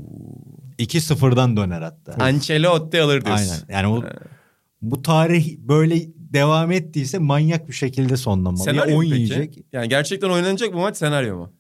2-0'dan 0.81 1.57
döner 1.57 1.83
hatta. 1.83 2.25
Ancelotti 2.25 3.03
alır 3.03 3.25
diyorsun. 3.25 3.53
Aynen. 3.53 3.83
Yani 3.83 3.87
o 3.87 4.05
bu 4.83 5.03
tarih 5.03 5.59
böyle 5.59 6.01
devam 6.17 6.73
ettiyse 6.73 7.19
manyak 7.19 7.69
bir 7.69 7.73
şekilde 7.73 8.17
sonlanmalı. 8.17 8.65
Senaryo 8.65 8.91
ya 8.91 8.97
mu 8.97 8.99
10 8.99 9.03
peki? 9.03 9.15
yiyecek. 9.15 9.65
Yani 9.73 9.89
gerçekten 9.89 10.31
oynanacak 10.31 10.73
bu 10.73 10.79
maç 10.79 10.97
senaryo 10.97 11.37
mu? 11.37 11.53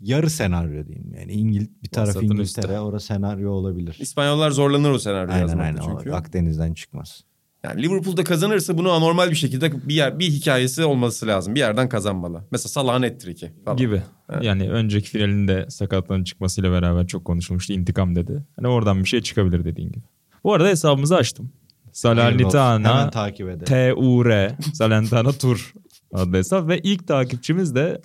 Yarı 0.00 0.30
senaryo 0.30 0.86
diyeyim. 0.86 1.14
Yani 1.18 1.32
İngil 1.32 1.66
bir 1.82 1.88
taraf 1.88 2.08
Vasatın 2.08 2.26
İngiltere, 2.26 2.80
orası 2.80 3.06
senaryo 3.06 3.50
olabilir. 3.50 3.96
İspanyollar 4.00 4.50
zorlanır 4.50 4.90
o 4.90 4.98
senaryo 4.98 5.34
Aynen 5.34 5.58
aynen. 5.58 5.80
Çünkü. 5.80 6.12
Akdeniz'den 6.12 6.74
çıkmaz. 6.74 7.24
Yani 7.64 7.82
Liverpool'da 7.82 8.24
kazanırsa 8.24 8.78
bunu 8.78 8.90
anormal 8.90 9.30
bir 9.30 9.36
şekilde 9.36 9.88
bir 9.88 9.94
yer, 9.94 10.18
bir 10.18 10.26
hikayesi 10.30 10.84
olması 10.84 11.26
lazım. 11.26 11.54
Bir 11.54 11.60
yerden 11.60 11.88
kazanmalı. 11.88 12.44
Mesela 12.50 12.68
Salah'ın 12.68 13.02
hat-trick'i 13.02 13.52
falan. 13.64 13.76
gibi. 13.76 14.02
Yani 14.40 14.70
önceki 14.70 15.10
finalinde 15.10 15.66
sakatlığın 15.70 16.24
çıkmasıyla 16.24 16.72
beraber 16.72 17.06
çok 17.06 17.24
konuşulmuştu. 17.24 17.72
İntikam 17.72 18.16
dedi. 18.16 18.44
Hani 18.56 18.68
oradan 18.68 19.00
bir 19.00 19.08
şey 19.08 19.20
çıkabilir 19.20 19.64
dediğin 19.64 19.92
gibi. 19.92 20.04
Bu 20.44 20.54
arada 20.54 20.68
hesabımızı 20.68 21.16
açtım. 21.16 21.52
Salernitana 21.92 23.10
takip. 23.10 23.66
TUR 23.66 24.50
Salernitana 24.72 25.32
Tur 25.32 25.72
adlı 26.14 26.36
hesap 26.36 26.68
ve 26.68 26.78
ilk 26.78 27.08
takipçimiz 27.08 27.74
de 27.74 28.00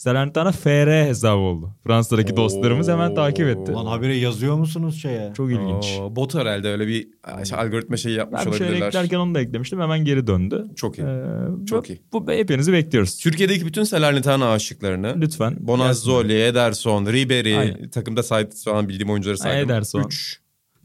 Salernitana 0.00 0.52
FR 0.52 1.06
hesabı 1.06 1.40
oldu. 1.40 1.74
Fransa'daki 1.86 2.36
dostlarımız 2.36 2.88
hemen 2.88 3.14
takip 3.14 3.46
etti. 3.46 3.72
Ulan 3.72 3.86
habire 3.86 4.16
yazıyor 4.16 4.56
musunuz 4.56 5.02
şeye? 5.02 5.32
Çok 5.36 5.50
ilginç. 5.50 5.98
Oo, 6.00 6.16
bot 6.16 6.34
herhalde 6.34 6.68
öyle 6.68 6.86
bir 6.86 7.08
şey, 7.44 7.58
algoritma 7.58 7.96
şeyi 7.96 8.16
yapmış 8.16 8.40
Ben 8.46 8.52
bir 8.52 8.58
şey 8.58 8.66
olabilirler. 8.66 8.88
eklerken 8.88 9.18
onu 9.18 9.34
da 9.34 9.40
eklemiştim. 9.40 9.80
Hemen 9.80 10.04
geri 10.04 10.26
döndü. 10.26 10.66
Çok 10.76 10.98
iyi. 10.98 11.02
Ee, 11.02 11.66
Çok 11.66 11.84
bu- 11.88 11.92
iyi. 11.92 12.02
Bu 12.12 12.32
hepinizi 12.32 12.72
bekliyoruz. 12.72 13.18
Türkiye'deki 13.18 13.66
bütün 13.66 13.84
Salernitana 13.84 14.52
aşıklarını 14.52 15.14
Lütfen. 15.20 15.56
Bonazzoli, 15.60 16.42
Ederson, 16.42 17.06
Ribery, 17.06 17.58
Aynen. 17.58 17.88
takımda 17.88 18.22
sahip 18.22 18.52
falan 18.64 18.88
bildiğim 18.88 19.10
oyuncuları 19.10 19.38
saydım. 19.38 19.70
Ederson. 19.70 20.04
3. 20.06 20.39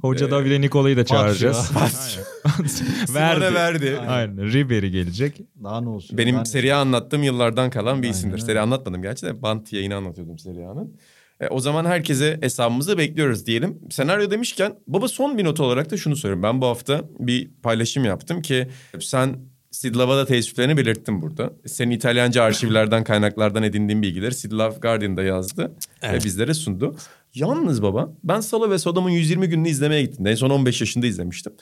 Hoca 0.08 0.32
Davide 0.32 0.62
Nikola'yı 0.62 0.97
da 0.97 1.06
çağıracağız. 1.06 1.72
Verdi. 3.14 3.41
verdi. 3.41 3.53
verdi. 3.56 3.99
Aynen. 4.08 4.53
Ribery 4.53 4.89
gelecek. 4.89 5.41
Daha 5.64 5.82
ne 5.82 5.89
olsun? 5.89 6.18
Benim 6.18 6.36
Yani- 6.36 6.45
seri 6.47 6.74
anlattığım 6.74 7.24
yıllardan 7.24 7.70
kalan 7.70 8.03
bir 8.03 8.10
isimdir. 8.10 8.38
Seri 8.38 8.60
anlatmadım 8.60 9.01
gerçi 9.01 9.26
de 9.26 9.41
Bant 9.41 9.74
yayını 9.74 9.95
anlatıyordum 9.95 10.39
seri 10.39 10.68
A'nın. 10.68 10.95
E, 11.39 11.47
o 11.47 11.60
zaman 11.60 11.86
herkese 11.86 12.38
hesabımızı 12.41 12.97
bekliyoruz 12.97 13.45
diyelim. 13.45 13.80
Senaryo 13.89 14.32
demişken 14.32 14.76
baba 14.88 15.08
son 15.08 15.38
bir 15.38 15.45
not 15.45 15.60
olarak 15.60 15.91
da 15.91 15.97
şunu 15.97 16.16
söyleyeyim. 16.16 16.43
Ben 16.43 16.62
bu 16.62 16.66
hafta 16.66 17.01
bir 17.20 17.49
paylaşım 17.64 18.06
yaptım 18.06 18.41
ki 18.41 18.68
sen 18.99 19.36
Sidlava'da 19.72 20.26
teessüflerini 20.26 20.78
belirttin 20.78 21.22
burada. 21.22 21.53
Senin 21.66 21.91
İtalyanca 21.91 22.43
arşivlerden 22.43 23.03
kaynaklardan 23.03 23.64
edindiğin 23.64 24.01
bilgileri 24.01 24.34
Sidlav 24.36 24.72
Guardian'da 24.72 25.24
yazdı 25.24 25.72
ve 26.03 26.16
bizlere 26.24 26.53
sundu. 26.53 26.95
Yalnız 27.36 27.82
baba 27.82 28.14
ben 28.24 28.40
Salo 28.40 28.70
ve 28.70 28.78
Sodom'un 28.80 29.10
120 29.10 29.48
gününü 29.50 29.70
izlemeye 29.70 30.02
gittim. 30.02 30.28
En 30.28 30.36
son 30.36 30.50
15 30.50 30.82
yaşında 30.82 31.08
izlemiştim. 31.08 31.54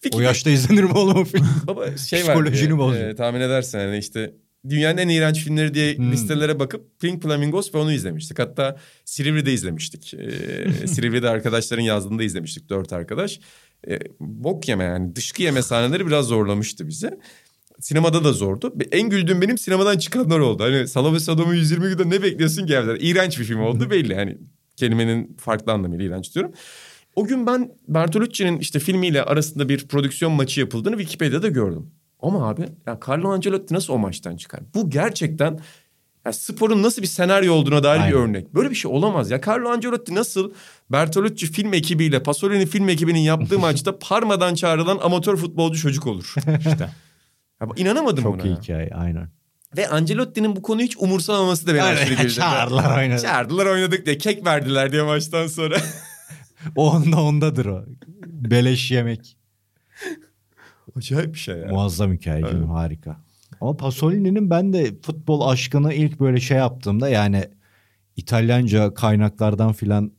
Fikir- 0.00 0.16
O 0.18 0.20
yaşta 0.20 0.50
izlenir 0.50 0.82
mi 0.84 0.92
oğlum 0.92 1.16
o 1.16 1.24
film? 1.24 1.46
Baba 1.66 1.96
şey 1.96 2.18
var. 2.20 2.26
Psikolojini 2.34 2.68
diye, 2.68 2.78
bozuyor. 2.78 3.08
e, 3.08 3.14
tahmin 3.14 3.40
edersen 3.40 3.80
yani 3.80 3.98
işte 3.98 4.34
dünyanın 4.68 4.98
en 4.98 5.08
iğrenç 5.08 5.44
filmleri 5.44 5.74
diye 5.74 5.96
Hmm. 5.96 6.12
listelere 6.12 6.58
bakıp 6.58 7.00
Pink 7.00 7.22
Flamingos 7.22 7.74
ve 7.74 7.78
onu 7.78 7.92
izlemiştik. 7.92 8.38
Hatta 8.38 8.76
Silivri'de 9.04 9.52
izlemiştik. 9.52 10.14
E, 10.14 10.86
Silivri'de 10.86 11.28
arkadaşların 11.28 11.82
yazdığında 11.82 12.22
izlemiştik 12.22 12.68
dört 12.70 12.92
arkadaş. 12.92 13.40
E, 13.88 13.98
bok 14.20 14.68
yeme 14.68 14.84
yani 14.84 15.16
dışkı 15.16 15.42
yeme 15.42 15.62
sahneleri 15.62 16.06
biraz 16.06 16.26
zorlamıştı 16.26 16.88
bizi. 16.88 17.10
Sinemada 17.80 18.24
da 18.24 18.32
zordu. 18.32 18.74
En 18.92 19.08
güldüğüm 19.10 19.40
benim 19.42 19.58
sinemadan 19.58 19.98
çıkanlar 19.98 20.38
oldu. 20.38 20.62
Hani 20.64 20.88
Salo 20.88 21.14
ve 21.14 21.20
Sodom'un 21.20 21.54
120 21.54 21.88
günde 21.88 22.10
ne 22.16 22.22
bekliyorsun 22.22 22.66
ki 22.66 22.74
evden? 22.74 22.96
İğrenç 23.00 23.38
bir 23.40 23.44
film 23.44 23.60
oldu 23.60 23.90
belli. 23.90 24.14
Hani 24.14 24.38
Kelimenin 24.76 25.36
farklı 25.40 25.72
anlamıyla 25.72 26.04
iğrenç 26.04 26.34
diyorum. 26.34 26.52
O 27.16 27.24
gün 27.24 27.46
ben 27.46 27.72
Bertolucci'nin 27.88 28.58
işte 28.58 28.78
filmiyle 28.78 29.22
arasında 29.22 29.68
bir 29.68 29.88
prodüksiyon 29.88 30.32
maçı 30.32 30.60
yapıldığını 30.60 30.96
Wikipedia'da 30.98 31.48
gördüm. 31.48 31.90
Ama 32.20 32.48
abi 32.48 32.62
ya 32.86 32.98
Carlo 33.08 33.28
Ancelotti 33.28 33.74
nasıl 33.74 33.92
o 33.92 33.98
maçtan 33.98 34.36
çıkar? 34.36 34.60
Bu 34.74 34.90
gerçekten 34.90 35.60
ya 36.26 36.32
sporun 36.32 36.82
nasıl 36.82 37.02
bir 37.02 37.06
senaryo 37.06 37.54
olduğuna 37.54 37.82
dair 37.82 37.98
bir 37.98 38.04
Aynen. 38.04 38.18
örnek. 38.18 38.54
Böyle 38.54 38.70
bir 38.70 38.74
şey 38.74 38.90
olamaz 38.90 39.30
ya. 39.30 39.40
Carlo 39.46 39.68
Ancelotti 39.68 40.14
nasıl 40.14 40.52
Bertolucci 40.92 41.46
film 41.46 41.72
ekibiyle 41.74 42.22
Pasolini 42.22 42.66
film 42.66 42.88
ekibinin 42.88 43.18
yaptığı 43.20 43.58
maçta 43.58 43.98
Parma'dan 43.98 44.54
çağrılan 44.54 44.98
amatör 45.02 45.36
futbolcu 45.36 45.78
çocuk 45.80 46.06
olur. 46.06 46.34
İşte. 46.58 46.90
Ya 47.60 47.68
inanamadım 47.76 48.22
Çok 48.24 48.34
buna. 48.34 48.42
iyi 48.42 48.50
ya. 48.50 48.60
hikaye 48.60 48.90
aynen. 48.94 49.28
Ve 49.76 49.88
Ancelotti'nin 49.88 50.56
bu 50.56 50.62
konuyu 50.62 50.86
hiç 50.86 50.96
umursamaması 50.98 51.66
da 51.66 51.74
beni 51.74 51.82
aşırı 51.82 52.14
güldürdü. 52.14 52.34
çağırdılar, 52.34 52.98
aynen. 52.98 53.16
Çağırdılar 53.16 53.66
oynadık 53.66 54.06
diye 54.06 54.18
kek 54.18 54.46
verdiler 54.46 54.92
diye 54.92 55.02
maçtan 55.02 55.46
sonra. 55.46 55.76
O 56.76 56.90
onda 56.96 57.22
ondadır 57.22 57.66
o. 57.66 57.84
Beleş 58.26 58.90
yemek. 58.90 59.36
Acayip 60.96 61.34
bir 61.34 61.38
şey 61.38 61.56
ya. 61.56 61.68
Muazzam 61.68 62.12
hikaye 62.12 62.42
canım, 62.42 62.56
Evet. 62.58 62.68
harika. 62.68 63.16
Ama 63.60 63.76
Pasolini'nin 63.76 64.50
ben 64.50 64.72
de 64.72 64.92
futbol 65.02 65.48
aşkını 65.48 65.94
ilk 65.94 66.20
böyle 66.20 66.40
şey 66.40 66.56
yaptığımda 66.58 67.08
yani 67.08 67.44
İtalyanca 68.16 68.94
kaynaklardan 68.94 69.72
filan 69.72 70.12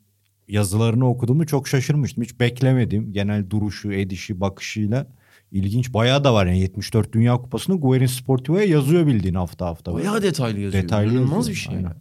yazılarını 0.47 1.09
okuduğumu 1.09 1.45
çok 1.45 1.67
şaşırmıştım. 1.67 2.23
Hiç 2.23 2.39
beklemedim. 2.39 3.13
Genel 3.13 3.49
duruşu, 3.49 3.91
edişi, 3.91 4.41
bakışıyla 4.41 5.07
ilginç. 5.53 5.93
Bayağı 5.93 6.23
da 6.23 6.33
var 6.33 6.45
yani 6.45 6.59
74 6.59 7.13
Dünya 7.13 7.37
Kupası'nı 7.37 7.79
Guerin 7.79 8.05
Sportivo'ya 8.05 8.65
yazıyor 8.65 9.07
bildiğin 9.07 9.35
hafta 9.35 9.65
hafta. 9.65 9.93
Bayağı 9.93 10.21
detaylı 10.23 10.59
yazıyor. 10.59 10.83
Detaylı 10.83 11.13
İnanılmaz 11.13 11.35
yazıyor, 11.37 11.55
bir 11.55 11.61
şey 11.61 11.75
aynen. 11.75 11.95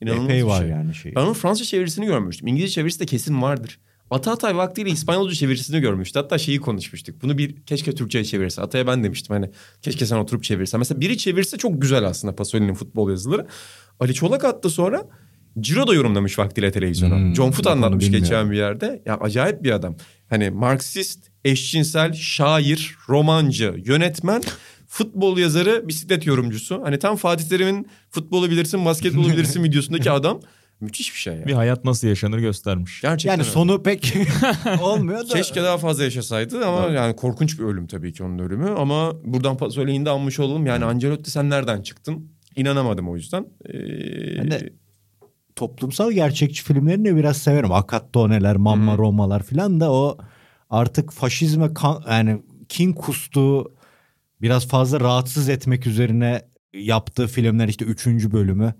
İnanılmaz 0.00 0.24
Epey 0.24 0.42
bir 0.42 0.46
var 0.46 0.60
şey. 0.60 0.68
yani 0.68 0.94
şey. 0.94 1.14
Ben 1.14 1.20
onun 1.20 1.32
Fransız 1.32 1.68
çevirisini 1.68 2.06
görmüştüm. 2.06 2.46
İngilizce 2.46 2.74
çevirisi 2.74 3.00
de 3.00 3.06
kesin 3.06 3.42
vardır. 3.42 3.78
Ata 4.10 4.32
Atay 4.32 4.56
vaktiyle 4.56 4.90
İspanyolca 4.90 5.34
çevirisini 5.34 5.80
görmüştü. 5.80 6.18
Hatta 6.18 6.38
şeyi 6.38 6.60
konuşmuştuk. 6.60 7.22
Bunu 7.22 7.38
bir 7.38 7.56
keşke 7.56 7.94
Türkçe'ye 7.94 8.24
çevirse. 8.24 8.62
Atay'a 8.62 8.86
ben 8.86 9.04
demiştim 9.04 9.36
hani 9.36 9.50
keşke 9.82 10.06
sen 10.06 10.16
oturup 10.16 10.44
çevirsen. 10.44 10.78
Mesela 10.78 11.00
biri 11.00 11.18
çevirse 11.18 11.56
çok 11.56 11.82
güzel 11.82 12.04
aslında 12.04 12.34
Pasolini'nin 12.34 12.74
futbol 12.74 13.10
yazıları. 13.10 13.46
Ali 14.00 14.14
Çolak 14.14 14.44
attı 14.44 14.70
sonra 14.70 15.04
Ciro 15.60 15.86
da 15.86 15.94
yorumlamış 15.94 16.38
vaktiyle 16.38 16.72
televizyona. 16.72 17.16
Hmm, 17.16 17.34
John 17.34 17.50
Foot 17.50 17.66
anlatmış 17.66 18.04
bilmiyorum. 18.04 18.28
geçen 18.28 18.50
bir 18.50 18.56
yerde. 18.56 19.02
Ya 19.06 19.16
acayip 19.16 19.62
bir 19.62 19.70
adam. 19.70 19.96
Hani 20.30 20.50
Marksist, 20.50 21.30
eşcinsel, 21.50 22.12
şair, 22.12 22.94
romancı, 23.08 23.74
yönetmen, 23.84 24.42
futbol 24.86 25.38
yazarı, 25.38 25.88
bisiklet 25.88 26.26
yorumcusu. 26.26 26.80
Hani 26.84 26.98
tam 26.98 27.16
Fatih 27.16 27.48
Terim'in 27.48 27.86
futbolu 28.10 28.50
bilirsin, 28.50 28.84
basketbolu 28.84 29.28
bilirsin 29.28 29.64
videosundaki 29.64 30.10
adam. 30.10 30.40
Müthiş 30.80 31.14
bir 31.14 31.18
şey 31.18 31.34
ya. 31.34 31.46
Bir 31.46 31.52
hayat 31.52 31.84
nasıl 31.84 32.08
yaşanır 32.08 32.38
göstermiş. 32.38 33.00
Gerçekten 33.00 33.30
Yani 33.32 33.40
öyle. 33.42 33.50
sonu 33.50 33.82
pek 33.82 34.14
olmuyor 34.82 35.18
da. 35.28 35.34
Keşke 35.34 35.62
daha 35.62 35.78
fazla 35.78 36.04
yaşasaydı 36.04 36.66
ama 36.66 36.86
yani 36.86 37.16
korkunç 37.16 37.58
bir 37.58 37.64
ölüm 37.64 37.86
tabii 37.86 38.12
ki 38.12 38.24
onun 38.24 38.38
ölümü. 38.38 38.70
Ama 38.70 39.12
buradan 39.24 39.56
Pasolini'yi 39.56 40.04
de 40.04 40.10
anmış 40.10 40.40
olalım. 40.40 40.66
Yani 40.66 40.84
Ancelotti 40.84 41.30
sen 41.30 41.50
nereden 41.50 41.82
çıktın? 41.82 42.32
İnanamadım 42.56 43.08
o 43.08 43.16
yüzden. 43.16 43.46
Ee, 43.68 43.72
Ben 44.38 44.50
de 44.50 44.72
toplumsal 45.56 46.12
gerçekçi 46.12 46.62
filmlerini 46.64 47.04
de 47.04 47.16
biraz 47.16 47.36
severim. 47.36 47.72
Akattoneler, 47.72 48.56
Mamma 48.56 48.98
Romalar 48.98 49.42
filan 49.42 49.80
da 49.80 49.92
o 49.92 50.18
artık 50.70 51.12
faşizme 51.12 51.74
kan, 51.74 52.04
yani 52.10 52.42
kin 52.68 52.92
kustuğu 52.92 53.72
biraz 54.42 54.68
fazla 54.68 55.00
rahatsız 55.00 55.48
etmek 55.48 55.86
üzerine 55.86 56.42
yaptığı 56.74 57.26
filmler 57.26 57.68
işte 57.68 57.84
üçüncü 57.84 58.32
bölümü. 58.32 58.74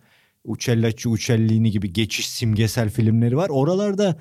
Ucellacci 0.44 1.08
Uccellini 1.08 1.70
gibi 1.70 1.92
geçiş 1.92 2.28
simgesel 2.28 2.90
filmleri 2.90 3.36
var. 3.36 3.48
Oralarda 3.48 4.16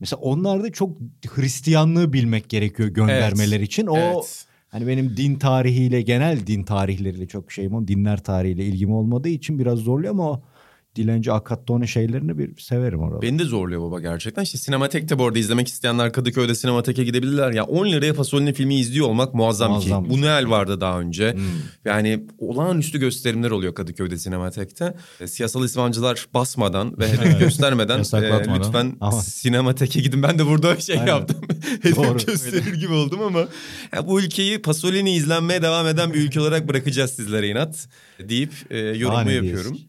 mesela 0.00 0.20
onlarda 0.20 0.72
çok 0.72 0.98
Hristiyanlığı 1.28 2.12
bilmek 2.12 2.48
gerekiyor 2.48 2.88
göndermeler 2.88 3.56
Evet. 3.56 3.66
için. 3.66 3.86
O 3.86 3.96
Evet. 3.96 4.44
Hani 4.68 4.86
benim 4.86 5.16
din 5.16 5.34
tarihiyle 5.34 6.02
genel 6.02 6.46
din 6.46 6.62
tarihleriyle 6.62 7.28
çok 7.28 7.52
şeyim 7.52 7.74
o 7.74 7.88
dinler 7.88 8.22
tarihiyle 8.22 8.64
ilgim 8.64 8.92
olmadığı 8.92 9.28
için 9.28 9.58
biraz 9.58 9.78
zorluyor 9.78 10.12
ama 10.12 10.30
o 10.30 10.42
dilenci 10.96 11.32
akattone 11.32 11.86
şeylerini 11.86 12.38
bir 12.38 12.56
severim 12.60 13.00
orada. 13.00 13.22
Beni 13.22 13.38
de 13.38 13.44
zorluyor 13.44 13.82
baba 13.82 14.00
gerçekten. 14.00 14.42
İşte 14.42 14.58
Sinematek'te 14.58 15.18
bu 15.18 15.26
arada 15.26 15.38
izlemek 15.38 15.68
isteyenler 15.68 16.12
Kadıköy'de 16.12 16.54
Sinematek'e 16.54 17.04
gidebilirler. 17.04 17.52
Ya 17.52 17.64
10 17.64 17.86
liraya 17.86 18.14
Pasolini 18.14 18.52
filmi 18.52 18.74
izliyor 18.80 19.06
olmak 19.08 19.34
muazzam, 19.34 19.70
Muazzam 19.72 20.04
ki. 20.04 20.10
bir 20.10 20.22
şey. 20.22 20.50
Vardı 20.50 20.80
daha 20.80 21.00
önce. 21.00 21.32
Hmm. 21.32 21.40
Yani 21.84 22.26
olağanüstü 22.38 22.98
gösterimler 22.98 23.50
oluyor 23.50 23.74
Kadıköy'de 23.74 24.18
Sinematek'te. 24.18 24.94
E, 25.20 25.26
Siyasal 25.26 25.64
İslamcılar 25.64 26.26
basmadan 26.34 26.98
ve 26.98 27.08
hedef 27.08 27.38
göstermeden 27.40 27.98
e, 27.98 28.58
lütfen 28.58 28.96
Ama- 29.00 29.22
Sinematek'e 29.22 30.00
gidin. 30.00 30.22
Ben 30.22 30.38
de 30.38 30.46
burada 30.46 30.80
şey 30.80 30.98
Aynen. 30.98 31.06
yaptım. 31.06 31.36
hedef 31.82 32.26
gösterir 32.26 32.74
gibi 32.74 32.92
oldum 32.92 33.22
ama 33.22 33.48
ya 33.96 34.06
bu 34.06 34.20
ülkeyi 34.20 34.62
Pasolini 34.62 35.14
izlenmeye 35.14 35.62
devam 35.62 35.86
eden 35.86 36.12
bir 36.14 36.18
ülke 36.20 36.40
olarak 36.40 36.68
bırakacağız 36.68 37.10
sizlere 37.10 37.48
inat 37.48 37.88
deyip 38.28 38.52
e, 38.70 38.78
yorumu 38.78 39.18
yapıyorum. 39.30 39.48
diyorsun? 39.48 39.88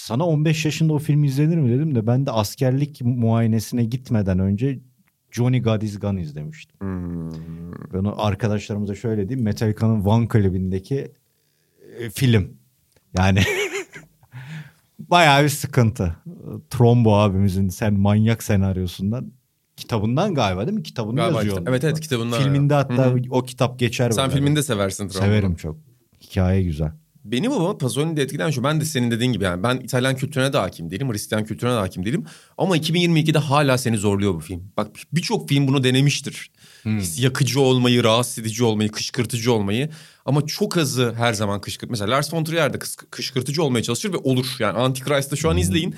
Sana 0.00 0.26
15 0.26 0.64
yaşında 0.64 0.92
o 0.92 0.98
film 0.98 1.24
izlenir 1.24 1.56
mi 1.56 1.70
dedim 1.70 1.94
de 1.94 2.06
ben 2.06 2.26
de 2.26 2.30
askerlik 2.30 3.00
muayenesine 3.02 3.84
gitmeden 3.84 4.38
önce 4.38 4.78
Johnny 5.30 5.62
God 5.62 5.82
is 5.82 5.98
Gone 5.98 6.22
izlemiştim. 6.22 6.76
Hmm. 6.80 7.30
Ben 7.94 8.04
arkadaşlarımıza 8.04 8.94
şöyle 8.94 9.28
diyeyim. 9.28 9.44
Metallica'nın 9.44 10.06
Van 10.06 10.28
klibindeki 10.28 11.12
e, 11.98 12.10
film. 12.10 12.52
Yani 13.18 13.40
bayağı 14.98 15.44
bir 15.44 15.48
sıkıntı. 15.48 16.16
Trombo 16.70 17.14
abimizin 17.14 17.68
sen 17.68 17.94
manyak 17.94 18.42
senaryosundan 18.42 19.32
kitabından 19.76 20.34
galiba 20.34 20.66
değil 20.66 20.76
mi? 20.78 20.82
Kitabını 20.82 21.16
Galiba 21.16 21.38
yazıyor. 21.38 21.56
kitap- 21.56 21.68
evet, 21.68 21.84
evet, 21.84 22.00
kitabından. 22.00 22.42
Filminde 22.42 22.74
hatta 22.74 23.06
Hı 23.06 23.10
hı. 23.10 23.20
o 23.30 23.42
kitap 23.42 23.78
geçer. 23.78 24.10
Sen 24.10 24.24
böyle. 24.24 24.36
filmini 24.36 24.56
de 24.56 24.62
seversin. 24.62 25.08
Trumbo. 25.08 25.26
Severim 25.26 25.54
çok. 25.54 25.76
Hikaye 26.20 26.62
güzel. 26.62 26.92
Beni 27.24 27.50
baba 27.50 27.78
Pasolini'de 27.78 28.22
etkilen 28.22 28.50
şu. 28.50 28.64
Ben 28.64 28.80
de 28.80 28.84
senin 28.84 29.10
dediğin 29.10 29.32
gibi 29.32 29.44
yani 29.44 29.62
ben 29.62 29.76
İtalyan 29.76 30.16
kültürüne 30.16 30.52
de 30.52 30.58
hakim 30.58 30.90
değilim. 30.90 31.12
Hristiyan 31.12 31.44
kültürüne 31.44 31.72
de 31.74 31.78
hakim 31.78 32.04
değilim. 32.04 32.24
Ama 32.58 32.76
2022'de 32.76 33.38
hala 33.38 33.78
seni 33.78 33.96
zorluyor 33.98 34.34
bu 34.34 34.40
film. 34.40 34.72
Bak 34.76 34.86
birçok 35.12 35.48
film 35.48 35.68
bunu 35.68 35.84
denemiştir. 35.84 36.50
Yakıcı 37.16 37.60
olmayı, 37.60 38.04
rahatsız 38.04 38.38
edici 38.38 38.64
olmayı, 38.64 38.90
kışkırtıcı 38.90 39.52
olmayı. 39.52 39.90
Ama 40.24 40.46
çok 40.46 40.76
azı 40.76 41.14
her 41.16 41.32
zaman 41.32 41.60
kışkırt. 41.60 41.90
Mesela 41.90 42.10
Lars 42.10 42.34
von 42.34 42.44
Trier 42.44 42.72
de 42.72 42.78
kışkırtıcı 43.10 43.62
olmaya 43.62 43.82
çalışır 43.82 44.12
ve 44.12 44.16
olur. 44.16 44.46
Yani 44.58 44.78
Antichrist'ı 44.78 45.36
şu 45.36 45.50
an 45.50 45.56
izleyin. 45.56 45.94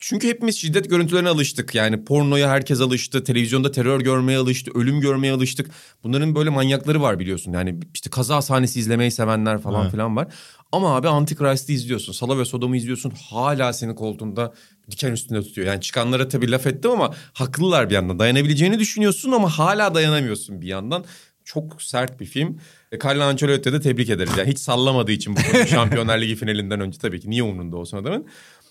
Çünkü 0.00 0.28
hepimiz 0.28 0.58
şiddet 0.58 0.90
görüntülerine 0.90 1.28
alıştık. 1.28 1.74
Yani 1.74 2.04
pornoya 2.04 2.50
herkes 2.50 2.80
alıştı. 2.80 3.24
Televizyonda 3.24 3.70
terör 3.72 4.00
görmeye 4.00 4.38
alıştı. 4.38 4.70
Ölüm 4.74 5.00
görmeye 5.00 5.32
alıştık. 5.32 5.70
Bunların 6.04 6.34
böyle 6.34 6.50
manyakları 6.50 7.02
var 7.02 7.18
biliyorsun. 7.18 7.52
Yani 7.52 7.80
işte 7.94 8.10
kaza 8.10 8.42
sahnesi 8.42 8.80
izlemeyi 8.80 9.10
sevenler 9.10 9.58
falan 9.60 9.82
Evet. 9.82 9.90
filan 9.90 10.16
var. 10.16 10.26
Ama 10.72 10.96
abi 10.96 11.08
Antichrist'i 11.08 11.72
izliyorsun. 11.72 12.12
Sala 12.12 12.38
ve 12.38 12.44
Sodom'u 12.44 12.76
izliyorsun. 12.76 13.12
Hala 13.30 13.72
senin 13.72 13.94
koltuğunda 13.94 14.54
diken 14.90 15.12
üstünde 15.12 15.42
tutuyor. 15.42 15.66
Yani 15.66 15.80
çıkanlara 15.80 16.28
tabii 16.28 16.50
laf 16.50 16.66
ettim 16.66 16.90
ama 16.90 17.14
haklılar 17.32 17.90
bir 17.90 17.94
yandan. 17.94 18.18
Dayanabileceğini 18.18 18.78
düşünüyorsun 18.78 19.32
ama 19.32 19.48
hala 19.58 19.94
dayanamıyorsun 19.94 20.60
bir 20.62 20.66
yandan. 20.66 21.04
Çok 21.48 21.82
sert 21.82 22.20
bir 22.20 22.26
film. 22.26 22.58
E, 22.92 22.98
Carlo 23.04 23.22
Ancelotti'ye 23.22 23.72
de 23.72 23.80
tebrik 23.80 24.10
ederiz. 24.10 24.32
Yani 24.38 24.50
hiç 24.50 24.58
sallamadığı 24.58 25.12
için 25.12 25.36
bu 25.36 25.66
Şampiyonlar 25.66 26.20
Ligi 26.20 26.36
finalinden 26.36 26.80
önce 26.80 26.98
tabii 26.98 27.20
ki. 27.20 27.30
Niye 27.30 27.42
umrunda 27.42 27.76
olsun 27.76 27.96
adamın? 27.96 28.26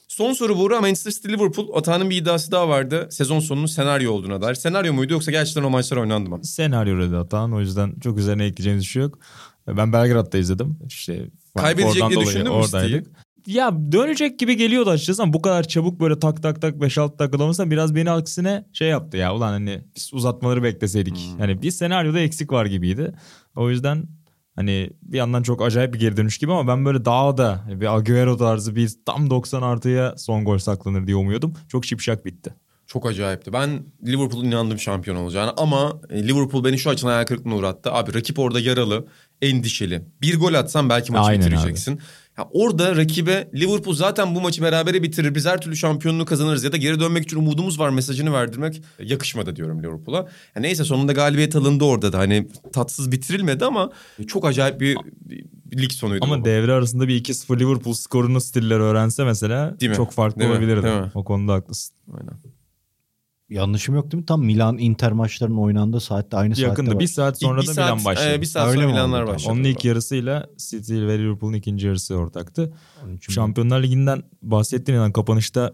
Son 0.08 0.34
soru 0.34 0.58
Buğra 0.58 0.82
Manchester 0.82 1.12
City 1.12 1.28
Liverpool. 1.28 1.78
Atağının 1.78 2.10
bir 2.10 2.16
iddiası 2.16 2.52
daha 2.52 2.70
vardı. 2.70 3.08
Sezon 3.12 3.40
sonunun 3.40 3.66
senaryo 3.66 4.12
olduğuna 4.12 4.42
dair. 4.42 4.56
Senaryo 4.56 4.94
muydu 4.94 5.14
yoksa 5.14 5.32
gerçekten 5.32 5.64
o 5.64 5.70
maçlar 5.70 5.98
oynandı 5.98 6.30
mı? 6.30 6.40
Senaryo 6.44 7.00
dedi 7.00 7.18
Atan. 7.18 7.54
O 7.54 7.60
yüzden 7.60 7.94
çok 8.04 8.18
üzerine 8.18 8.46
ekleyeceğimiz 8.46 8.84
bir 8.84 8.90
şey 8.90 9.02
yok. 9.02 9.20
Ben 9.68 9.94
Belgrad'da 9.94 10.38
izledim. 10.38 10.80
İşte 10.88 11.30
Kaybedecek 11.58 11.96
oradan 11.96 12.10
diye 12.10 12.16
dolayı 12.16 12.28
düşündün 12.28 12.52
mü 12.52 12.58
oradaydık. 12.58 13.08
Ya 13.48 13.92
dönecek 13.92 14.40
gibi 14.40 14.58
geliyordu 14.58 14.90
açıkçası 14.90 15.24
ama 15.24 15.34
bu 15.34 15.42
kadar 15.42 15.64
çabuk 15.64 16.00
böyle 16.00 16.20
tak 16.20 16.44
tak 16.44 16.62
tak 16.62 16.76
5-6 16.76 17.20
dakikada 17.20 17.44
olmasa 17.44 17.72
biraz 17.72 17.96
beni 17.96 18.12
aksine 18.12 18.66
şey 18.74 18.88
yaptı 18.88 19.18
ya. 19.18 19.36
Ulan 19.36 19.52
hani 19.52 19.82
biz 19.96 20.14
uzatmaları 20.14 20.64
bekleseydik. 20.64 21.18
Hmm. 21.18 21.40
Hani 21.40 21.62
bir 21.62 21.72
senaryoda 21.72 22.20
eksik 22.20 22.52
var 22.52 22.66
gibiydi. 22.66 23.14
O 23.56 23.70
yüzden 23.70 24.04
hani 24.56 24.90
bir 25.02 25.18
yandan 25.18 25.44
çok 25.44 25.62
acayip 25.62 25.94
bir 25.94 26.00
geri 26.00 26.18
dönüş 26.18 26.38
gibi 26.38 26.52
ama 26.52 26.68
ben 26.68 26.86
böyle 26.86 27.06
daha 27.06 27.38
da 27.38 27.64
bir 27.68 27.96
Agüero 27.96 28.38
tarzı 28.38 28.76
bir 28.76 28.94
tam 29.06 29.30
90 29.30 29.62
artıya 29.62 30.18
son 30.18 30.46
gol 30.46 30.58
saklanır 30.58 31.08
diye 31.08 31.16
umuyordum. 31.16 31.54
Çok 31.68 31.86
şipşak 31.86 32.26
bitti. 32.26 32.54
Çok 32.88 33.06
acayipti. 33.06 33.54
Ben 33.54 33.86
Liverpool'un 34.06 34.46
inandım 34.46 34.80
şampiyon 34.80 35.18
olacağını 35.18 35.54
ama 35.58 36.02
e, 36.10 36.28
Liverpool 36.28 36.64
beni 36.64 36.80
şu 36.80 36.90
açıdan 36.90 37.10
hayal 37.10 37.26
kırıklığına 37.26 37.56
uğrattı. 37.56 37.92
Abi 37.92 38.14
rakip 38.14 38.40
orada 38.40 38.60
yaralı, 38.60 39.08
endişeli. 39.42 40.02
Bir 40.22 40.40
gol 40.40 40.54
atsan 40.54 40.90
belki 40.90 41.12
maçı 41.12 41.24
Aynen 41.24 41.52
bitireceksin. 41.52 42.00
Ya 42.38 42.48
orada 42.52 42.96
rakibe 42.96 43.50
Liverpool 43.56 43.96
zaten 43.96 44.36
bu 44.36 44.42
maçı 44.42 44.62
berabere 44.62 45.04
bitirir. 45.04 45.36
Biz 45.36 45.46
her 45.46 45.62
türlü 45.62 45.76
şampiyonluğu 45.76 46.26
kazanırız 46.26 46.64
ya 46.64 46.72
da 46.72 46.78
geri 46.78 47.00
dönmek 47.00 47.24
için 47.24 47.38
umudumuz 47.38 47.80
var 47.80 47.90
mesajını 47.90 48.34
verdirmek 48.34 48.82
yakışmadı 49.00 49.56
diyorum 49.56 49.84
Liverpool'a. 49.84 50.18
Ya 50.56 50.62
neyse 50.62 50.84
sonunda 50.84 51.14
galibiyet 51.14 51.56
alındı 51.56 51.84
orada 51.84 52.14
da. 52.14 52.20
Hani 52.20 52.48
tatsız 52.74 53.12
bitirilmedi 53.12 53.66
ama 53.66 53.90
çok 54.28 54.46
acayip 54.46 54.80
bir, 54.82 54.98
bir 55.66 55.82
lig 55.82 55.92
sonuydu. 55.92 56.26
Ama 56.26 56.40
bu. 56.42 56.46
devre 56.46 56.74
arasında 56.74 57.08
bir 57.08 57.24
2-0 57.24 57.60
Liverpool 57.60 57.94
skorunu 57.94 58.42
stiller 58.42 58.80
öğrense 58.80 59.24
mesela 59.24 59.80
Değil 59.80 59.90
mi? 59.90 59.96
çok 59.96 60.12
farklı 60.12 60.40
Değil 60.40 60.50
mi? 60.52 60.58
olabilirdi. 60.58 60.84
Değil 60.84 61.00
mi? 61.00 61.12
O 61.16 61.24
konuda 61.24 61.54
haklısın. 61.54 61.96
Aynen. 62.14 62.57
Yanlışım 63.50 63.96
yok 63.96 64.12
değil 64.12 64.22
mi? 64.22 64.26
Tam 64.26 64.44
Milan 64.46 64.78
Inter 64.78 65.12
maçlarının 65.12 65.58
oynandığı 65.58 66.00
saatte 66.00 66.38
aynı 66.38 66.56
saatte 66.56 66.68
Yakında 66.70 66.92
var. 66.92 67.00
bir 67.00 67.08
saat 67.08 67.40
sonra 67.40 67.62
bir 67.62 67.68
da 67.68 67.74
saat, 67.74 67.86
Milan 67.86 68.06
başladı. 68.06 68.34
e, 68.34 68.42
bir 68.42 68.46
saat 68.46 68.68
Öyle 68.68 68.76
sonra 68.78 68.88
mi 68.88 68.94
Milanlar 68.94 69.24
oldu? 69.24 69.32
başladı. 69.32 69.54
Onun 69.54 69.64
ilk 69.64 69.86
yarısıyla 69.86 70.48
City 70.58 70.94
ve 70.94 71.20
Liverpool'un 71.20 71.54
ikinci 71.54 71.88
yarısı 71.88 72.16
ortaktı. 72.16 72.74
Şampiyonlar 73.30 73.84
Ligi'nden 73.84 74.24
bahsettiğin 74.42 74.98
yani 75.00 75.14
kapanışta 75.14 75.74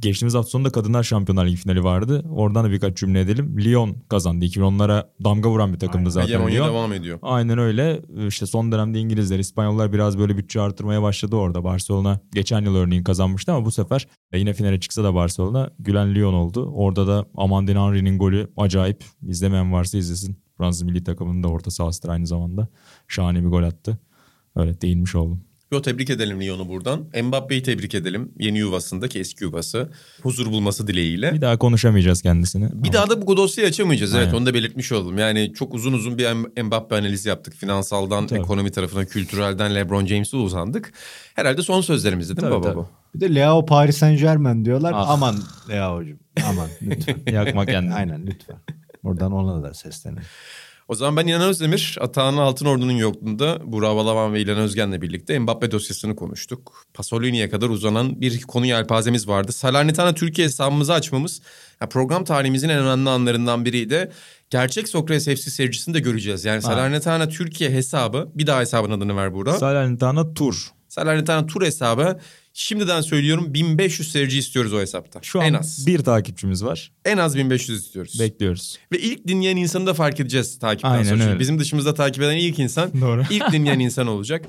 geçtiğimiz 0.00 0.34
hafta 0.34 0.50
sonunda 0.50 0.70
Kadınlar 0.70 1.02
Şampiyonlar 1.02 1.46
Ligi 1.46 1.56
finali 1.56 1.84
vardı. 1.84 2.24
Oradan 2.30 2.64
da 2.64 2.70
birkaç 2.70 2.96
cümle 2.96 3.20
edelim. 3.20 3.58
Lyon 3.60 3.96
kazandı. 4.08 4.44
2010'lara 4.44 5.06
damga 5.24 5.50
vuran 5.50 5.72
bir 5.72 5.78
takımdı 5.78 6.10
zaten 6.10 6.28
Hegemonya 6.28 6.54
Lyon. 6.64 6.68
devam 6.74 6.92
ediyor. 6.92 7.18
Aynen 7.22 7.58
öyle. 7.58 8.02
İşte 8.28 8.46
son 8.46 8.72
dönemde 8.72 8.98
İngilizler, 9.00 9.38
İspanyollar 9.38 9.92
biraz 9.92 10.18
böyle 10.18 10.36
bütçe 10.36 10.60
artırmaya 10.60 11.02
başladı 11.02 11.36
orada. 11.36 11.64
Barcelona 11.64 12.20
geçen 12.34 12.64
yıl 12.64 12.76
örneğin 12.76 13.04
kazanmıştı 13.04 13.52
ama 13.52 13.64
bu 13.66 13.70
sefer 13.70 14.08
e, 14.32 14.38
yine 14.38 14.52
finale 14.52 14.80
çıksa 14.80 15.04
da 15.04 15.14
Barcelona 15.14 15.70
gülen 15.78 16.14
Lyon 16.14 16.34
oldu. 16.34 16.72
Orada 16.74 17.06
da 17.06 17.26
Amandine 17.36 17.78
Henry'nin 17.78 18.18
golü 18.18 18.52
acayip. 18.56 19.04
İzlemeyen 19.22 19.72
varsa 19.72 19.98
izlesin. 19.98 20.36
Fransız 20.58 20.82
milli 20.82 21.04
takımının 21.04 21.42
da 21.42 21.48
orta 21.48 21.70
sahasıdır 21.70 22.08
aynı 22.08 22.26
zamanda. 22.26 22.68
Şahane 23.08 23.42
bir 23.44 23.48
gol 23.48 23.62
attı. 23.62 23.98
Öyle 24.56 24.80
değinmiş 24.80 25.14
oldum. 25.14 25.44
Yo 25.72 25.82
tebrik 25.82 26.10
edelim 26.10 26.40
Lyon'u 26.40 26.68
buradan. 26.68 27.06
Mbappe'yi 27.22 27.62
tebrik 27.62 27.94
edelim. 27.94 28.32
Yeni 28.38 28.58
yuvasındaki 28.58 29.18
eski 29.18 29.44
yuvası. 29.44 29.90
Huzur 30.22 30.46
bulması 30.46 30.86
dileğiyle. 30.86 31.32
Bir 31.32 31.40
daha 31.40 31.58
konuşamayacağız 31.58 32.22
kendisini. 32.22 32.68
Bir 32.72 32.92
daha 32.92 33.10
da 33.10 33.26
bu 33.26 33.36
dosyayı 33.36 33.68
açamayacağız. 33.68 34.14
Evet 34.14 34.26
Aynen. 34.26 34.38
onu 34.38 34.46
da 34.46 34.54
belirtmiş 34.54 34.92
oldum. 34.92 35.18
Yani 35.18 35.52
çok 35.54 35.74
uzun 35.74 35.92
uzun 35.92 36.18
bir 36.18 36.62
Mbappe 36.62 36.96
analizi 36.96 37.28
yaptık. 37.28 37.54
Finansaldan, 37.54 38.26
Tabii. 38.26 38.40
ekonomi 38.40 38.70
tarafına, 38.70 39.04
kültürelden 39.04 39.74
LeBron 39.74 40.06
James'e 40.06 40.36
uzandık. 40.36 40.92
Herhalde 41.34 41.62
son 41.62 41.80
sözlerimizdi 41.80 42.36
değil 42.36 42.48
mi 42.48 42.50
Tabii, 42.50 42.60
baba 42.62 42.66
tabii. 42.72 42.76
bu? 42.76 42.88
Bir 43.14 43.20
de 43.20 43.34
Leo 43.34 43.66
Paris 43.66 43.96
Saint 43.96 44.20
Germain 44.20 44.64
diyorlar. 44.64 44.92
Ah. 44.94 45.08
Aman 45.08 45.36
Leo'cum 45.70 46.18
aman 46.50 46.68
lütfen. 46.82 47.16
Yakma 47.32 47.66
kendini. 47.66 47.94
Aynen 47.94 48.26
lütfen. 48.26 48.56
Buradan 49.04 49.32
ona 49.32 49.62
da 49.62 49.74
seslenin. 49.74 50.18
O 50.88 50.94
zaman 50.94 51.16
ben 51.16 51.26
İlhan 51.26 51.42
Özdemir, 51.42 51.98
Atahan 52.00 52.36
Altınordu'nun 52.36 52.92
yokluğunda 52.92 53.58
Burak 53.64 53.96
Balaban 53.96 54.32
ve 54.32 54.40
İlhan 54.40 54.58
Özgen'le 54.58 55.02
birlikte 55.02 55.38
Mbappe 55.38 55.70
dosyasını 55.70 56.16
konuştuk. 56.16 56.84
Pasolini'ye 56.94 57.50
kadar 57.50 57.68
uzanan 57.68 58.20
bir 58.20 58.42
konu 58.42 58.66
yelpazemiz 58.66 59.28
vardı. 59.28 59.52
Salernitana 59.52 60.14
Türkiye 60.14 60.46
hesabımızı 60.46 60.92
açmamız 60.92 61.42
program 61.90 62.24
tarihimizin 62.24 62.68
en 62.68 62.78
önemli 62.78 63.10
anlarından 63.10 63.64
biriydi. 63.64 64.10
Gerçek 64.50 64.88
Sokrates 64.88 65.24
FC 65.24 65.50
seyircisini 65.50 65.94
de 65.94 66.00
göreceğiz. 66.00 66.44
Yani 66.44 66.62
Salernitana 66.62 67.28
Türkiye 67.28 67.70
hesabı, 67.70 68.30
bir 68.34 68.46
daha 68.46 68.60
hesabın 68.60 68.90
adını 68.90 69.16
ver 69.16 69.34
Burak. 69.34 69.58
Salernitana 69.58 70.34
Tur. 70.34 70.68
Salernitana 70.88 71.46
Tur 71.46 71.62
hesabı 71.62 72.18
şimdiden 72.52 73.00
söylüyorum 73.00 73.54
1500 73.54 74.12
seyirci 74.12 74.38
istiyoruz 74.38 74.72
o 74.72 74.80
hesapta. 74.80 75.20
Şu 75.22 75.40
an 75.40 75.46
en 75.46 75.54
az. 75.54 75.86
bir 75.86 75.98
takipçimiz 75.98 76.64
var. 76.64 76.92
En 77.04 77.18
az 77.18 77.36
1500 77.36 77.84
istiyoruz. 77.84 78.20
Bekliyoruz. 78.20 78.78
Ve 78.92 78.98
ilk 78.98 79.28
dinleyen 79.28 79.56
insanı 79.56 79.86
da 79.86 79.94
fark 79.94 80.20
edeceğiz 80.20 80.58
takipten 80.58 80.90
Aynen 80.90 81.04
sonra. 81.04 81.24
Öyle. 81.24 81.40
Bizim 81.40 81.58
dışımızda 81.58 81.94
takip 81.94 82.22
eden 82.22 82.36
ilk 82.36 82.58
insan 82.58 83.00
Doğru. 83.00 83.24
ilk 83.30 83.52
dinleyen 83.52 83.78
insan 83.88 84.06
olacak. 84.06 84.44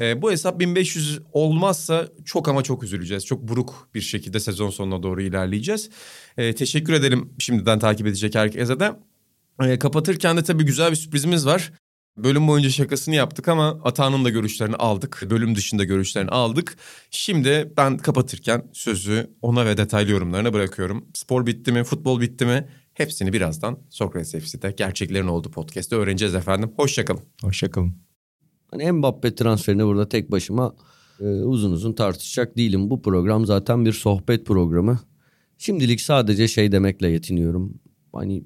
Ee, 0.00 0.22
bu 0.22 0.30
hesap 0.30 0.60
1500 0.60 1.18
olmazsa 1.32 2.08
çok 2.24 2.48
ama 2.48 2.62
çok 2.62 2.82
üzüleceğiz. 2.82 3.26
Çok 3.26 3.42
buruk 3.42 3.88
bir 3.94 4.00
şekilde 4.00 4.40
sezon 4.40 4.70
sonuna 4.70 5.02
doğru 5.02 5.22
ilerleyeceğiz. 5.22 5.90
Ee, 6.36 6.54
teşekkür 6.54 6.92
edelim 6.92 7.30
şimdiden 7.38 7.78
takip 7.78 8.06
edecek 8.06 8.34
herkese 8.34 8.80
de. 8.80 8.92
Ee, 9.62 9.78
kapatırken 9.78 10.36
de 10.36 10.42
tabii 10.42 10.64
güzel 10.64 10.90
bir 10.90 10.96
sürprizimiz 10.96 11.46
var. 11.46 11.72
Bölüm 12.24 12.48
boyunca 12.48 12.70
şakasını 12.70 13.14
yaptık 13.14 13.48
ama 13.48 13.80
Atağan'ın 13.84 14.24
da 14.24 14.30
görüşlerini 14.30 14.76
aldık. 14.76 15.22
Bölüm 15.30 15.54
dışında 15.54 15.84
görüşlerini 15.84 16.30
aldık. 16.30 16.76
Şimdi 17.10 17.72
ben 17.76 17.98
kapatırken 17.98 18.70
sözü 18.72 19.30
ona 19.42 19.66
ve 19.66 19.76
detaylı 19.76 20.10
yorumlarına 20.10 20.52
bırakıyorum. 20.52 21.06
Spor 21.14 21.46
bitti 21.46 21.72
mi, 21.72 21.84
futbol 21.84 22.20
bitti 22.20 22.46
mi? 22.46 22.68
Hepsini 22.94 23.32
birazdan 23.32 23.78
Sokrates 23.90 24.32
FC'de 24.32 24.70
gerçeklerin 24.70 25.26
olduğu 25.26 25.50
podcast'te 25.50 25.96
öğreneceğiz 25.96 26.34
efendim. 26.34 26.72
Hoşçakalın. 26.76 27.22
Hoşçakalın. 27.42 27.94
Hani 28.70 28.92
Mbappe 28.92 29.34
transferini 29.34 29.86
burada 29.86 30.08
tek 30.08 30.30
başıma 30.30 30.76
e, 31.20 31.24
uzun 31.24 31.72
uzun 31.72 31.92
tartışacak 31.92 32.56
değilim. 32.56 32.90
Bu 32.90 33.02
program 33.02 33.46
zaten 33.46 33.84
bir 33.84 33.92
sohbet 33.92 34.46
programı. 34.46 35.00
Şimdilik 35.58 36.00
sadece 36.00 36.48
şey 36.48 36.72
demekle 36.72 37.10
yetiniyorum. 37.10 37.80
Hani 38.12 38.44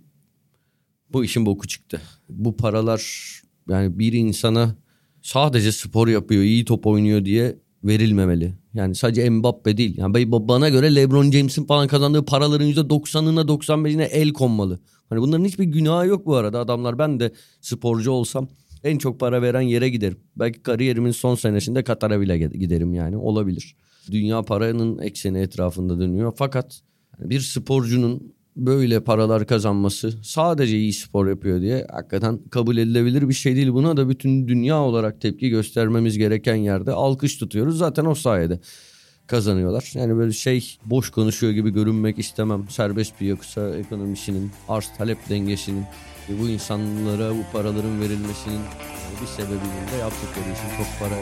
bu 1.12 1.24
işin 1.24 1.46
boku 1.46 1.68
çıktı. 1.68 2.00
Bu 2.28 2.56
paralar 2.56 3.41
yani 3.68 3.98
bir 3.98 4.12
insana 4.12 4.76
sadece 5.22 5.72
spor 5.72 6.08
yapıyor, 6.08 6.42
iyi 6.42 6.64
top 6.64 6.86
oynuyor 6.86 7.24
diye 7.24 7.56
verilmemeli. 7.84 8.54
Yani 8.74 8.94
sadece 8.94 9.30
Mbappe 9.30 9.76
değil. 9.76 9.98
Yani 9.98 10.12
ba- 10.16 10.48
bana 10.48 10.68
göre 10.68 10.94
LeBron 10.94 11.30
James'in 11.30 11.64
falan 11.64 11.88
kazandığı 11.88 12.24
paraların 12.24 12.66
%90'ına 12.68 13.48
95'ine 13.48 14.02
el 14.04 14.32
konmalı. 14.32 14.80
Hani 15.08 15.20
bunların 15.20 15.44
hiçbir 15.44 15.64
günahı 15.64 16.06
yok 16.06 16.26
bu 16.26 16.36
arada 16.36 16.60
adamlar. 16.60 16.98
Ben 16.98 17.20
de 17.20 17.32
sporcu 17.60 18.10
olsam 18.10 18.48
en 18.84 18.98
çok 18.98 19.20
para 19.20 19.42
veren 19.42 19.60
yere 19.60 19.88
giderim. 19.88 20.18
Belki 20.36 20.62
kariyerimin 20.62 21.10
son 21.10 21.34
senesinde 21.34 21.82
Katar'a 21.84 22.20
bile 22.20 22.38
gid- 22.38 22.56
giderim 22.58 22.94
yani 22.94 23.16
olabilir. 23.16 23.76
Dünya 24.10 24.42
paranın 24.42 24.98
ekseni 24.98 25.38
etrafında 25.38 26.00
dönüyor. 26.00 26.32
Fakat 26.36 26.80
bir 27.18 27.40
sporcunun 27.40 28.34
böyle 28.56 29.04
paralar 29.04 29.46
kazanması 29.46 30.12
sadece 30.22 30.78
iyi 30.78 30.92
spor 30.92 31.28
yapıyor 31.28 31.60
diye 31.60 31.86
hakikaten 31.90 32.38
kabul 32.50 32.76
edilebilir 32.76 33.28
bir 33.28 33.34
şey 33.34 33.56
değil. 33.56 33.72
Buna 33.72 33.96
da 33.96 34.08
bütün 34.08 34.48
dünya 34.48 34.80
olarak 34.80 35.20
tepki 35.20 35.48
göstermemiz 35.48 36.18
gereken 36.18 36.54
yerde 36.54 36.92
alkış 36.92 37.36
tutuyoruz. 37.36 37.78
Zaten 37.78 38.04
o 38.04 38.14
sayede 38.14 38.60
kazanıyorlar. 39.26 39.92
Yani 39.94 40.16
böyle 40.16 40.32
şey 40.32 40.76
boş 40.84 41.10
konuşuyor 41.10 41.52
gibi 41.52 41.70
görünmek 41.70 42.18
istemem. 42.18 42.68
Serbest 42.68 43.18
piyasa 43.18 43.76
ekonomisinin, 43.76 44.50
arz 44.68 44.88
talep 44.98 45.18
dengesinin 45.28 45.84
ve 46.30 46.40
bu 46.40 46.48
insanlara 46.48 47.30
bu 47.30 47.42
paraların 47.52 48.00
verilmesinin 48.00 48.60
bir 49.22 49.26
sebebinin 49.26 49.88
de 49.92 49.96
yaptıkları 50.00 50.44
için 50.44 50.76
çok 50.78 50.86
para 50.98 51.16